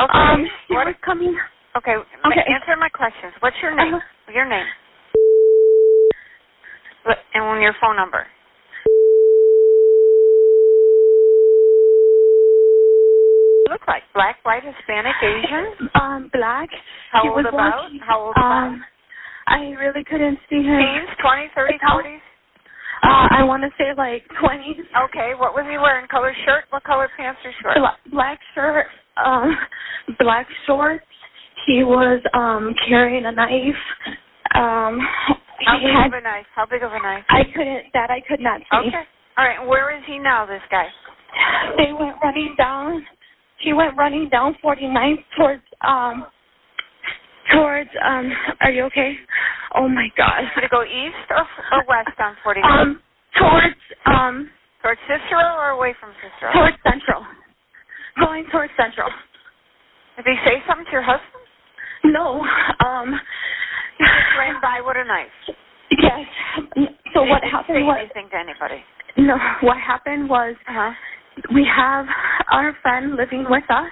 Okay. 0.00 0.18
Um, 0.18 0.46
he 0.68 0.74
what 0.74 0.86
was 0.86 0.96
coming. 1.04 1.36
Okay. 1.76 1.94
Okay. 1.96 2.40
Answer 2.48 2.76
my 2.78 2.88
questions. 2.88 3.32
What's 3.40 3.56
your 3.62 3.74
name? 3.74 3.94
Uh-huh. 3.94 4.32
Your 4.32 4.48
name. 4.48 4.66
What- 7.04 7.18
And 7.34 7.62
your 7.62 7.74
phone 7.80 7.96
number. 7.96 8.26
Look 13.74 13.82
like 13.90 14.04
black, 14.14 14.36
white, 14.44 14.62
Hispanic, 14.62 15.16
Asian. 15.20 15.90
Um, 16.00 16.30
black. 16.32 16.68
How 17.10 17.22
he 17.22 17.28
old 17.28 17.42
was 17.42 17.46
about? 17.50 17.90
walking- 17.90 17.98
How 18.06 18.20
old 18.30 18.36
um, 18.38 18.84
I 19.48 19.74
really 19.82 20.04
couldn't 20.04 20.38
see 20.48 20.62
him. 20.62 20.78
Teens, 20.78 21.10
20, 21.20 21.50
30, 21.54 21.74
40s? 21.90 22.16
Uh, 23.02 23.26
I 23.34 23.42
want 23.42 23.62
to 23.66 23.70
say 23.76 23.90
like 23.98 24.22
20s. 24.40 24.78
Okay. 25.10 25.34
What 25.36 25.54
was 25.58 25.66
he 25.68 25.76
wearing? 25.76 26.06
Color 26.06 26.32
shirt? 26.46 26.64
What 26.70 26.84
color 26.84 27.08
pants 27.18 27.40
or 27.44 27.50
shorts? 27.60 27.80
Black 28.12 28.38
shirt, 28.54 28.86
um, 29.22 29.56
black 30.20 30.46
shorts. 30.66 31.04
He 31.66 31.82
was 31.82 32.22
um 32.32 32.72
carrying 32.88 33.26
a 33.26 33.32
knife. 33.32 33.82
Um, 34.54 35.00
How 35.66 35.78
big 35.82 35.90
had. 35.92 36.06
of 36.06 36.12
a 36.14 36.20
knife? 36.22 36.46
How 36.54 36.64
big 36.66 36.82
of 36.82 36.92
a 36.92 37.02
knife? 37.02 37.24
I 37.28 37.42
couldn't. 37.54 37.84
That 37.92 38.10
I 38.10 38.20
could 38.26 38.40
not 38.40 38.60
see. 38.60 38.88
Okay. 38.88 39.02
All 39.36 39.44
right. 39.44 39.66
Where 39.66 39.96
is 39.96 40.02
he 40.06 40.18
now, 40.18 40.46
this 40.46 40.62
guy? 40.70 40.86
They 41.76 41.92
went 41.92 42.16
running 42.22 42.54
down. 42.56 43.04
He 43.64 43.72
went 43.72 43.96
running 43.96 44.28
down 44.28 44.54
49th 44.62 45.24
towards 45.36 45.62
um 45.80 46.26
towards 47.52 47.90
um. 48.04 48.30
Are 48.60 48.70
you 48.70 48.84
okay? 48.84 49.16
Oh 49.74 49.88
my 49.88 50.08
God. 50.16 50.42
Did 50.54 50.64
it 50.64 50.70
go 50.70 50.84
east 50.84 51.16
or, 51.30 51.46
or 51.72 51.84
west 51.88 52.10
on 52.20 52.36
49? 52.44 52.78
Um, 52.78 53.00
towards 53.38 53.80
um 54.06 54.50
towards 54.82 55.00
Cicero 55.08 55.56
or 55.56 55.70
away 55.70 55.94
from 55.98 56.10
Cicero? 56.20 56.52
towards 56.52 56.76
Central. 56.86 57.24
Going 58.20 58.44
towards 58.52 58.72
Central. 58.76 59.08
Did 60.16 60.26
he 60.26 60.36
say 60.44 60.62
something 60.68 60.84
to 60.86 60.92
your 60.92 61.02
husband? 61.02 61.30
No. 62.04 62.46
Um. 62.84 63.18
He 63.98 64.04
just 64.04 64.38
ran 64.38 64.60
by 64.60 64.80
with 64.84 64.96
a 64.98 65.04
knife. 65.04 65.56
Yes. 66.02 66.26
So 67.14 67.24
He 67.24 67.30
what 67.30 67.42
happened 67.44 67.78
say 67.78 67.82
was 67.82 67.96
anything 68.00 68.28
to 68.30 68.36
anybody. 68.36 68.82
no. 69.16 69.38
What 69.62 69.78
happened 69.78 70.28
was 70.28 70.54
Uh-huh. 70.68 70.92
We 71.54 71.66
have 71.74 72.06
our 72.52 72.76
friend 72.82 73.16
living 73.16 73.46
with 73.48 73.64
us, 73.70 73.90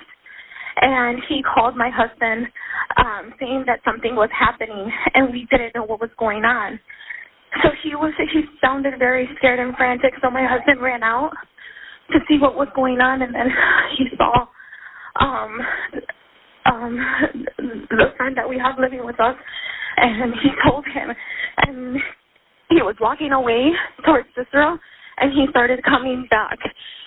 and 0.81 1.19
he 1.29 1.43
called 1.43 1.77
my 1.77 1.91
husband, 1.91 2.47
um, 2.97 3.35
saying 3.41 3.65
that 3.67 3.81
something 3.85 4.15
was 4.15 4.31
happening, 4.39 4.91
and 5.15 5.33
we 5.33 5.47
didn't 5.51 5.75
know 5.75 5.85
what 5.85 6.01
was 6.01 6.11
going 6.19 6.45
on. 6.45 6.79
So 7.63 7.69
he 7.83 7.95
was 7.95 8.13
he 8.33 8.43
sounded 8.65 8.99
very 8.99 9.29
scared 9.37 9.59
and 9.59 9.77
frantic. 9.77 10.15
So 10.23 10.31
my 10.31 10.47
husband 10.47 10.81
ran 10.81 11.03
out 11.03 11.33
to 12.11 12.19
see 12.29 12.39
what 12.39 12.55
was 12.55 12.69
going 12.75 13.01
on, 13.01 13.23
and 13.23 13.35
then 13.35 13.49
he 13.99 14.07
saw 14.17 14.47
um 15.21 15.61
um 16.65 16.99
the 17.59 18.07
friend 18.17 18.37
that 18.37 18.49
we 18.49 18.59
have 18.59 18.79
living 18.79 19.05
with 19.05 19.21
us, 19.21 19.37
and 19.99 20.33
he 20.43 20.49
told 20.67 20.85
him, 20.87 21.11
and 21.67 21.99
he 22.71 22.83
was 22.83 22.97
walking 23.01 23.33
away 23.33 23.71
towards 24.05 24.29
Cicero, 24.35 24.79
and 25.23 25.33
he 25.33 25.47
started 25.51 25.83
coming 25.85 26.27
back, 26.31 26.59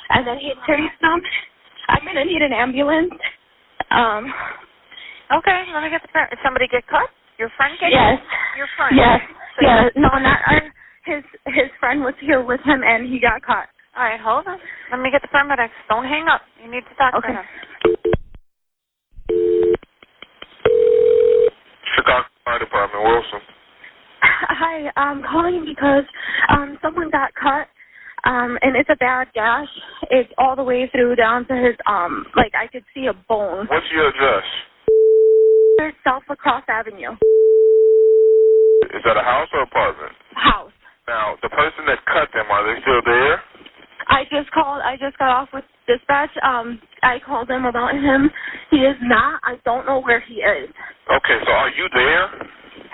and 0.10 0.26
then 0.26 0.38
he 0.40 0.54
chased 0.66 1.00
them. 1.02 1.22
I'm 1.90 2.06
gonna 2.06 2.26
need 2.26 2.42
an 2.42 2.54
ambulance. 2.54 3.12
Um. 3.92 4.34
Okay, 5.38 5.66
let 5.74 5.84
me 5.84 5.90
get 5.90 6.02
the 6.02 6.08
parent. 6.10 6.30
Did 6.32 6.40
somebody 6.44 6.68
get 6.68 6.88
cut? 6.88 7.10
Your 7.38 7.50
friend 7.58 7.76
get 7.80 7.92
Yes. 7.92 8.20
cut? 8.20 8.58
Your 8.58 8.68
friend? 8.78 8.96
Yes. 8.96 9.22
So- 9.60 9.66
Yeah. 9.66 9.90
No, 9.96 10.10
not 10.18 10.40
our. 10.48 10.62
His 11.06 11.24
his 11.48 11.70
friend 11.80 12.02
was 12.02 12.16
here 12.20 12.42
with 12.42 12.62
him, 12.62 12.82
and 12.84 13.06
he 13.08 13.20
got 13.20 13.42
caught. 13.44 13.68
All 13.96 14.04
right, 14.04 14.20
hold 14.20 14.48
on. 14.48 14.60
Let 14.92 15.00
me 15.02 15.12
get 15.12 15.22
the 15.22 15.28
paramedics. 15.28 15.70
Don't 15.90 16.06
hang 16.06 16.28
up. 16.28 16.42
You 16.64 16.70
need 16.72 16.84
to 16.90 16.96
talk 16.96 17.14
Okay. 17.16 17.28
to 17.28 17.34
him. 17.34 17.46
Chicago 21.96 22.26
Fire 22.44 22.60
Department, 22.60 23.04
Wilson. 23.04 23.40
Hi, 24.22 24.92
I'm 24.96 25.22
calling 25.24 25.64
because 25.66 26.04
um 26.50 26.78
someone 26.82 27.10
got 27.12 27.34
cut. 27.36 27.68
Um, 28.26 28.58
and 28.62 28.76
it's 28.76 28.90
a 28.90 28.96
bad 28.96 29.28
gash. 29.34 29.68
It's 30.10 30.32
all 30.38 30.56
the 30.56 30.64
way 30.64 30.90
through 30.92 31.16
down 31.16 31.48
to 31.48 31.56
his 31.56 31.76
um 31.88 32.26
like 32.36 32.54
I 32.56 32.68
could 32.68 32.84
see 32.94 33.06
a 33.06 33.14
bone. 33.14 33.68
What's 33.70 33.86
your 33.94 34.10
address? 34.10 34.44
South 36.04 36.24
Lacrosse 36.30 36.64
Avenue. 36.68 37.12
Is 38.94 39.02
that 39.06 39.18
a 39.18 39.22
house 39.22 39.48
or 39.54 39.62
apartment? 39.62 40.14
House. 40.34 40.72
Now, 41.08 41.36
the 41.44 41.50
person 41.50 41.86
that 41.88 42.00
cut 42.06 42.30
them, 42.34 42.46
are 42.50 42.66
they 42.66 42.82
still 42.82 43.02
there? 43.06 43.42
I 44.08 44.24
just 44.32 44.50
called 44.52 44.82
I 44.84 44.98
just 44.98 45.18
got 45.18 45.30
off 45.30 45.50
with 45.54 45.64
dispatch. 45.88 46.32
Um 46.42 46.82
I 47.04 47.20
called 47.20 47.48
them 47.48 47.66
about 47.66 47.94
him. 47.94 48.32
He 48.72 48.78
is 48.78 48.98
not. 49.04 49.40
I 49.44 49.58
don't 49.66 49.86
know 49.86 50.02
where 50.02 50.20
he 50.22 50.36
is. 50.36 50.70
Okay, 51.14 51.38
so 51.46 51.52
are 51.52 51.70
you 51.70 51.88
there? 51.94 52.30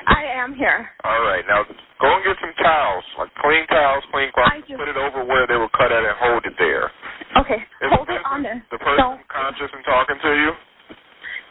I 0.08 0.24
am 0.42 0.54
here. 0.56 0.90
All 1.04 1.22
right, 1.26 1.44
now 1.48 1.64
go 2.02 2.08
and 2.16 2.24
get 2.26 2.38
some 2.42 2.54
towels, 2.62 3.06
like 3.18 3.30
clean 3.42 3.66
towels, 3.68 4.04
clean 4.12 4.32
cloth. 4.34 4.52
Put 4.66 4.90
it 4.90 4.98
over 4.98 5.24
where 5.26 5.46
they 5.46 5.58
were 5.58 5.70
cut 5.76 5.92
at 5.92 6.02
and 6.02 6.18
hold 6.18 6.46
it 6.46 6.54
there. 6.58 6.90
Okay. 7.38 7.60
Is 7.82 7.90
Hold 7.94 8.10
it 8.10 8.22
on 8.26 8.44
there. 8.44 8.60
The 8.72 8.78
person 8.78 9.22
conscious 9.32 9.72
and 9.72 9.84
talking 9.86 10.18
to 10.20 10.32
you? 10.36 10.52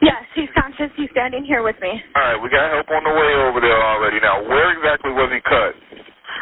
Yes, 0.02 0.24
he's 0.34 0.48
conscious. 0.56 0.88
He's 0.96 1.12
standing 1.12 1.44
here 1.44 1.62
with 1.62 1.76
me. 1.80 1.92
All 2.16 2.24
right, 2.24 2.38
we 2.40 2.48
got 2.48 2.72
help 2.72 2.88
on 2.88 3.04
the 3.04 3.12
way 3.12 3.30
over 3.44 3.60
there 3.60 3.76
already. 3.76 4.20
Now, 4.20 4.40
where 4.48 4.72
exactly 4.72 5.12
was 5.12 5.28
he 5.28 5.40
cut? 5.44 5.76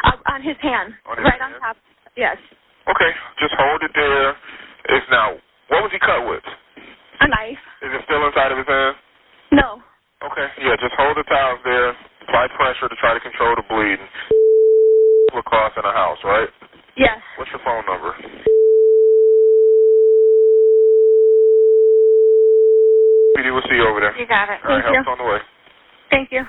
Uh, 0.07 0.15
on 0.31 0.41
his 0.41 0.55
hand. 0.63 0.95
On 1.07 1.17
his 1.19 1.27
right 1.27 1.39
hand? 1.39 1.55
on 1.55 1.59
top. 1.59 1.77
Yes. 2.15 2.37
Okay, 2.87 3.11
just 3.39 3.53
hold 3.59 3.83
it 3.83 3.91
there. 3.93 4.31
It's 4.95 5.05
now, 5.11 5.35
what 5.67 5.83
was 5.83 5.91
he 5.91 5.99
cut 5.99 6.23
with? 6.23 6.43
A 7.19 7.27
knife. 7.27 7.59
Is 7.83 7.91
it 7.91 8.01
still 8.07 8.23
inside 8.25 8.51
of 8.51 8.57
his 8.57 8.67
hand? 8.67 8.95
No. 9.51 9.83
Okay, 10.19 10.47
yeah, 10.59 10.75
just 10.75 10.91
hold 10.99 11.15
the 11.15 11.23
towels 11.23 11.59
there. 11.63 11.95
Apply 12.27 12.47
pressure 12.55 12.89
to 12.91 12.95
try 12.99 13.13
to 13.13 13.21
control 13.23 13.55
the 13.55 13.63
bleeding. 13.71 14.03
Lacrosse 15.33 15.71
in 15.77 15.85
a 15.85 15.93
house, 15.93 16.17
right? 16.25 16.49
Yes. 16.97 17.19
What's 17.37 17.51
your 17.51 17.61
phone 17.63 17.85
number? 17.87 18.11
PD 23.37 23.53
will 23.53 23.61
see 23.69 23.75
you 23.75 23.87
over 23.87 23.99
there. 24.01 24.17
You 24.19 24.27
got 24.27 24.49
it. 24.49 24.59
All 24.63 24.75
right, 24.75 24.83
Thank 24.83 24.95
help's 24.95 25.07
you. 25.07 25.11
on 25.13 25.17
the 25.17 25.23
way. 25.23 25.39
Thank 26.11 26.31
you. 26.31 26.43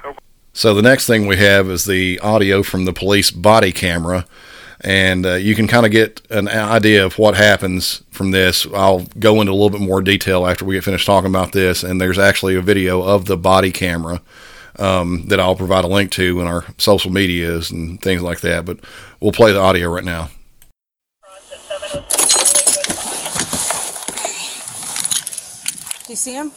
So 0.53 0.75
the 0.75 0.83
next 0.83 1.07
thing 1.07 1.27
we 1.27 1.37
have 1.37 1.69
is 1.71 1.85
the 1.85 2.19
audio 2.21 2.63
from 2.63 2.85
the 2.87 2.93
police 2.93 3.31
body 3.31 3.71
camera, 3.71 4.25
and 4.83 5.27
uh, 5.27 5.35
you 5.35 5.55
can 5.55 5.67
kind 5.67 5.85
of 5.85 5.93
get 5.93 6.23
an 6.31 6.49
idea 6.49 7.05
of 7.05 7.19
what 7.19 7.37
happens 7.37 8.03
from 8.11 8.31
this. 8.31 8.67
I'll 8.75 9.07
go 9.19 9.41
into 9.41 9.53
a 9.53 9.55
little 9.55 9.71
bit 9.71 9.81
more 9.81 10.01
detail 10.01 10.47
after 10.47 10.65
we 10.65 10.75
get 10.75 10.85
finished 10.85 11.07
talking 11.07 11.31
about 11.31 11.53
this, 11.53 11.83
and 11.83 12.01
there's 12.01 12.19
actually 12.19 12.55
a 12.55 12.63
video 12.63 13.03
of 13.03 13.27
the 13.27 13.37
body 13.37 13.73
camera 13.73 14.23
um, 14.79 15.27
that 15.29 15.39
I'll 15.39 15.57
provide 15.57 15.85
a 15.85 15.89
link 15.89 16.11
to 16.13 16.41
in 16.41 16.47
our 16.47 16.65
social 16.79 17.13
medias 17.13 17.71
and 17.71 18.01
things 18.01 18.23
like 18.23 18.41
that. 18.41 18.65
But 18.65 18.81
we'll 19.21 19.33
play 19.33 19.53
the 19.53 19.61
audio 19.61 19.89
right 19.91 20.05
now. 20.05 20.31
Do 26.07 26.13
you 26.13 26.17
see 26.17 26.33
him? 26.33 26.51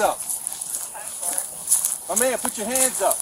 up. 0.00 0.18
My 2.08 2.18
man, 2.18 2.38
put 2.38 2.56
your 2.58 2.66
hands 2.66 3.02
up. 3.02 3.16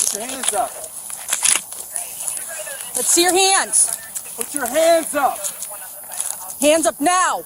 Put 0.00 0.14
your 0.14 0.26
hands 0.26 0.52
up. 0.52 0.70
Let's 2.94 3.08
see 3.08 3.22
your 3.22 3.32
hands. 3.32 3.96
Put 4.36 4.54
your 4.54 4.66
hands 4.66 5.14
up. 5.14 5.38
Hands 6.60 6.86
up 6.86 7.00
now. 7.00 7.42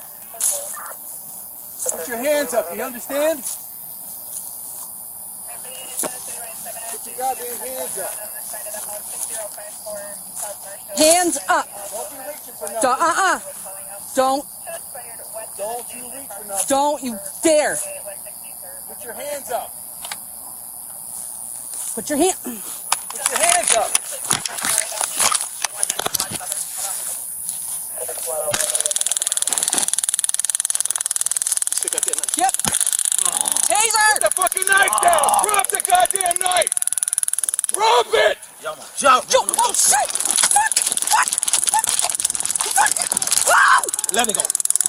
Put 1.91 2.09
your 2.09 2.19
hands 2.19 2.55
up. 2.55 2.67
You 2.75 2.83
understand? 2.83 3.43
Goddamn 7.17 7.57
hands 7.59 7.99
up. 7.99 8.13
Hands 10.97 11.39
up. 11.49 11.69
Don't, 12.83 13.01
uh-uh. 13.01 13.41
Don't, 14.15 14.45
Don't 15.57 15.95
you 15.95 16.03
reach 16.13 16.29
for 16.29 16.49
nothing. 16.49 16.67
don't 16.69 17.03
you 17.03 17.19
dare. 17.43 17.77
Put 18.89 19.05
your 19.05 19.15
hands 19.15 19.51
up. 19.51 19.73
Put 21.95 22.11
your 22.11 22.19
hand. 22.19 22.37
Put 22.45 23.29
your 23.31 23.39
hands 23.39 23.77
up. 23.77 23.91
Yep. 32.37 32.53
Taser. 32.53 34.13
Put 34.13 34.23
the 34.23 34.31
fucking 34.37 34.67
knife 34.67 35.03
down. 35.03 35.45
Drop 35.45 35.69
the 35.69 35.83
goddamn 35.87 36.39
knife. 36.39 36.86
Drop 37.73 38.07
it. 38.13 38.39
Jump. 38.63 38.81
Jump. 38.97 39.27
Oh, 39.59 39.73
shit. 39.73 40.11
Fuck. 40.11 40.73
Fuck. 41.11 41.29
Fuck. 42.75 42.93
Fuck. 43.47 44.15
Let 44.15 44.29
it 44.29 44.35
go. 44.35 44.43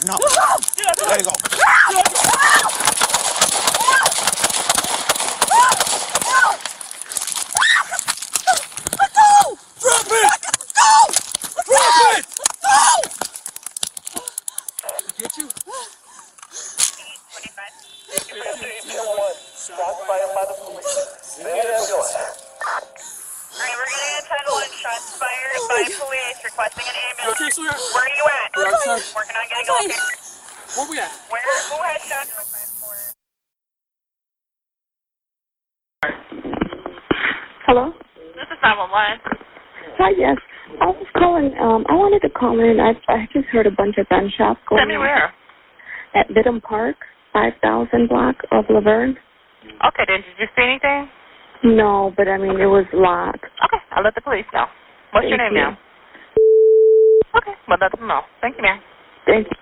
No. 0.06 0.14
Whoa. 0.18 0.60
Let 0.86 0.98
it 0.98 1.00
go. 1.00 1.08
Let 1.08 1.24
go. 1.26 1.34
Drop 9.80 10.08
it. 10.08 10.32
Go. 10.76 11.16
Drop 11.66 11.98
it. 12.14 12.26
Go. 12.62 13.02
Get 15.18 15.34
you? 15.38 15.48
Alright, 23.58 23.74
we're 23.78 23.90
getting 23.90 24.14
a 24.14 24.30
10-1 24.30 24.70
shots 24.78 25.18
fired 25.18 25.62
by 25.68 25.82
police 25.90 26.40
requesting 26.46 26.86
an 26.86 26.96
ambulance. 27.10 27.42
okay, 27.42 27.50
sweetheart? 27.50 27.82
Where 27.94 28.04
are 28.04 28.14
you 28.14 28.26
at? 28.30 28.50
We're 28.56 28.68
outside. 28.70 29.02
Working 29.16 29.36
on 29.38 29.46
getting 29.50 29.68
a 29.68 29.74
location. 29.74 30.06
Where 30.78 30.88
we 30.90 31.00
at? 31.00 31.12
Where? 31.32 31.42
Who 31.42 31.78
has 31.82 32.02
shots? 32.06 32.32
Hello? 37.66 37.92
This 38.36 38.48
is 38.48 38.60
911. 38.62 39.20
Hi, 39.98 40.12
yes. 40.18 40.38
I 40.82 40.86
was 40.88 41.08
calling. 41.18 41.52
Um, 41.60 41.86
I 41.90 41.96
wanted 41.96 42.22
to 42.22 42.27
call 42.38 42.60
in. 42.60 42.80
I 42.80 42.94
I 43.12 43.28
just 43.34 43.48
heard 43.48 43.66
a 43.68 43.72
bunch 43.72 43.96
of 43.98 44.08
gunshots 44.10 44.60
going 44.70 44.80
Tell 44.80 44.88
me 44.88 44.96
on 44.96 45.02
where. 45.02 45.34
at 46.16 46.28
Vittum 46.30 46.62
Park, 46.62 46.96
5000 47.34 48.08
block 48.08 48.36
of 48.52 48.66
Laverne. 48.70 49.18
Okay, 49.86 50.04
then 50.08 50.22
did 50.22 50.38
you 50.40 50.48
see 50.56 50.64
anything? 50.64 51.10
No, 51.64 52.14
but 52.16 52.28
I 52.28 52.38
mean 52.38 52.60
it 52.60 52.66
was 52.68 52.86
locked. 52.94 53.46
Okay, 53.66 53.78
I'll 53.92 54.04
let 54.04 54.16
the 54.16 54.22
police 54.22 54.46
know. 54.54 54.66
What's 55.12 55.28
your 55.28 55.38
Thank 55.38 55.54
name 55.54 55.58
you. 55.64 55.72
now? 55.72 55.78
Okay, 57.38 57.54
well 57.68 57.78
let 57.82 57.92
them 57.98 58.08
know. 58.08 58.22
Thank 58.42 58.58
you, 58.58 58.64
ma'am. 58.64 58.80
Thank 59.26 59.48
you. 59.48 59.58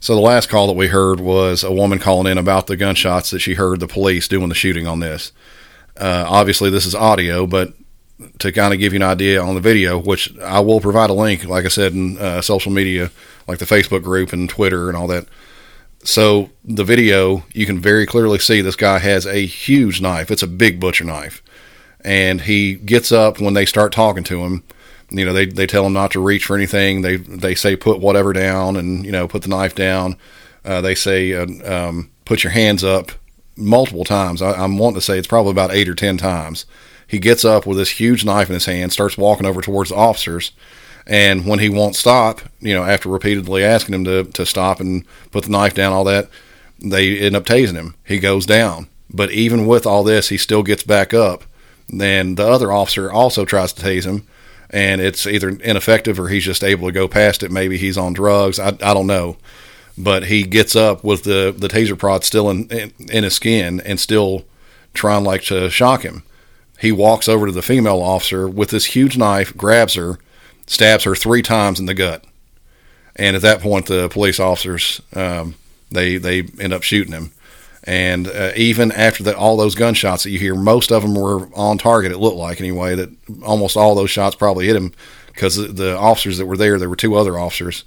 So 0.00 0.14
the 0.14 0.20
last 0.20 0.50
call 0.50 0.66
that 0.66 0.74
we 0.74 0.88
heard 0.88 1.20
was 1.20 1.64
a 1.64 1.72
woman 1.72 1.98
calling 1.98 2.30
in 2.30 2.36
about 2.36 2.66
the 2.66 2.76
gunshots 2.76 3.30
that 3.30 3.38
she 3.40 3.54
heard 3.54 3.80
the 3.80 3.86
police 3.86 4.28
doing 4.28 4.50
the 4.50 4.54
shooting 4.54 4.86
on 4.86 5.00
this. 5.00 5.32
Uh, 5.96 6.26
obviously, 6.28 6.68
this 6.68 6.84
is 6.84 6.94
audio, 6.94 7.46
but 7.46 7.72
to 8.38 8.52
kind 8.52 8.72
of 8.72 8.78
give 8.80 8.92
you 8.92 8.98
an 8.98 9.02
idea 9.02 9.42
on 9.42 9.54
the 9.54 9.60
video, 9.60 9.98
which 9.98 10.36
I 10.38 10.60
will 10.60 10.80
provide 10.80 11.10
a 11.10 11.14
link, 11.14 11.44
like 11.44 11.64
I 11.64 11.68
said, 11.68 11.92
in 11.92 12.18
uh, 12.18 12.42
social 12.42 12.70
media, 12.70 13.10
like 13.48 13.58
the 13.58 13.64
Facebook 13.64 14.02
group 14.02 14.32
and 14.32 14.48
Twitter 14.48 14.88
and 14.88 14.96
all 14.96 15.08
that. 15.08 15.26
So 16.04 16.50
the 16.64 16.84
video, 16.84 17.44
you 17.52 17.66
can 17.66 17.80
very 17.80 18.06
clearly 18.06 18.38
see 18.38 18.60
this 18.60 18.76
guy 18.76 18.98
has 18.98 19.26
a 19.26 19.46
huge 19.46 20.00
knife. 20.00 20.30
It's 20.30 20.42
a 20.42 20.46
big 20.46 20.78
butcher 20.78 21.04
knife, 21.04 21.42
and 22.04 22.42
he 22.42 22.74
gets 22.74 23.10
up 23.10 23.40
when 23.40 23.54
they 23.54 23.64
start 23.64 23.92
talking 23.92 24.24
to 24.24 24.44
him. 24.44 24.62
You 25.10 25.24
know, 25.24 25.32
they 25.32 25.46
they 25.46 25.66
tell 25.66 25.86
him 25.86 25.94
not 25.94 26.10
to 26.12 26.20
reach 26.20 26.44
for 26.44 26.56
anything. 26.56 27.02
They 27.02 27.16
they 27.16 27.54
say 27.54 27.74
put 27.74 28.00
whatever 28.00 28.32
down, 28.32 28.76
and 28.76 29.04
you 29.04 29.12
know 29.12 29.26
put 29.26 29.42
the 29.42 29.48
knife 29.48 29.74
down. 29.74 30.16
Uh, 30.64 30.80
they 30.80 30.94
say 30.94 31.32
uh, 31.32 31.46
um, 31.64 32.10
put 32.26 32.44
your 32.44 32.52
hands 32.52 32.84
up 32.84 33.12
multiple 33.56 34.04
times. 34.04 34.42
I, 34.42 34.52
I'm 34.52 34.76
wanting 34.76 34.96
to 34.96 35.00
say 35.00 35.18
it's 35.18 35.28
probably 35.28 35.52
about 35.52 35.72
eight 35.72 35.88
or 35.88 35.94
ten 35.94 36.18
times. 36.18 36.66
He 37.14 37.20
gets 37.20 37.44
up 37.44 37.64
with 37.64 37.78
this 37.78 37.90
huge 37.90 38.24
knife 38.24 38.48
in 38.48 38.54
his 38.54 38.66
hand, 38.66 38.92
starts 38.92 39.16
walking 39.16 39.46
over 39.46 39.62
towards 39.62 39.90
the 39.90 39.94
officers, 39.94 40.50
and 41.06 41.46
when 41.46 41.60
he 41.60 41.68
won't 41.68 41.94
stop, 41.94 42.40
you 42.58 42.74
know, 42.74 42.82
after 42.82 43.08
repeatedly 43.08 43.62
asking 43.62 43.94
him 43.94 44.04
to 44.06 44.24
to 44.24 44.44
stop 44.44 44.80
and 44.80 45.04
put 45.30 45.44
the 45.44 45.50
knife 45.50 45.74
down, 45.74 45.92
all 45.92 46.02
that, 46.02 46.28
they 46.80 47.20
end 47.20 47.36
up 47.36 47.44
tasing 47.44 47.76
him. 47.76 47.94
He 48.02 48.18
goes 48.18 48.46
down. 48.46 48.88
But 49.08 49.30
even 49.30 49.64
with 49.68 49.86
all 49.86 50.02
this, 50.02 50.30
he 50.30 50.36
still 50.36 50.64
gets 50.64 50.82
back 50.82 51.14
up. 51.14 51.44
Then 51.88 52.34
the 52.34 52.48
other 52.48 52.72
officer 52.72 53.12
also 53.12 53.44
tries 53.44 53.72
to 53.74 53.82
tase 53.82 54.06
him, 54.06 54.26
and 54.70 55.00
it's 55.00 55.24
either 55.24 55.50
ineffective 55.50 56.18
or 56.18 56.30
he's 56.30 56.44
just 56.44 56.64
able 56.64 56.88
to 56.88 56.92
go 56.92 57.06
past 57.06 57.44
it. 57.44 57.52
Maybe 57.52 57.78
he's 57.78 57.96
on 57.96 58.12
drugs. 58.12 58.58
I, 58.58 58.70
I 58.70 58.92
don't 58.92 59.06
know. 59.06 59.36
But 59.96 60.24
he 60.24 60.42
gets 60.42 60.74
up 60.74 61.04
with 61.04 61.22
the, 61.22 61.54
the 61.56 61.68
taser 61.68 61.96
prod 61.96 62.24
still 62.24 62.50
in, 62.50 62.66
in, 62.72 62.92
in 63.08 63.22
his 63.22 63.34
skin 63.34 63.80
and 63.82 64.00
still 64.00 64.46
trying 64.94 65.22
like 65.22 65.42
to 65.42 65.70
shock 65.70 66.02
him. 66.02 66.24
He 66.84 66.92
walks 66.92 67.28
over 67.28 67.46
to 67.46 67.52
the 67.52 67.62
female 67.62 68.00
officer 68.02 68.46
with 68.46 68.70
this 68.70 68.84
huge 68.84 69.16
knife, 69.16 69.56
grabs 69.56 69.94
her, 69.94 70.18
stabs 70.66 71.04
her 71.04 71.14
three 71.14 71.42
times 71.42 71.80
in 71.80 71.86
the 71.86 71.94
gut. 71.94 72.24
And 73.16 73.34
at 73.34 73.42
that 73.42 73.60
point, 73.60 73.86
the 73.86 74.08
police 74.08 74.38
officers 74.38 75.00
um, 75.14 75.54
they 75.90 76.18
they 76.18 76.42
end 76.60 76.72
up 76.72 76.82
shooting 76.82 77.12
him. 77.12 77.32
And 77.84 78.28
uh, 78.28 78.52
even 78.56 78.92
after 78.92 79.22
that, 79.24 79.34
all 79.34 79.56
those 79.56 79.74
gunshots 79.74 80.24
that 80.24 80.30
you 80.30 80.38
hear, 80.38 80.54
most 80.54 80.90
of 80.90 81.02
them 81.02 81.14
were 81.14 81.48
on 81.54 81.78
target. 81.78 82.12
It 82.12 82.18
looked 82.18 82.36
like 82.36 82.60
anyway 82.60 82.94
that 82.94 83.10
almost 83.42 83.76
all 83.76 83.94
those 83.94 84.10
shots 84.10 84.36
probably 84.36 84.66
hit 84.66 84.76
him 84.76 84.92
because 85.28 85.56
the, 85.56 85.96
officers 85.96 86.38
that 86.38 86.46
were 86.46 86.56
there, 86.56 86.78
there 86.78 86.88
were 86.88 86.96
two 86.96 87.14
other 87.14 87.38
officers. 87.38 87.84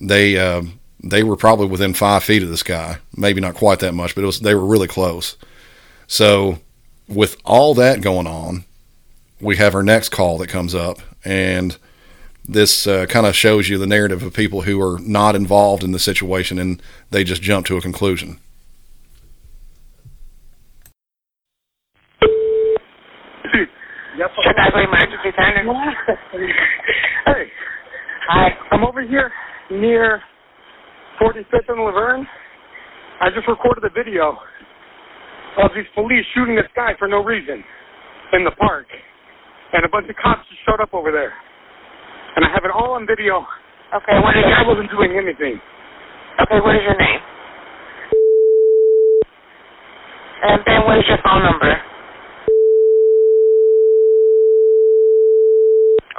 They 0.00 0.36
uh, 0.36 0.62
they 1.02 1.22
were 1.22 1.36
probably 1.36 1.66
within 1.66 1.94
five 1.94 2.24
feet 2.24 2.42
of 2.42 2.48
this 2.48 2.62
guy, 2.62 2.98
maybe 3.16 3.40
not 3.40 3.54
quite 3.54 3.80
that 3.80 3.94
much, 3.94 4.14
but 4.14 4.22
it 4.22 4.26
was 4.26 4.40
they 4.40 4.54
were 4.54 4.66
really 4.66 4.88
close. 4.88 5.36
So 6.06 6.58
with 7.08 7.36
all 7.44 7.74
that 7.74 8.00
going 8.00 8.26
on, 8.26 8.64
we 9.40 9.56
have 9.56 9.74
our 9.74 9.82
next 9.82 10.10
call 10.10 10.38
that 10.38 10.48
comes 10.48 10.74
up, 10.74 10.98
and 11.24 11.76
this 12.48 12.86
uh, 12.86 13.06
kind 13.06 13.26
of 13.26 13.34
shows 13.34 13.68
you 13.68 13.78
the 13.78 13.86
narrative 13.86 14.22
of 14.22 14.32
people 14.32 14.62
who 14.62 14.80
are 14.80 14.98
not 15.00 15.34
involved 15.34 15.82
in 15.82 15.92
the 15.92 15.98
situation 15.98 16.58
and 16.58 16.80
they 17.10 17.24
just 17.24 17.42
jump 17.42 17.66
to 17.66 17.76
a 17.76 17.80
conclusion. 17.80 18.38
Chicago 24.46 24.78
Emergency 24.78 25.30
Center. 25.36 25.64
Hey, 27.26 27.50
hi. 28.28 28.48
I'm 28.70 28.84
over 28.84 29.02
here 29.02 29.32
near 29.68 30.22
45th 31.20 31.68
and 31.68 31.84
Laverne. 31.84 32.24
I 33.20 33.30
just 33.30 33.48
recorded 33.48 33.82
a 33.82 33.90
video 33.90 34.38
of 35.56 35.70
these 35.74 35.88
police 35.94 36.24
shooting 36.34 36.56
this 36.56 36.68
guy 36.74 36.92
for 36.98 37.08
no 37.08 37.24
reason 37.24 37.64
in 38.32 38.44
the 38.44 38.50
park, 38.52 38.86
and 39.72 39.84
a 39.84 39.88
bunch 39.88 40.08
of 40.08 40.16
cops 40.16 40.46
just 40.48 40.60
showed 40.68 40.80
up 40.80 40.92
over 40.92 41.10
there, 41.10 41.32
and 42.36 42.44
I 42.44 42.48
have 42.50 42.64
it 42.64 42.70
all 42.70 42.92
on 42.92 43.06
video. 43.06 43.46
Okay, 43.94 44.18
what 44.20 44.36
is 44.36 44.44
and 44.44 44.54
I 44.54 44.62
your 44.62 44.68
wasn't 44.68 44.90
doing 44.90 45.16
anything. 45.16 45.60
Okay, 46.40 46.60
what 46.60 46.74
is 46.74 46.82
your 46.82 46.98
name? 46.98 47.20
And 50.42 50.60
then 50.66 50.84
what 50.84 50.98
is 50.98 51.04
your 51.08 51.18
phone 51.24 51.42
number? 51.42 51.80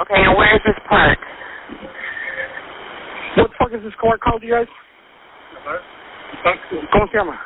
Okay, 0.02 0.22
and 0.22 0.36
where 0.36 0.54
is 0.54 0.62
this 0.64 0.78
park? 0.88 1.18
What 3.36 3.50
the 3.50 3.56
fuck 3.58 3.72
is 3.72 3.82
this 3.84 3.94
car 4.00 4.18
called, 4.18 4.42
you 4.42 4.50
guys? 4.50 4.66
¿Cómo 6.92 7.06
se 7.10 7.18
llama? 7.18 7.38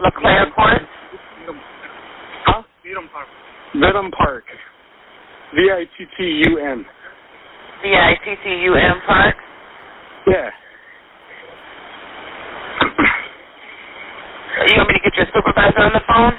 LeClaire 0.00 0.52
Court? 2.94 3.06
Huh? 3.12 3.78
Vittum 3.78 4.10
Park. 4.10 4.44
V-I-T-T-U-M. 5.54 6.86
V-I-T-T-U-M 7.82 8.96
Park? 9.06 9.36
Yeah. 10.26 10.50
You 14.66 14.76
want 14.76 14.88
me 14.88 14.94
to 14.94 15.00
get 15.02 15.16
your 15.16 15.26
supervisor 15.34 15.80
on 15.80 15.92
the 15.94 16.02
phone? 16.06 16.34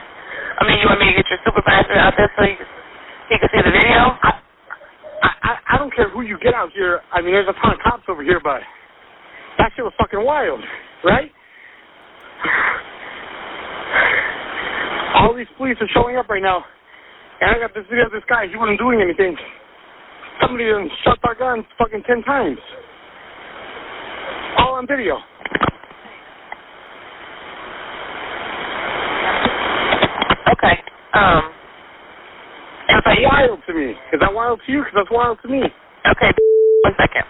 I 0.59 0.67
mean, 0.67 0.77
you 0.79 0.87
want 0.87 0.99
me 0.99 1.07
to 1.07 1.15
get 1.15 1.25
your 1.29 1.39
supervisor 1.43 1.93
out 1.97 2.13
there 2.17 2.31
so 2.37 2.43
you 2.43 2.55
can, 2.55 2.67
he 3.29 3.39
can 3.39 3.49
see 3.49 3.61
the 3.63 3.71
video? 3.71 4.13
I, 4.21 4.31
I, 5.23 5.51
I 5.73 5.77
don't 5.77 5.93
care 5.95 6.09
who 6.09 6.21
you 6.21 6.37
get 6.37 6.53
out 6.53 6.69
here. 6.73 7.01
I 7.11 7.21
mean, 7.21 7.31
there's 7.31 7.47
a 7.47 7.55
ton 7.63 7.73
of 7.73 7.79
cops 7.83 8.03
over 8.07 8.23
here, 8.23 8.39
but 8.43 8.61
that 9.57 9.71
shit 9.75 9.83
was 9.83 9.93
fucking 9.97 10.23
wild, 10.23 10.59
right? 11.03 11.31
All 15.21 15.35
these 15.37 15.45
police 15.55 15.77
are 15.79 15.87
showing 15.93 16.17
up 16.17 16.27
right 16.29 16.41
now, 16.41 16.65
And 17.41 17.51
I 17.51 17.59
got 17.59 17.75
this 17.75 17.85
video 17.89 18.07
of 18.07 18.11
this 18.11 18.25
guy. 18.27 18.47
He 18.49 18.57
wasn't 18.57 18.79
doing 18.79 19.01
anything. 19.01 19.37
Somebody 20.41 20.65
done 20.65 20.89
shot 21.05 21.19
our 21.23 21.35
guns 21.35 21.63
fucking 21.77 22.01
ten 22.09 22.23
times. 22.23 22.57
All 24.57 24.73
on 24.73 24.87
video. 24.87 25.21
Okay. 30.57 30.75
Um. 31.13 31.53
That's 32.89 33.05
wild 33.21 33.59
to 33.67 33.73
me. 33.73 33.91
Is 34.13 34.19
that 34.19 34.33
wild 34.33 34.59
to 34.65 34.71
you? 34.71 34.79
Because 34.79 34.93
that's 34.95 35.11
wild 35.11 35.37
to 35.43 35.47
me. 35.47 35.61
Okay. 36.09 36.31
One 36.81 36.93
second. 36.97 37.25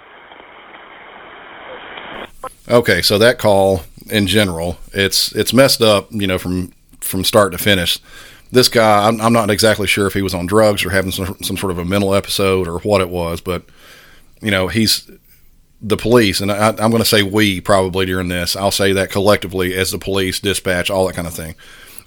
Okay, 2.70 3.02
so 3.02 3.18
that 3.18 3.38
call 3.38 3.82
in 4.10 4.28
general, 4.28 4.78
it's 4.94 5.34
it's 5.34 5.54
messed 5.54 5.82
up, 5.82 6.08
you 6.12 6.26
know, 6.26 6.38
from 6.38 6.72
from 7.02 7.24
start 7.24 7.52
to 7.52 7.58
finish. 7.58 7.99
This 8.52 8.68
guy, 8.68 9.08
I'm, 9.08 9.22
I'm 9.22 9.34
not 9.34 9.49
exactly 9.49 9.88
sure 9.88 10.08
if 10.08 10.14
he 10.14 10.22
was 10.22 10.34
on 10.34 10.45
drugs 10.45 10.84
or 10.86 10.89
having 10.89 11.12
some 11.12 11.38
some 11.41 11.58
sort 11.58 11.72
of 11.72 11.78
a 11.78 11.86
mental 11.86 12.14
episode 12.14 12.68
or 12.68 12.80
what 12.80 13.02
it 13.02 13.10
was, 13.10 13.41
but 13.41 13.64
you 14.41 14.52
know, 14.52 14.68
he's 14.68 15.10
the 15.82 15.97
police, 15.97 16.41
and 16.41 16.52
I, 16.52 16.70
I'm 16.70 16.91
going 16.91 17.02
to 17.02 17.06
say 17.06 17.24
we 17.24 17.62
probably 17.62 18.06
during 18.06 18.28
this. 18.28 18.56
I'll 18.56 18.72
say 18.72 18.93
that 18.93 19.10
collectively 19.10 19.74
as 19.74 19.91
the 19.91 19.97
police, 19.97 20.39
dispatch, 20.39 20.89
all 20.89 21.08
that 21.08 21.16
kind 21.16 21.28
of 21.28 21.34
thing. 21.34 21.56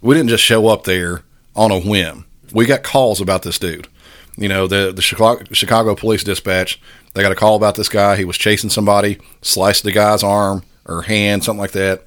We 0.00 0.14
didn't 0.14 0.28
just 0.28 0.44
show 0.44 0.68
up 0.68 0.84
there 0.84 1.22
on 1.56 1.70
a 1.70 1.80
whim. 1.80 2.26
We 2.52 2.66
got 2.66 2.82
calls 2.82 3.20
about 3.20 3.42
this 3.42 3.58
dude. 3.58 3.88
You 4.36 4.48
know, 4.48 4.66
the 4.66 4.92
the 4.92 5.02
Chicago, 5.02 5.44
Chicago 5.52 5.94
Police 5.94 6.24
Dispatch, 6.24 6.80
they 7.14 7.22
got 7.22 7.32
a 7.32 7.36
call 7.36 7.56
about 7.56 7.76
this 7.76 7.88
guy. 7.88 8.16
He 8.16 8.24
was 8.24 8.36
chasing 8.36 8.70
somebody, 8.70 9.18
sliced 9.42 9.84
the 9.84 9.92
guy's 9.92 10.22
arm 10.22 10.64
or 10.86 11.02
hand, 11.02 11.44
something 11.44 11.60
like 11.60 11.72
that, 11.72 12.03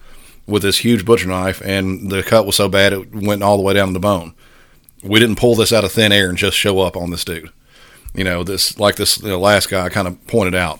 with 0.47 0.63
this 0.63 0.77
huge 0.79 1.05
butcher 1.05 1.27
knife, 1.27 1.61
and 1.63 2.09
the 2.09 2.23
cut 2.23 2.45
was 2.45 2.55
so 2.55 2.69
bad 2.69 2.93
it 2.93 3.13
went 3.13 3.43
all 3.43 3.57
the 3.57 3.63
way 3.63 3.73
down 3.73 3.89
to 3.89 3.93
the 3.93 3.99
bone. 3.99 4.33
We 5.03 5.19
didn't 5.19 5.37
pull 5.37 5.55
this 5.55 5.73
out 5.73 5.83
of 5.83 5.91
thin 5.91 6.11
air 6.11 6.29
and 6.29 6.37
just 6.37 6.57
show 6.57 6.79
up 6.79 6.95
on 6.95 7.11
this 7.11 7.25
dude. 7.25 7.51
You 8.15 8.23
know, 8.23 8.43
this 8.43 8.79
like 8.79 8.95
this 8.95 9.15
the 9.15 9.37
last 9.37 9.69
guy 9.69 9.89
kind 9.89 10.07
of 10.07 10.25
pointed 10.27 10.55
out. 10.55 10.79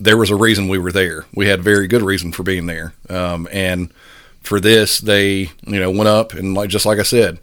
There 0.00 0.16
was 0.16 0.30
a 0.30 0.36
reason 0.36 0.68
we 0.68 0.78
were 0.78 0.92
there. 0.92 1.26
We 1.34 1.48
had 1.48 1.62
very 1.62 1.88
good 1.88 2.02
reason 2.02 2.32
for 2.32 2.42
being 2.42 2.66
there, 2.66 2.94
um, 3.10 3.48
and 3.52 3.92
for 4.40 4.60
this, 4.60 4.98
they 4.98 5.50
you 5.66 5.80
know 5.80 5.90
went 5.90 6.08
up 6.08 6.32
and 6.32 6.54
like 6.54 6.70
just 6.70 6.86
like 6.86 6.98
I 6.98 7.02
said, 7.02 7.38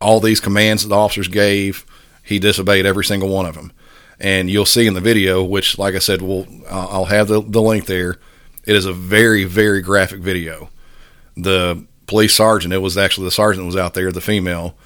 all 0.00 0.20
these 0.20 0.40
commands 0.40 0.82
that 0.82 0.88
the 0.88 0.96
officers 0.96 1.28
gave, 1.28 1.84
he 2.22 2.38
disobeyed 2.38 2.86
every 2.86 3.04
single 3.04 3.28
one 3.28 3.46
of 3.46 3.54
them. 3.54 3.72
And 4.18 4.50
you'll 4.50 4.66
see 4.66 4.86
in 4.86 4.94
the 4.94 5.00
video, 5.00 5.42
which, 5.42 5.78
like 5.78 5.94
I 5.94 5.98
said, 5.98 6.20
we'll 6.20 6.46
I'll 6.68 7.06
have 7.06 7.28
the, 7.28 7.40
the 7.42 7.62
link 7.62 7.86
there. 7.86 8.18
It 8.64 8.76
is 8.76 8.84
a 8.84 8.92
very 8.92 9.44
very 9.44 9.82
graphic 9.82 10.20
video. 10.20 10.70
The 11.36 11.84
police 12.06 12.34
sergeant, 12.34 12.74
it 12.74 12.78
was 12.78 12.98
actually 12.98 13.26
the 13.26 13.30
sergeant 13.32 13.66
was 13.66 13.76
out 13.76 13.94
there, 13.94 14.10
the 14.12 14.20
female. 14.20 14.76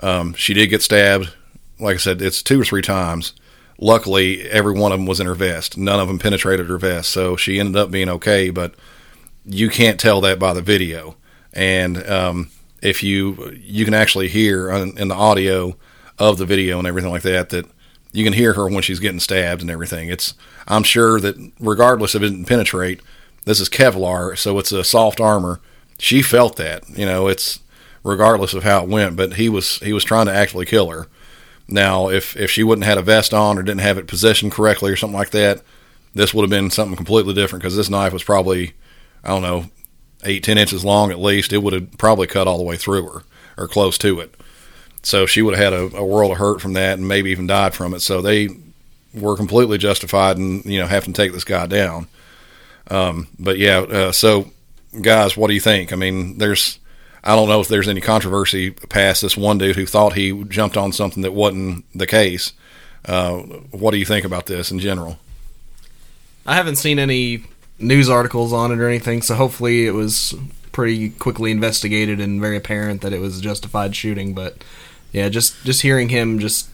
Um, 0.00 0.34
she 0.34 0.54
did 0.54 0.68
get 0.68 0.82
stabbed. 0.82 1.32
Like 1.78 1.94
I 1.94 1.98
said, 1.98 2.22
it's 2.22 2.42
two 2.42 2.60
or 2.60 2.64
three 2.64 2.82
times. 2.82 3.32
Luckily, 3.78 4.48
every 4.48 4.72
one 4.72 4.92
of 4.92 4.98
them 4.98 5.06
was 5.06 5.20
in 5.20 5.26
her 5.26 5.34
vest. 5.34 5.76
None 5.76 6.00
of 6.00 6.08
them 6.08 6.18
penetrated 6.18 6.66
her 6.68 6.78
vest, 6.78 7.10
so 7.10 7.36
she 7.36 7.58
ended 7.58 7.76
up 7.76 7.90
being 7.90 8.08
okay. 8.08 8.50
But 8.50 8.74
you 9.44 9.68
can't 9.68 10.00
tell 10.00 10.20
that 10.22 10.38
by 10.38 10.54
the 10.54 10.62
video. 10.62 11.16
And 11.52 12.08
um, 12.08 12.50
if 12.82 13.02
you 13.02 13.56
you 13.60 13.84
can 13.84 13.94
actually 13.94 14.28
hear 14.28 14.70
in 14.70 15.08
the 15.08 15.14
audio 15.14 15.76
of 16.18 16.38
the 16.38 16.46
video 16.46 16.78
and 16.78 16.86
everything 16.86 17.10
like 17.10 17.22
that 17.22 17.50
that 17.50 17.66
you 18.12 18.24
can 18.24 18.32
hear 18.32 18.54
her 18.54 18.68
when 18.68 18.82
she's 18.82 19.00
getting 19.00 19.20
stabbed 19.20 19.60
and 19.60 19.70
everything. 19.70 20.08
It's 20.08 20.34
I'm 20.66 20.82
sure 20.82 21.20
that 21.20 21.36
regardless 21.60 22.14
if 22.14 22.22
it 22.22 22.30
didn't 22.30 22.46
penetrate, 22.46 23.00
this 23.46 23.60
is 23.60 23.70
Kevlar, 23.70 24.36
so 24.36 24.58
it's 24.58 24.72
a 24.72 24.84
soft 24.84 25.20
armor. 25.20 25.60
She 25.98 26.20
felt 26.20 26.56
that, 26.56 26.86
you 26.90 27.06
know, 27.06 27.28
it's 27.28 27.60
regardless 28.04 28.52
of 28.54 28.64
how 28.64 28.82
it 28.82 28.88
went, 28.88 29.16
but 29.16 29.34
he 29.34 29.48
was 29.48 29.78
he 29.78 29.92
was 29.92 30.04
trying 30.04 30.26
to 30.26 30.34
actually 30.34 30.66
kill 30.66 30.90
her. 30.90 31.06
Now, 31.68 32.10
if 32.10 32.36
if 32.36 32.50
she 32.50 32.64
wouldn't 32.64 32.84
had 32.84 32.98
a 32.98 33.02
vest 33.02 33.32
on 33.32 33.56
or 33.56 33.62
didn't 33.62 33.80
have 33.80 33.98
it 33.98 34.08
positioned 34.08 34.52
correctly 34.52 34.92
or 34.92 34.96
something 34.96 35.16
like 35.16 35.30
that, 35.30 35.62
this 36.12 36.34
would 36.34 36.42
have 36.42 36.50
been 36.50 36.70
something 36.70 36.96
completely 36.96 37.34
different 37.34 37.62
because 37.62 37.76
this 37.76 37.88
knife 37.88 38.12
was 38.12 38.24
probably 38.24 38.74
I 39.24 39.28
don't 39.28 39.42
know 39.42 39.66
eight 40.24 40.42
ten 40.42 40.58
inches 40.58 40.84
long 40.84 41.10
at 41.12 41.20
least. 41.20 41.52
It 41.52 41.62
would 41.62 41.72
have 41.72 41.98
probably 41.98 42.26
cut 42.26 42.48
all 42.48 42.58
the 42.58 42.64
way 42.64 42.76
through 42.76 43.08
her 43.08 43.22
or 43.56 43.68
close 43.68 43.96
to 43.98 44.20
it. 44.20 44.34
So 45.02 45.24
she 45.24 45.40
would 45.40 45.56
have 45.56 45.72
had 45.72 45.72
a, 45.72 45.98
a 45.98 46.04
world 46.04 46.32
of 46.32 46.38
hurt 46.38 46.60
from 46.60 46.72
that 46.72 46.98
and 46.98 47.06
maybe 47.06 47.30
even 47.30 47.46
died 47.46 47.74
from 47.74 47.94
it. 47.94 48.00
So 48.00 48.20
they 48.20 48.48
were 49.14 49.36
completely 49.36 49.78
justified 49.78 50.36
in 50.36 50.62
you 50.62 50.80
know 50.80 50.86
having 50.86 51.12
to 51.12 51.22
take 51.22 51.32
this 51.32 51.44
guy 51.44 51.66
down. 51.66 52.08
Um, 52.90 53.28
but 53.38 53.58
yeah, 53.58 53.78
uh, 53.80 54.12
so 54.12 54.50
guys, 55.00 55.36
what 55.36 55.48
do 55.48 55.54
you 55.54 55.60
think? 55.60 55.92
I 55.92 55.96
mean, 55.96 56.38
there's 56.38 56.78
I 57.24 57.34
don't 57.34 57.48
know 57.48 57.60
if 57.60 57.68
there's 57.68 57.88
any 57.88 58.00
controversy 58.00 58.70
past 58.70 59.22
this 59.22 59.36
one 59.36 59.58
dude 59.58 59.76
who 59.76 59.86
thought 59.86 60.12
he 60.12 60.44
jumped 60.44 60.76
on 60.76 60.92
something 60.92 61.22
that 61.22 61.32
wasn't 61.32 61.84
the 61.92 62.06
case. 62.06 62.52
Uh, 63.04 63.38
what 63.72 63.90
do 63.90 63.98
you 63.98 64.04
think 64.04 64.24
about 64.24 64.46
this 64.46 64.70
in 64.70 64.78
general? 64.78 65.18
I 66.46 66.54
haven't 66.54 66.76
seen 66.76 66.98
any 66.98 67.44
news 67.78 68.08
articles 68.08 68.52
on 68.52 68.70
it 68.70 68.78
or 68.78 68.88
anything, 68.88 69.22
so 69.22 69.34
hopefully 69.34 69.86
it 69.86 69.90
was 69.92 70.34
pretty 70.70 71.10
quickly 71.10 71.50
investigated 71.50 72.20
and 72.20 72.40
very 72.40 72.56
apparent 72.56 73.00
that 73.00 73.12
it 73.12 73.20
was 73.20 73.38
a 73.38 73.42
justified 73.42 73.96
shooting. 73.96 74.34
But 74.34 74.62
yeah, 75.12 75.28
just 75.28 75.64
just 75.64 75.82
hearing 75.82 76.10
him 76.10 76.38
just 76.38 76.68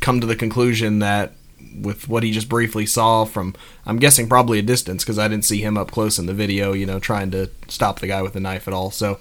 come 0.00 0.20
to 0.20 0.26
the 0.26 0.36
conclusion 0.36 1.00
that 1.00 1.32
with 1.74 2.08
what 2.08 2.22
he 2.22 2.30
just 2.30 2.48
briefly 2.48 2.86
saw 2.86 3.24
from 3.24 3.54
I'm 3.86 3.98
guessing 3.98 4.28
probably 4.28 4.58
a 4.58 4.62
distance 4.62 5.02
because 5.02 5.18
I 5.18 5.28
didn't 5.28 5.44
see 5.44 5.60
him 5.60 5.76
up 5.76 5.90
close 5.90 6.18
in 6.18 6.26
the 6.26 6.34
video, 6.34 6.72
you 6.72 6.86
know, 6.86 6.98
trying 6.98 7.30
to 7.32 7.50
stop 7.68 8.00
the 8.00 8.06
guy 8.06 8.22
with 8.22 8.32
the 8.32 8.40
knife 8.40 8.68
at 8.68 8.74
all. 8.74 8.90
So 8.90 9.18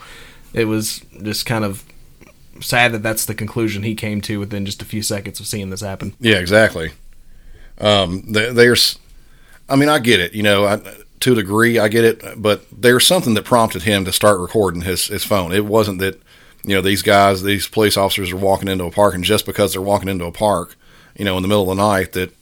it 0.54 0.66
was 0.66 1.00
just 1.22 1.46
kind 1.46 1.66
of 1.66 1.84
sad 2.62 2.92
that 2.94 3.04
that's 3.04 3.26
the 3.26 3.34
conclusion 3.34 3.84
he 3.84 3.96
came 3.96 4.22
to 4.22 4.40
within 4.40 4.66
just 4.66 4.82
a 4.82 4.86
few 4.86 5.02
seconds 5.02 5.40
of 5.40 5.48
seeing 5.48 5.70
this 5.70 5.82
happen. 5.82 6.14
Yeah, 6.20 6.38
exactly. 6.38 6.92
Um, 7.80 8.24
there's, 8.28 9.00
I 9.68 9.76
mean, 9.76 9.90
I 9.90 10.00
get 10.00 10.20
it. 10.20 10.34
You 10.34 10.44
know, 10.44 10.66
I, 10.66 10.82
to 11.22 11.32
a 11.32 11.36
degree, 11.36 11.80
I 11.80 11.88
get 11.88 12.04
it. 12.04 12.24
But 12.42 12.66
there's 12.72 13.06
something 13.06 13.34
that 13.34 13.46
prompted 13.46 13.84
him 13.84 14.06
to 14.06 14.12
start 14.12 14.40
recording 14.40 14.82
his 14.82 15.08
his 15.08 15.24
phone. 15.24 15.52
It 15.52 15.66
wasn't 15.66 16.00
that 16.00 16.22
you 16.64 16.76
know 16.76 16.82
these 16.82 17.02
guys, 17.02 17.44
these 17.44 17.68
police 17.68 17.98
officers 17.98 18.32
are 18.32 18.38
walking 18.38 18.68
into 18.68 18.86
a 18.86 18.92
park, 18.92 19.16
and 19.16 19.24
just 19.24 19.46
because 19.46 19.74
they're 19.74 19.82
walking 19.82 20.10
into 20.10 20.26
a 20.26 20.32
park, 20.32 20.76
you 21.18 21.26
know, 21.26 21.36
in 21.38 21.42
the 21.42 21.48
middle 21.48 21.70
of 21.70 21.76
the 21.76 21.84
night, 21.84 22.14
that 22.14 22.34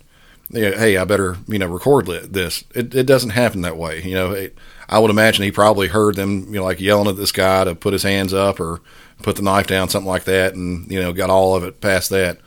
hey, 0.54 0.98
I 0.98 1.06
better 1.06 1.38
you 1.48 1.60
know 1.60 1.68
record 1.68 2.06
this. 2.06 2.64
It, 2.76 2.94
it 2.94 3.06
doesn't 3.06 3.32
happen 3.32 3.62
that 3.62 3.78
way. 3.78 4.02
You 4.02 4.14
know, 4.14 4.32
it, 4.32 4.58
I 4.90 5.00
would 5.00 5.12
imagine 5.12 5.44
he 5.44 5.52
probably 5.52 5.88
heard 5.88 6.16
them, 6.16 6.46
you 6.48 6.60
know, 6.60 6.64
like 6.64 6.82
yelling 6.82 7.08
at 7.08 7.16
this 7.16 7.32
guy 7.32 7.64
to 7.64 7.76
put 7.76 7.94
his 7.94 8.04
hands 8.04 8.34
up 8.34 8.60
or 8.60 8.82
put 9.22 9.36
the 9.36 9.42
knife 9.42 9.68
down, 9.68 9.90
something 9.90 10.10
like 10.10 10.26
that, 10.26 10.54
and 10.54 10.90
you 10.92 11.02
know, 11.02 11.14
got 11.14 11.30
all 11.30 11.56
of 11.56 11.64
it 11.64 11.82
past 11.82 12.10
that. 12.10 12.40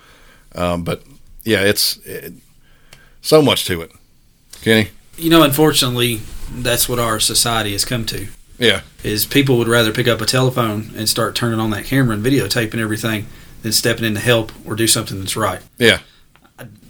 Um, 0.54 0.84
but 0.84 1.02
yeah, 1.44 1.62
it's 1.62 1.96
it, 1.98 2.34
so 3.22 3.42
much 3.42 3.64
to 3.66 3.80
it, 3.80 3.92
Kenny. 4.62 4.90
You 5.16 5.30
know, 5.30 5.42
unfortunately, 5.42 6.20
that's 6.50 6.88
what 6.88 6.98
our 6.98 7.20
society 7.20 7.72
has 7.72 7.84
come 7.84 8.04
to. 8.06 8.28
Yeah, 8.58 8.82
is 9.02 9.26
people 9.26 9.58
would 9.58 9.68
rather 9.68 9.92
pick 9.92 10.06
up 10.06 10.20
a 10.20 10.26
telephone 10.26 10.90
and 10.96 11.08
start 11.08 11.34
turning 11.34 11.58
on 11.58 11.70
that 11.70 11.86
camera 11.86 12.14
and 12.14 12.24
videotaping 12.24 12.78
everything 12.78 13.26
than 13.62 13.72
stepping 13.72 14.04
in 14.04 14.14
to 14.14 14.20
help 14.20 14.52
or 14.66 14.76
do 14.76 14.86
something 14.86 15.18
that's 15.18 15.36
right. 15.36 15.60
Yeah. 15.78 16.00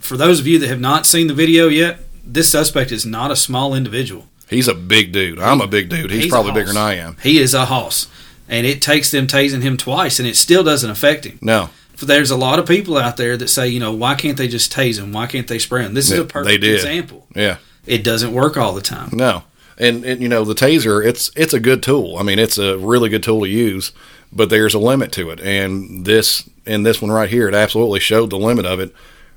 For 0.05 0.17
those 0.17 0.39
of 0.39 0.45
you 0.45 0.59
that 0.59 0.67
have 0.67 0.79
not 0.79 1.07
seen 1.07 1.25
the 1.27 1.33
video 1.33 1.67
yet, 1.67 1.99
this 2.23 2.49
suspect 2.49 2.91
is 2.91 3.05
not 3.05 3.31
a 3.31 3.35
small 3.35 3.73
individual. 3.73 4.27
He's 4.47 4.67
a 4.67 4.75
big 4.75 5.11
dude. 5.11 5.39
I'm 5.39 5.61
a 5.61 5.67
big 5.67 5.89
dude. 5.89 6.11
He's, 6.11 6.23
He's 6.25 6.31
probably 6.31 6.51
bigger 6.51 6.67
than 6.67 6.77
I 6.77 6.93
am. 6.95 7.17
He 7.23 7.39
is 7.39 7.55
a 7.55 7.65
hoss, 7.65 8.07
and 8.47 8.67
it 8.67 8.83
takes 8.83 9.09
them 9.09 9.25
tasing 9.25 9.63
him 9.63 9.77
twice, 9.77 10.19
and 10.19 10.27
it 10.27 10.35
still 10.35 10.63
doesn't 10.63 10.89
affect 10.89 11.25
him. 11.25 11.39
No. 11.41 11.71
There's 11.97 12.29
a 12.29 12.37
lot 12.37 12.59
of 12.59 12.67
people 12.67 12.97
out 12.97 13.17
there 13.17 13.35
that 13.35 13.47
say, 13.47 13.67
you 13.67 13.79
know, 13.79 13.93
why 13.93 14.13
can't 14.13 14.37
they 14.37 14.47
just 14.47 14.71
tase 14.71 14.99
him? 14.99 15.11
Why 15.11 15.25
can't 15.25 15.47
they 15.47 15.57
spray 15.57 15.83
him? 15.83 15.95
This 15.95 16.11
is 16.11 16.19
a 16.19 16.25
perfect 16.25 16.49
they 16.49 16.57
did. 16.57 16.75
example. 16.75 17.25
Yeah. 17.35 17.57
It 17.87 18.03
doesn't 18.03 18.31
work 18.31 18.57
all 18.57 18.73
the 18.73 18.81
time. 18.81 19.09
No, 19.11 19.43
and, 19.77 20.03
and 20.05 20.21
you 20.21 20.27
know 20.27 20.43
the 20.43 20.53
taser, 20.53 21.05
it's 21.05 21.31
it's 21.35 21.53
a 21.53 21.59
good 21.59 21.81
tool. 21.81 22.17
I 22.17 22.23
mean, 22.23 22.37
it's 22.37 22.57
a 22.57 22.77
really 22.77 23.09
good 23.09 23.23
tool 23.23 23.41
to 23.41 23.49
use, 23.49 23.91
but 24.31 24.49
there's 24.49 24.73
a 24.73 24.79
limit 24.79 25.11
to 25.13 25.29
it. 25.29 25.39
And 25.39 26.05
this 26.05 26.47
and 26.65 26.85
this 26.85 27.01
one 27.01 27.11
right 27.11 27.29
here, 27.29 27.47
it 27.47 27.55
absolutely 27.55 27.99
showed 27.99 28.29
the 28.29 28.37
limit 28.37 28.65
of 28.65 28.79
it. 28.79 28.93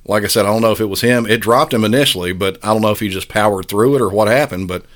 Like 0.09 0.25
I 0.25 0.27
said, 0.27 0.47
I 0.47 0.49
don't 0.49 0.63
know 0.63 0.73
if 0.73 0.81
it 0.81 0.87
was 0.87 1.03
him. 1.03 1.27
It 1.27 1.43
dropped 1.43 1.75
him 1.75 1.85
initially, 1.85 2.33
but 2.33 2.59
I 2.65 2.73
don't 2.73 2.81
know 2.81 2.91
if 2.91 3.01
he 3.01 3.11
just 3.11 3.29
powered 3.29 3.69
through 3.69 3.95
it 3.95 4.01
or 4.01 4.09
what 4.09 4.27
happened. 4.27 4.67
But 4.67 4.87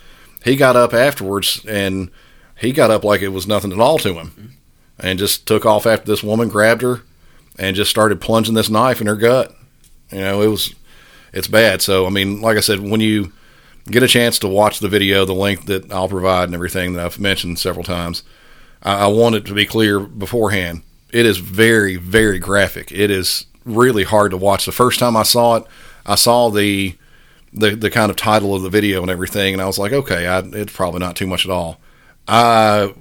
he 0.43 0.57
got 0.57 0.75
up 0.75 0.95
afterwards, 0.95 1.65
and 1.69 2.11
he 2.59 2.73
got 2.73 2.91
up 2.91 3.05
like 3.05 3.21
it 3.21 3.29
was 3.29 3.47
nothing 3.47 3.73
at 3.73 3.79
all 3.79 3.99
to 3.99 4.15
him, 4.15 4.57
and 4.99 5.19
just 5.19 5.47
took 5.47 5.67
off 5.67 5.87
after 5.87 6.07
this 6.07 6.23
woman, 6.23 6.49
grabbed 6.49 6.81
her, 6.81 7.03
and 7.59 7.77
just 7.77 7.91
started 7.91 8.23
plunging 8.23 8.55
this 8.55 8.71
knife 8.71 9.03
in 9.03 9.07
her 9.07 9.15
gut. 9.15 9.55
You 10.11 10.21
know, 10.21 10.41
it 10.41 10.49
was 10.49 10.75
it's 11.35 11.49
bad. 11.49 11.83
So 11.83 12.07
I 12.07 12.11
mean, 12.11 12.41
like 12.41 12.57
I 12.57 12.61
said, 12.61 12.81
when 12.81 13.01
you 13.01 13.33
get 13.91 14.03
a 14.03 14.09
chance 14.09 14.39
to 14.39 14.49
watch 14.49 14.79
the 14.79 14.89
video, 14.89 15.27
the 15.27 15.35
link 15.35 15.67
that 15.67 15.93
I'll 15.93 16.09
provide 16.09 16.45
and 16.45 16.55
everything 16.55 16.95
that 16.95 17.05
I've 17.05 17.21
mentioned 17.21 17.59
several 17.59 17.85
times, 17.85 18.23
I, 18.83 19.05
I 19.05 19.07
want 19.09 19.35
it 19.35 19.45
to 19.47 19.55
be 19.55 19.67
clear 19.67 20.01
beforehand. 20.01 20.83
It 21.13 21.27
is 21.27 21.37
very, 21.37 21.97
very 21.97 22.39
graphic. 22.39 22.91
It 22.91 23.11
is 23.11 23.45
really 23.65 24.05
hard 24.05 24.31
to 24.31 24.37
watch. 24.37 24.67
The 24.67 24.73
first 24.73 24.99
time 24.99 25.17
I 25.17 25.23
saw 25.23 25.57
it, 25.57 25.65
I 26.07 26.15
saw 26.15 26.49
the 26.51 26.97
the 27.53 27.75
the 27.75 27.91
kind 27.91 28.11
of 28.11 28.17
title 28.17 28.55
of 28.55 28.63
the 28.63 28.71
video 28.71 29.03
and 29.03 29.11
everything, 29.11 29.53
and 29.53 29.63
I 29.63 29.67
was 29.67 29.79
like, 29.79 29.93
okay, 29.93 30.27
I, 30.27 30.39
it's 30.39 30.73
probably 30.73 31.01
not 31.01 31.17
too 31.17 31.27
much 31.27 31.45
at 31.45 31.51
all. 31.51 31.79
I 32.27 32.95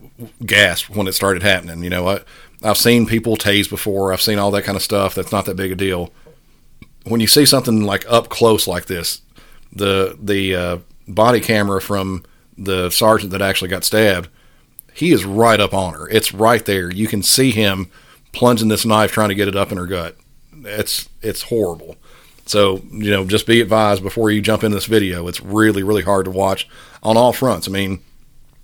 gasped 0.45 0.89
when 0.89 1.07
it 1.07 1.13
started 1.13 1.43
happening. 1.43 1.83
You 1.83 1.89
know, 1.89 2.07
I 2.07 2.19
I've 2.63 2.77
seen 2.77 3.05
people 3.05 3.37
tase 3.37 3.69
before. 3.69 4.13
I've 4.13 4.21
seen 4.21 4.39
all 4.39 4.51
that 4.51 4.63
kind 4.63 4.75
of 4.75 4.83
stuff. 4.83 5.15
That's 5.15 5.31
not 5.31 5.45
that 5.45 5.55
big 5.55 5.71
a 5.71 5.75
deal. 5.75 6.11
When 7.05 7.19
you 7.19 7.27
see 7.27 7.45
something 7.45 7.81
like 7.81 8.05
up 8.07 8.29
close 8.29 8.67
like 8.67 8.85
this, 8.85 9.21
the 9.71 10.17
the 10.21 10.55
uh, 10.55 10.77
body 11.07 11.39
camera 11.39 11.81
from 11.81 12.23
the 12.57 12.89
sergeant 12.89 13.31
that 13.31 13.41
actually 13.41 13.69
got 13.69 13.83
stabbed, 13.83 14.29
he 14.93 15.11
is 15.11 15.25
right 15.25 15.59
up 15.59 15.73
on 15.73 15.93
her. 15.93 16.07
It's 16.09 16.33
right 16.33 16.63
there. 16.63 16.91
You 16.91 17.07
can 17.07 17.23
see 17.23 17.51
him 17.51 17.89
plunging 18.33 18.67
this 18.67 18.85
knife 18.85 19.11
trying 19.11 19.29
to 19.29 19.35
get 19.35 19.47
it 19.47 19.55
up 19.55 19.71
in 19.71 19.77
her 19.77 19.87
gut. 19.87 20.15
It's 20.63 21.09
it's 21.21 21.43
horrible. 21.43 21.95
So 22.45 22.81
you 22.91 23.11
know, 23.11 23.25
just 23.25 23.47
be 23.47 23.61
advised 23.61 24.03
before 24.03 24.31
you 24.31 24.41
jump 24.41 24.63
in 24.63 24.71
this 24.71 24.85
video. 24.85 25.27
It's 25.27 25.41
really 25.41 25.83
really 25.83 26.03
hard 26.03 26.25
to 26.25 26.31
watch 26.31 26.67
on 27.03 27.17
all 27.17 27.33
fronts. 27.33 27.67
I 27.67 27.71
mean, 27.71 28.01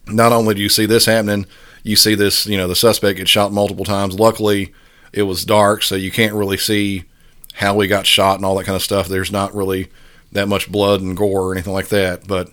not 0.08 0.32
only 0.32 0.56
do 0.56 0.62
you 0.62 0.70
see 0.70 0.86
this 0.86 1.06
happening, 1.06 1.46
you 1.84 1.96
see 1.96 2.16
this. 2.16 2.46
You 2.46 2.58
know, 2.58 2.68
the 2.68 2.76
suspect 2.76 3.18
get 3.18 3.28
shot 3.28 3.52
multiple 3.52 3.86
times. 3.86 4.20
Luckily, 4.20 4.74
it 5.14 5.24
was 5.24 5.46
dark, 5.46 5.84
so 5.84 5.96
you 5.96 6.12
can't 6.12 6.34
really 6.34 6.58
see 6.58 7.06
how 7.54 7.80
he 7.80 7.88
got 7.88 8.06
shot 8.06 8.36
and 8.36 8.46
all 8.46 8.56
that 8.58 8.66
kind 8.66 8.76
of 8.76 8.84
stuff. 8.84 9.08
There's 9.08 9.32
not 9.32 9.56
really 9.56 9.90
that 10.32 10.48
much 10.48 10.72
blood 10.72 11.02
and 11.02 11.18
gore 11.18 11.50
or 11.50 11.54
anything 11.54 11.74
like 11.74 11.88
that, 11.88 12.28
but 12.28 12.52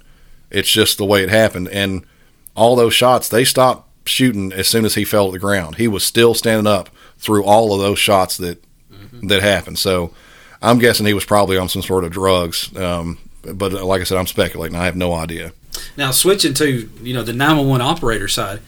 it's 0.50 0.70
just 0.70 0.96
the 0.96 1.04
way 1.04 1.22
it 1.22 1.30
happened. 1.30 1.68
And 1.68 2.06
all 2.54 2.76
those 2.76 2.94
shots, 2.94 3.28
they 3.28 3.44
stopped 3.44 3.90
shooting 4.08 4.52
as 4.52 4.68
soon 4.68 4.84
as 4.84 4.94
he 4.94 5.04
fell 5.04 5.26
to 5.26 5.32
the 5.32 5.38
ground. 5.38 5.76
He 5.76 5.88
was 5.88 6.04
still 6.04 6.34
standing 6.34 6.66
up 6.66 6.88
through 7.18 7.44
all 7.44 7.74
of 7.74 7.80
those 7.80 7.98
shots 7.98 8.36
that. 8.38 8.62
That 9.28 9.42
happened. 9.42 9.78
So 9.78 10.12
I'm 10.62 10.78
guessing 10.78 11.06
he 11.06 11.14
was 11.14 11.24
probably 11.24 11.56
on 11.56 11.68
some 11.68 11.82
sort 11.82 12.04
of 12.04 12.10
drugs. 12.10 12.74
Um, 12.76 13.18
but 13.42 13.72
like 13.72 14.00
I 14.00 14.04
said, 14.04 14.18
I'm 14.18 14.26
speculating. 14.26 14.76
I 14.76 14.86
have 14.86 14.96
no 14.96 15.12
idea. 15.12 15.52
Now 15.96 16.10
switching 16.10 16.54
to 16.54 16.88
you 17.02 17.14
know 17.14 17.22
the 17.22 17.32
911 17.32 17.84
operator 17.84 18.28
side, 18.28 18.60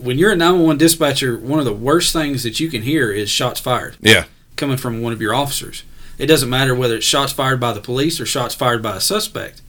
when 0.00 0.18
you're 0.18 0.32
a 0.32 0.36
911 0.36 0.78
dispatcher, 0.78 1.36
one 1.38 1.58
of 1.58 1.64
the 1.64 1.72
worst 1.72 2.12
things 2.12 2.42
that 2.42 2.60
you 2.60 2.70
can 2.70 2.82
hear 2.82 3.10
is 3.10 3.28
shots 3.28 3.60
fired. 3.60 3.96
Yeah, 4.00 4.24
coming 4.56 4.76
from 4.76 5.02
one 5.02 5.12
of 5.12 5.20
your 5.20 5.34
officers. 5.34 5.84
It 6.18 6.26
doesn't 6.26 6.50
matter 6.50 6.74
whether 6.74 6.96
it's 6.96 7.06
shots 7.06 7.32
fired 7.32 7.60
by 7.60 7.72
the 7.72 7.80
police 7.80 8.20
or 8.20 8.26
shots 8.26 8.54
fired 8.54 8.82
by 8.82 8.96
a 8.96 9.00
suspect. 9.00 9.60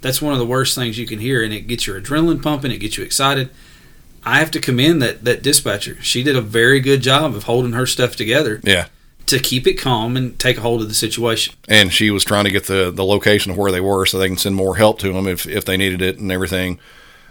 That's 0.00 0.22
one 0.22 0.32
of 0.32 0.38
the 0.38 0.46
worst 0.46 0.74
things 0.74 0.98
you 0.98 1.06
can 1.06 1.18
hear, 1.18 1.42
and 1.42 1.52
it 1.52 1.66
gets 1.66 1.86
your 1.86 2.00
adrenaline 2.00 2.42
pumping. 2.42 2.70
It 2.70 2.78
gets 2.78 2.96
you 2.96 3.04
excited. 3.04 3.50
I 4.24 4.38
have 4.38 4.50
to 4.52 4.60
commend 4.60 5.00
that 5.02 5.24
that 5.24 5.42
dispatcher. 5.42 6.00
She 6.02 6.22
did 6.22 6.36
a 6.36 6.42
very 6.42 6.80
good 6.80 7.02
job 7.02 7.34
of 7.34 7.44
holding 7.44 7.72
her 7.72 7.86
stuff 7.86 8.16
together. 8.16 8.60
Yeah. 8.62 8.86
To 9.30 9.38
keep 9.38 9.66
it 9.68 9.74
calm 9.74 10.16
and 10.16 10.36
take 10.40 10.58
a 10.58 10.60
hold 10.60 10.82
of 10.82 10.88
the 10.88 10.94
situation. 10.94 11.54
And 11.68 11.92
she 11.92 12.10
was 12.10 12.24
trying 12.24 12.44
to 12.44 12.50
get 12.50 12.64
the, 12.64 12.90
the 12.90 13.04
location 13.04 13.52
of 13.52 13.56
where 13.56 13.70
they 13.70 13.80
were 13.80 14.04
so 14.04 14.18
they 14.18 14.26
can 14.26 14.36
send 14.36 14.56
more 14.56 14.76
help 14.76 14.98
to 15.00 15.12
them 15.12 15.28
if, 15.28 15.46
if 15.46 15.64
they 15.64 15.76
needed 15.76 16.02
it 16.02 16.18
and 16.18 16.32
everything. 16.32 16.80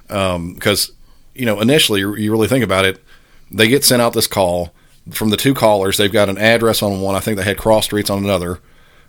Because, 0.08 0.90
um, 0.90 0.96
you 1.36 1.46
know, 1.46 1.60
initially, 1.60 2.00
you 2.00 2.32
really 2.32 2.48
think 2.48 2.64
about 2.64 2.86
it, 2.86 3.04
they 3.52 3.68
get 3.68 3.84
sent 3.84 4.02
out 4.02 4.14
this 4.14 4.28
call 4.28 4.74
from 5.12 5.30
the 5.30 5.36
two 5.36 5.54
callers. 5.54 5.98
They've 5.98 6.12
got 6.12 6.30
an 6.30 6.38
address 6.38 6.82
on 6.82 7.02
one. 7.02 7.16
I 7.16 7.20
think 7.20 7.38
they 7.38 7.44
had 7.44 7.58
cross 7.58 7.86
streets 7.86 8.10
on 8.10 8.24
another. 8.24 8.60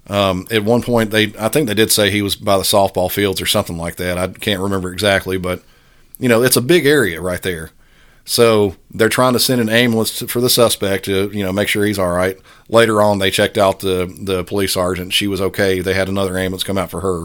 Um, 0.08 0.46
at 0.50 0.64
one 0.64 0.82
point, 0.82 1.10
they 1.12 1.32
I 1.38 1.48
think 1.48 1.68
they 1.68 1.74
did 1.74 1.92
say 1.92 2.10
he 2.10 2.22
was 2.22 2.34
by 2.34 2.56
the 2.56 2.64
softball 2.64 3.10
fields 3.10 3.40
or 3.40 3.46
something 3.46 3.76
like 3.76 3.96
that. 3.96 4.18
I 4.18 4.28
can't 4.28 4.60
remember 4.60 4.92
exactly, 4.92 5.36
but 5.36 5.62
you 6.18 6.28
know, 6.28 6.42
it's 6.42 6.56
a 6.56 6.62
big 6.62 6.86
area 6.86 7.20
right 7.20 7.42
there. 7.42 7.70
So 8.30 8.76
they're 8.92 9.08
trying 9.08 9.32
to 9.32 9.40
send 9.40 9.60
an 9.60 9.68
ambulance 9.68 10.22
for 10.30 10.40
the 10.40 10.48
suspect 10.48 11.06
to, 11.06 11.32
you 11.32 11.42
know, 11.42 11.52
make 11.52 11.66
sure 11.66 11.84
he's 11.84 11.98
all 11.98 12.12
right. 12.12 12.38
Later 12.68 13.02
on, 13.02 13.18
they 13.18 13.28
checked 13.28 13.58
out 13.58 13.80
the 13.80 14.06
the 14.06 14.44
police 14.44 14.74
sergeant. 14.74 15.12
She 15.12 15.26
was 15.26 15.40
okay. 15.40 15.80
They 15.80 15.94
had 15.94 16.08
another 16.08 16.38
ambulance 16.38 16.62
come 16.62 16.78
out 16.78 16.92
for 16.92 17.00
her, 17.00 17.24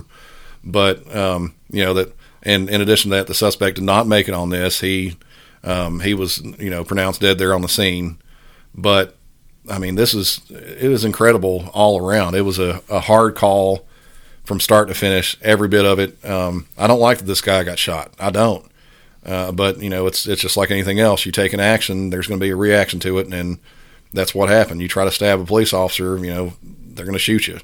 but 0.64 1.16
um, 1.16 1.54
you 1.70 1.86
know 1.86 1.94
that. 1.94 2.12
And 2.42 2.68
in 2.72 2.82
addition 2.82 3.12
to 3.12 3.18
that, 3.18 3.28
the 3.28 3.36
suspect 3.36 3.76
did 3.76 3.84
not 3.84 4.08
make 4.08 4.28
it 4.28 4.34
on 4.34 4.50
this. 4.50 4.82
He 4.82 5.16
um, 5.64 6.00
he 6.00 6.16
was, 6.16 6.42
you 6.58 6.72
know, 6.72 6.84
pronounced 6.84 7.22
dead 7.22 7.38
there 7.38 7.54
on 7.54 7.62
the 7.62 7.70
scene. 7.70 8.18
But 8.74 9.16
I 9.70 9.78
mean, 9.78 9.94
this 9.94 10.16
is 10.16 10.42
it 10.50 10.90
was 10.90 11.06
incredible 11.06 11.70
all 11.72 12.04
around. 12.04 12.34
It 12.34 12.42
was 12.42 12.58
a, 12.58 12.82
a 12.90 13.02
hard 13.02 13.36
call 13.36 13.86
from 14.44 14.60
start 14.60 14.88
to 14.88 14.96
finish, 14.96 15.38
every 15.44 15.68
bit 15.68 15.86
of 15.86 16.00
it. 16.00 16.26
Um, 16.26 16.68
I 16.80 16.88
don't 16.88 17.00
like 17.00 17.20
that 17.20 17.26
this 17.26 17.42
guy 17.42 17.64
got 17.64 17.78
shot. 17.78 18.12
I 18.20 18.32
don't. 18.32 18.66
Uh, 19.26 19.52
but 19.52 19.82
you 19.82 19.90
know, 19.90 20.06
it's 20.08 20.28
it's 20.28 20.42
just 20.42 20.58
like 20.58 20.72
anything 20.72 21.00
else. 21.00 21.26
You 21.26 21.32
take 21.32 21.54
an 21.54 21.60
action, 21.60 22.12
there's 22.12 22.28
going 22.28 22.40
to 22.40 22.46
be 22.46 22.52
a 22.52 22.56
reaction 22.56 23.00
to 23.02 23.18
it, 23.18 23.34
and, 23.34 23.60
that's 24.16 24.34
what 24.34 24.50
happened. 24.50 24.82
You 24.82 24.88
try 24.88 25.06
to 25.06 25.12
stab 25.12 25.40
a 25.40 25.46
police 25.46 25.74
officer, 25.74 26.18
you 26.18 26.34
know, 26.34 26.54
they're 26.64 27.06
going 27.06 27.14
to 27.14 27.20
shoot 27.20 27.48
you. 27.48 27.60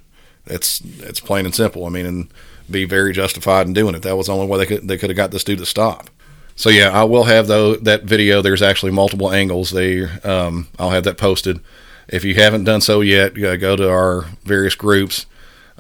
It's 0.46 0.82
it's 1.00 1.20
plain 1.20 1.46
and 1.46 1.56
simple. 1.56 1.86
I 1.86 1.90
mean, 1.90 2.06
and 2.06 2.34
be 2.70 2.86
very 2.86 3.14
justified 3.14 3.68
in 3.68 3.74
doing 3.74 3.96
it. 3.96 4.02
That 4.02 4.18
was 4.18 4.28
the 4.28 4.34
only 4.34 4.48
way 4.48 4.60
they 4.60 4.66
could 4.66 4.88
they 4.88 4.98
could 4.98 5.10
have 5.10 5.18
got 5.18 5.32
this 5.32 5.44
dude 5.44 5.60
to 5.60 5.66
stop. 5.66 6.10
So 6.56 6.70
yeah, 6.70 6.90
I 6.90 7.04
will 7.04 7.24
have 7.24 7.48
though 7.48 7.76
that 7.76 8.04
video. 8.04 8.42
There's 8.42 8.62
actually 8.62 8.92
multiple 8.92 9.32
angles. 9.32 9.72
They 9.72 10.04
um, 10.04 10.68
I'll 10.78 10.90
have 10.90 11.04
that 11.06 11.18
posted. 11.18 11.60
If 12.08 12.26
you 12.26 12.36
haven't 12.36 12.66
done 12.66 12.82
so 12.82 13.02
yet, 13.02 13.36
go 13.36 13.76
to 13.76 13.90
our 13.90 14.26
various 14.44 14.76
groups. 14.76 15.26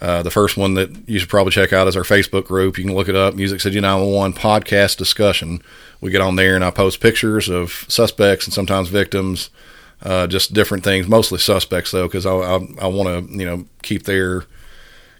Uh, 0.01 0.23
the 0.23 0.31
first 0.31 0.57
one 0.57 0.73
that 0.73 1.07
you 1.07 1.19
should 1.19 1.29
probably 1.29 1.51
check 1.51 1.71
out 1.71 1.87
is 1.87 1.95
our 1.95 2.01
Facebook 2.01 2.45
group. 2.45 2.79
You 2.79 2.85
can 2.85 2.95
look 2.95 3.07
it 3.07 3.15
up, 3.15 3.35
Music 3.35 3.61
City 3.61 3.79
911 3.79 4.33
Podcast 4.35 4.97
Discussion. 4.97 5.61
We 6.01 6.09
get 6.09 6.21
on 6.21 6.37
there 6.37 6.55
and 6.55 6.65
I 6.65 6.71
post 6.71 6.99
pictures 6.99 7.49
of 7.49 7.85
suspects 7.87 8.45
and 8.45 8.53
sometimes 8.53 8.89
victims, 8.89 9.51
uh, 10.01 10.25
just 10.25 10.53
different 10.53 10.83
things, 10.83 11.07
mostly 11.07 11.37
suspects 11.37 11.91
though, 11.91 12.07
because 12.07 12.25
I, 12.25 12.31
I, 12.31 12.55
I 12.81 12.87
want 12.87 13.29
to, 13.29 13.37
you 13.37 13.45
know, 13.45 13.65
keep 13.83 14.03
their 14.03 14.45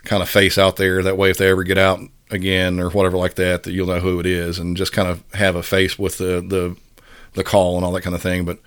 kind 0.04 0.24
of 0.24 0.30
face 0.30 0.58
out 0.58 0.78
there. 0.78 1.04
That 1.04 1.16
way, 1.16 1.30
if 1.30 1.38
they 1.38 1.52
ever 1.52 1.64
get 1.64 1.78
out 1.78 2.00
again 2.32 2.80
or 2.80 2.90
whatever 2.90 3.18
like 3.18 3.36
that, 3.36 3.62
that 3.64 3.74
you'll 3.74 3.86
know 3.86 4.00
who 4.00 4.20
it 4.20 4.26
is 4.26 4.58
and 4.58 4.76
just 4.76 4.94
kind 4.94 5.08
of 5.08 5.24
have 5.36 5.56
a 5.56 5.62
face 5.62 6.00
with 6.00 6.18
the, 6.18 6.42
the, 6.42 6.76
the 7.34 7.44
call 7.44 7.76
and 7.76 7.86
all 7.86 7.92
that 7.92 8.02
kind 8.02 8.16
of 8.16 8.22
thing. 8.24 8.46
But, 8.46 8.58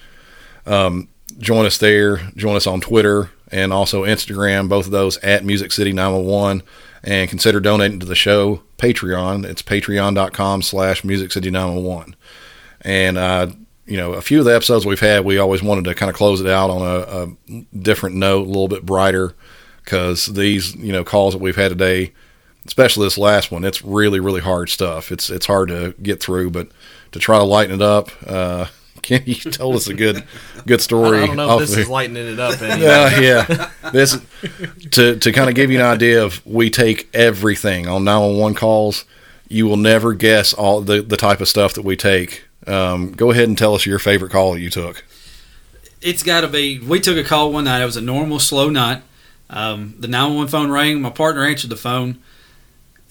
um, 0.65 1.09
join 1.39 1.67
us 1.67 1.79
there, 1.79 2.19
join 2.37 2.55
us 2.55 2.69
on 2.69 2.81
Twitter 2.81 3.31
and 3.55 3.73
also 3.73 4.03
Instagram, 4.03 4.69
both 4.69 4.87
of 4.87 4.91
those 4.91 5.17
at 5.19 5.45
Music 5.45 5.71
City 5.71 5.93
911 5.93 6.65
and 7.05 7.31
consider 7.31 7.61
donating 7.61 8.01
to 8.01 8.07
the 8.07 8.17
show 8.17 8.63
Patreon. 8.79 9.45
It's 9.45 9.63
patreon.com 9.63 10.63
slash 10.63 11.05
Music 11.05 11.31
City 11.31 11.53
911. 11.53 12.17
And, 12.81 13.17
uh, 13.17 13.47
you 13.87 13.97
know, 13.97 14.15
a 14.15 14.23
few 14.23 14.41
of 14.41 14.45
the 14.45 14.55
episodes 14.55 14.85
we've 14.85 14.99
had, 14.99 15.25
we 15.25 15.39
always 15.39 15.63
wanted 15.63 15.85
to 15.85 15.95
kind 15.95 16.11
of 16.11 16.17
close 16.17 16.41
it 16.41 16.49
out 16.49 16.69
on 16.69 16.83
a, 16.83 17.55
a 17.55 17.79
different 17.79 18.17
note, 18.17 18.45
a 18.45 18.51
little 18.51 18.67
bit 18.67 18.85
brighter, 18.85 19.37
because 19.85 20.27
these, 20.27 20.75
you 20.75 20.93
know, 20.93 21.05
calls 21.05 21.35
that 21.35 21.41
we've 21.41 21.55
had 21.55 21.69
today, 21.69 22.13
especially 22.67 23.07
this 23.07 23.19
last 23.19 23.53
one, 23.53 23.65
it's 23.65 23.85
really, 23.85 24.19
really 24.19 24.41
hard 24.41 24.69
stuff. 24.69 25.13
It's 25.13 25.31
it's 25.31 25.47
hard 25.47 25.69
to 25.69 25.95
get 26.03 26.21
through, 26.21 26.51
but 26.51 26.69
to 27.13 27.21
try 27.21 27.39
to 27.39 27.45
lighten 27.45 27.77
it 27.77 27.83
up, 27.83 28.11
uh, 28.27 28.67
Kenny 29.05 29.23
you 29.27 29.51
told 29.51 29.77
us 29.77 29.87
a 29.87 29.95
good 29.95 30.25
good 30.67 30.81
story. 30.81 31.23
I 31.23 31.27
don't 31.27 31.37
know 31.37 31.59
if 31.59 31.69
this 31.69 31.77
is 31.77 31.89
lightening 31.89 32.27
it 32.27 32.41
up. 32.41 32.61
Yeah, 32.61 33.21
yeah. 33.21 33.71
This 33.93 34.19
to 34.93 35.17
to 35.17 35.33
kind 35.33 35.49
of 35.49 35.55
give 35.55 35.71
you 35.71 35.79
an 35.79 35.85
idea 35.85 36.25
of 36.25 36.45
we 36.47 36.71
take 36.71 37.09
everything 37.15 37.87
on 37.87 38.05
911 38.05 38.57
calls. 38.57 39.05
You 39.49 39.67
will 39.67 39.77
never 39.77 40.15
guess 40.15 40.53
all 40.53 40.81
the 40.81 41.03
the 41.03 41.17
type 41.17 41.41
of 41.41 41.49
stuff 41.49 41.75
that 41.75 41.83
we 41.83 41.97
take. 41.97 42.45
Um, 42.67 43.13
go 43.13 43.31
ahead 43.31 43.47
and 43.49 43.59
tell 43.59 43.75
us 43.75 43.85
your 43.85 43.99
favorite 43.99 44.33
call 44.33 44.55
that 44.55 44.61
you 44.61 44.71
took. 44.71 45.05
It's 46.01 46.23
got 46.23 46.41
to 46.41 46.49
be. 46.49 46.79
We 46.79 47.01
took 47.01 47.17
a 47.17 47.25
call 47.25 47.53
one 47.53 47.65
night. 47.65 47.83
It 47.83 47.87
was 47.87 47.97
a 47.97 48.03
normal 48.03 48.39
slow 48.39 48.71
night. 48.71 49.03
Um, 49.51 49.95
the 49.99 50.09
911 50.09 50.51
phone 50.51 50.71
rang. 50.71 51.01
My 51.01 51.11
partner 51.11 51.45
answered 51.45 51.71
the 51.71 51.77
phone. 51.77 52.19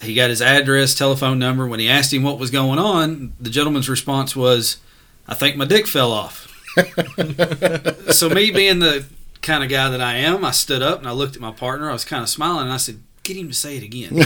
He 0.02 0.14
got 0.14 0.30
his 0.30 0.42
address, 0.42 0.94
telephone 0.94 1.38
number. 1.38 1.66
When 1.66 1.80
he 1.80 1.88
asked 1.88 2.12
him 2.12 2.22
what 2.24 2.38
was 2.38 2.50
going 2.50 2.78
on, 2.78 3.32
the 3.40 3.50
gentleman's 3.50 3.88
response 3.88 4.36
was, 4.36 4.78
"I 5.26 5.34
think 5.34 5.56
my 5.56 5.64
dick 5.64 5.86
fell 5.86 6.12
off." 6.12 6.50
so 8.12 8.28
me 8.28 8.50
being 8.50 8.80
the 8.80 9.06
kind 9.42 9.62
of 9.62 9.70
guy 9.70 9.88
that 9.90 10.00
I 10.00 10.16
am, 10.16 10.44
I 10.44 10.50
stood 10.50 10.82
up 10.82 10.98
and 10.98 11.08
I 11.08 11.12
looked 11.12 11.36
at 11.36 11.42
my 11.42 11.52
partner. 11.52 11.88
I 11.88 11.92
was 11.92 12.04
kind 12.04 12.22
of 12.22 12.28
smiling 12.28 12.64
and 12.64 12.72
I 12.72 12.78
said, 12.78 13.00
"Get 13.22 13.36
him 13.36 13.48
to 13.48 13.54
say 13.54 13.76
it 13.76 13.82
again." 13.82 14.24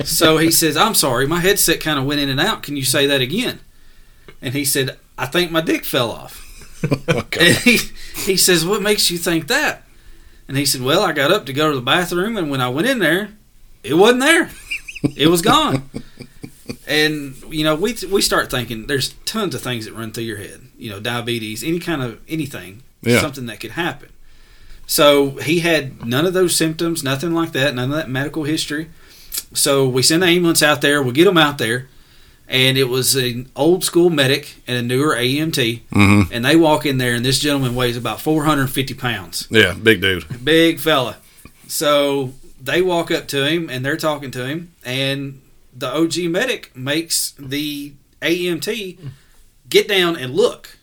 so 0.04 0.38
he 0.38 0.50
says, 0.50 0.76
"I'm 0.76 0.94
sorry, 0.94 1.26
my 1.26 1.40
headset 1.40 1.80
kind 1.80 1.98
of 1.98 2.04
went 2.04 2.20
in 2.20 2.28
and 2.28 2.40
out. 2.40 2.62
Can 2.62 2.76
you 2.76 2.84
say 2.84 3.06
that 3.06 3.20
again?" 3.20 3.60
And 4.42 4.54
he 4.54 4.64
said, 4.64 4.98
"I 5.16 5.26
think 5.26 5.50
my 5.50 5.60
dick 5.60 5.84
fell 5.84 6.10
off." 6.10 6.44
Oh, 7.08 7.18
okay. 7.18 7.48
And 7.48 7.56
he 7.56 7.78
he 8.24 8.36
says, 8.36 8.64
"What 8.64 8.82
makes 8.82 9.10
you 9.10 9.18
think 9.18 9.48
that?" 9.48 9.82
And 10.48 10.56
he 10.56 10.64
said, 10.64 10.80
Well, 10.80 11.02
I 11.02 11.12
got 11.12 11.30
up 11.30 11.44
to 11.46 11.52
go 11.52 11.68
to 11.68 11.76
the 11.76 11.82
bathroom, 11.82 12.36
and 12.36 12.50
when 12.50 12.62
I 12.62 12.70
went 12.70 12.88
in 12.88 12.98
there, 12.98 13.30
it 13.84 13.94
wasn't 13.94 14.20
there. 14.20 14.50
It 15.14 15.28
was 15.28 15.42
gone. 15.42 15.90
And, 16.88 17.36
you 17.50 17.64
know, 17.64 17.74
we, 17.74 17.94
we 18.10 18.22
start 18.22 18.50
thinking 18.50 18.86
there's 18.86 19.10
tons 19.24 19.54
of 19.54 19.60
things 19.60 19.84
that 19.84 19.94
run 19.94 20.10
through 20.10 20.24
your 20.24 20.38
head. 20.38 20.62
You 20.78 20.90
know, 20.90 21.00
diabetes, 21.00 21.62
any 21.62 21.78
kind 21.78 22.02
of 22.02 22.20
anything, 22.28 22.82
yeah. 23.02 23.20
something 23.20 23.46
that 23.46 23.60
could 23.60 23.72
happen. 23.72 24.08
So 24.86 25.32
he 25.32 25.60
had 25.60 26.06
none 26.06 26.24
of 26.24 26.32
those 26.32 26.56
symptoms, 26.56 27.04
nothing 27.04 27.32
like 27.32 27.52
that, 27.52 27.74
none 27.74 27.90
of 27.90 27.96
that 27.96 28.08
medical 28.08 28.44
history. 28.44 28.88
So 29.52 29.86
we 29.86 30.02
send 30.02 30.22
the 30.22 30.28
ambulance 30.28 30.62
out 30.62 30.80
there, 30.80 31.02
we 31.02 31.12
get 31.12 31.26
him 31.26 31.36
out 31.36 31.58
there 31.58 31.88
and 32.48 32.78
it 32.78 32.84
was 32.84 33.14
an 33.14 33.50
old 33.54 33.84
school 33.84 34.10
medic 34.10 34.56
and 34.66 34.76
a 34.76 34.82
newer 34.82 35.14
EMT, 35.14 35.82
mm-hmm. 35.90 36.32
and 36.32 36.44
they 36.44 36.56
walk 36.56 36.86
in 36.86 36.98
there, 36.98 37.14
and 37.14 37.24
this 37.24 37.38
gentleman 37.38 37.74
weighs 37.74 37.96
about 37.96 38.20
450 38.20 38.94
pounds. 38.94 39.46
Yeah, 39.50 39.74
big 39.74 40.00
dude, 40.00 40.44
big 40.44 40.80
fella. 40.80 41.18
So 41.66 42.32
they 42.60 42.80
walk 42.80 43.10
up 43.10 43.28
to 43.28 43.46
him 43.46 43.68
and 43.68 43.84
they're 43.84 43.98
talking 43.98 44.30
to 44.32 44.46
him, 44.46 44.72
and 44.84 45.42
the 45.78 45.94
OG 45.94 46.30
medic 46.30 46.74
makes 46.76 47.32
the 47.38 47.94
EMT 48.20 48.98
get 49.68 49.88
down 49.88 50.16
and 50.16 50.34
look. 50.34 50.76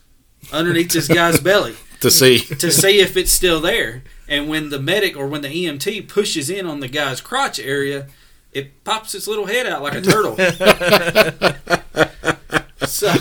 underneath 0.53 0.91
this 0.91 1.07
guy's 1.07 1.39
belly 1.41 1.75
to 1.99 2.11
see 2.11 2.39
to 2.39 2.71
see 2.71 2.99
if 2.99 3.17
it's 3.17 3.31
still 3.31 3.59
there. 3.59 4.03
And 4.27 4.49
when 4.49 4.69
the 4.69 4.79
medic 4.79 5.15
or 5.15 5.27
when 5.27 5.41
the 5.41 5.49
EMT 5.49 6.07
pushes 6.07 6.49
in 6.49 6.65
on 6.65 6.79
the 6.79 6.87
guy's 6.87 7.21
crotch 7.21 7.59
area, 7.59 8.07
it 8.51 8.83
pops 8.83 9.13
its 9.13 9.27
little 9.27 9.45
head 9.45 9.67
out 9.67 9.83
like 9.83 9.93
a 9.93 10.01
turtle. 10.01 10.35
so 12.87 13.13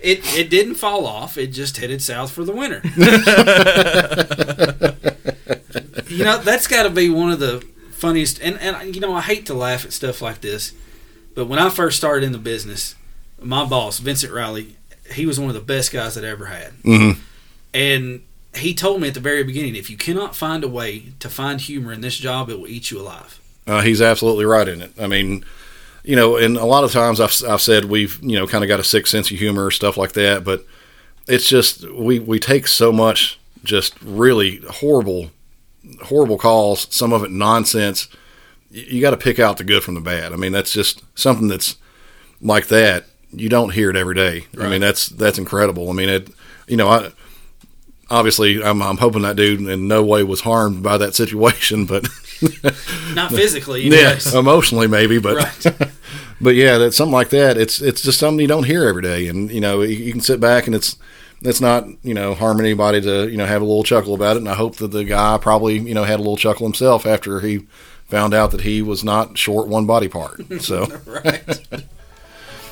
it 0.00 0.20
it 0.36 0.50
didn't 0.50 0.74
fall 0.76 1.06
off. 1.06 1.38
It 1.38 1.48
just 1.48 1.76
headed 1.76 2.02
south 2.02 2.32
for 2.32 2.44
the 2.44 2.52
winter. 2.52 2.80
you 6.08 6.24
know 6.24 6.38
that's 6.38 6.66
got 6.66 6.84
to 6.84 6.90
be 6.90 7.08
one 7.08 7.30
of 7.30 7.38
the 7.38 7.64
funniest. 7.90 8.40
And 8.40 8.58
and 8.60 8.94
you 8.94 9.00
know 9.00 9.14
I 9.14 9.20
hate 9.20 9.46
to 9.46 9.54
laugh 9.54 9.84
at 9.84 9.92
stuff 9.92 10.20
like 10.20 10.40
this, 10.40 10.72
but 11.34 11.46
when 11.46 11.58
I 11.58 11.70
first 11.70 11.96
started 11.96 12.24
in 12.26 12.32
the 12.32 12.38
business, 12.38 12.94
my 13.40 13.64
boss 13.64 13.98
Vincent 13.98 14.32
Riley, 14.32 14.76
he 15.12 15.26
was 15.26 15.38
one 15.38 15.48
of 15.48 15.54
the 15.54 15.60
best 15.60 15.92
guys 15.92 16.14
that 16.14 16.24
I 16.24 16.28
ever 16.28 16.46
had. 16.46 16.72
Mhm. 16.82 17.18
And 17.74 18.22
he 18.54 18.74
told 18.74 19.00
me 19.00 19.08
at 19.08 19.14
the 19.14 19.20
very 19.20 19.42
beginning, 19.42 19.74
if 19.76 19.88
you 19.90 19.96
cannot 19.96 20.36
find 20.36 20.62
a 20.62 20.68
way 20.68 21.04
to 21.20 21.28
find 21.28 21.60
humor 21.60 21.92
in 21.92 22.00
this 22.02 22.16
job, 22.16 22.50
it 22.50 22.58
will 22.58 22.68
eat 22.68 22.90
you 22.90 23.00
alive. 23.00 23.38
Uh, 23.66 23.80
he's 23.80 24.02
absolutely 24.02 24.44
right 24.44 24.68
in 24.68 24.82
it. 24.82 24.92
I 25.00 25.06
mean, 25.06 25.44
you 26.04 26.16
know, 26.16 26.36
and 26.36 26.56
a 26.56 26.64
lot 26.64 26.84
of 26.84 26.92
times 26.92 27.20
I've, 27.20 27.34
I've 27.48 27.62
said 27.62 27.86
we've, 27.86 28.18
you 28.22 28.36
know, 28.38 28.46
kind 28.46 28.64
of 28.64 28.68
got 28.68 28.80
a 28.80 28.84
sick 28.84 29.06
sense 29.06 29.30
of 29.30 29.38
humor, 29.38 29.70
stuff 29.70 29.96
like 29.96 30.12
that, 30.12 30.44
but 30.44 30.66
it's 31.28 31.48
just, 31.48 31.88
we, 31.90 32.18
we 32.18 32.38
take 32.38 32.66
so 32.66 32.92
much 32.92 33.38
just 33.64 33.94
really 34.02 34.60
horrible, 34.68 35.30
horrible 36.04 36.36
calls, 36.38 36.88
some 36.90 37.12
of 37.12 37.22
it 37.22 37.30
nonsense. 37.30 38.08
You, 38.72 39.00
got 39.00 39.10
to 39.10 39.16
pick 39.16 39.38
out 39.38 39.58
the 39.58 39.64
good 39.64 39.82
from 39.84 39.94
the 39.94 40.00
bad. 40.00 40.32
I 40.32 40.36
mean, 40.36 40.52
that's 40.52 40.72
just 40.72 41.02
something 41.14 41.48
that's 41.48 41.76
like 42.40 42.68
that. 42.68 43.04
You 43.30 43.48
don't 43.48 43.70
hear 43.70 43.90
it 43.90 43.96
every 43.96 44.14
day. 44.14 44.46
I 44.58 44.68
mean, 44.68 44.80
that's, 44.80 45.06
that's 45.06 45.38
incredible. 45.38 45.90
I 45.90 45.92
mean, 45.92 46.08
it, 46.08 46.30
you 46.66 46.76
know, 46.76 46.88
I, 46.88 47.12
obviously 48.10 48.62
I'm, 48.62 48.82
I'm 48.82 48.98
hoping 48.98 49.22
that 49.22 49.36
dude 49.36 49.60
in 49.60 49.88
no 49.88 50.04
way 50.04 50.22
was 50.22 50.42
harmed 50.42 50.82
by 50.82 50.98
that 50.98 51.14
situation, 51.14 51.86
but 51.86 52.06
Not 53.14 53.30
physically, 53.30 53.82
yeah, 53.82 54.18
emotionally 54.34 54.86
maybe, 54.86 55.18
but 55.18 55.36
Right. 55.36 55.90
but 56.40 56.54
yeah, 56.54 56.78
that's 56.78 56.96
something 56.96 57.12
like 57.12 57.30
that. 57.30 57.56
It's 57.56 57.80
it's 57.80 58.02
just 58.02 58.18
something 58.18 58.40
you 58.40 58.48
don't 58.48 58.64
hear 58.64 58.88
every 58.88 59.02
day, 59.02 59.28
and 59.28 59.50
you 59.50 59.60
know 59.60 59.82
you, 59.82 59.96
you 59.96 60.12
can 60.12 60.20
sit 60.20 60.40
back 60.40 60.66
and 60.66 60.74
it's 60.74 60.96
it's 61.42 61.60
not 61.60 61.86
you 62.02 62.14
know 62.14 62.34
harm 62.34 62.60
anybody 62.60 63.00
to 63.00 63.28
you 63.28 63.36
know 63.36 63.46
have 63.46 63.62
a 63.62 63.64
little 63.64 63.84
chuckle 63.84 64.14
about 64.14 64.36
it. 64.36 64.40
And 64.40 64.48
I 64.48 64.54
hope 64.54 64.76
that 64.76 64.88
the 64.88 65.04
guy 65.04 65.38
probably 65.38 65.78
you 65.78 65.94
know 65.94 66.04
had 66.04 66.16
a 66.16 66.22
little 66.22 66.36
chuckle 66.36 66.66
himself 66.66 67.06
after 67.06 67.40
he 67.40 67.66
found 68.12 68.34
out 68.34 68.50
that 68.50 68.60
he 68.60 68.82
was 68.82 69.02
not 69.02 69.38
short 69.38 69.68
one 69.68 69.86
body 69.86 70.06
part. 70.06 70.42
So 70.60 70.84
right. 71.06 71.42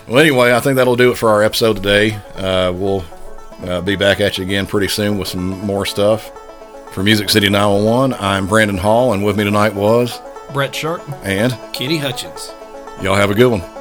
well, 0.06 0.18
anyway, 0.18 0.52
I 0.52 0.60
think 0.60 0.76
that'll 0.76 0.96
do 0.96 1.12
it 1.12 1.16
for 1.16 1.30
our 1.30 1.42
episode 1.42 1.76
today. 1.76 2.12
Uh, 2.36 2.70
we'll 2.72 3.02
uh, 3.62 3.80
be 3.80 3.96
back 3.96 4.20
at 4.20 4.36
you 4.36 4.44
again 4.44 4.66
pretty 4.66 4.88
soon 4.88 5.16
with 5.16 5.28
some 5.28 5.48
more 5.64 5.86
stuff. 5.86 6.30
For 6.92 7.02
Music 7.02 7.30
City 7.30 7.48
911, 7.48 8.18
I'm 8.20 8.48
Brandon 8.48 8.76
Hall, 8.76 9.14
and 9.14 9.24
with 9.24 9.38
me 9.38 9.44
tonight 9.44 9.74
was 9.74 10.20
Brett 10.52 10.74
Sharp 10.74 11.02
and 11.24 11.56
Kenny 11.72 11.96
Hutchins. 11.96 12.52
y'all 13.00 13.16
have 13.16 13.30
a 13.30 13.34
good 13.34 13.50
one. 13.50 13.79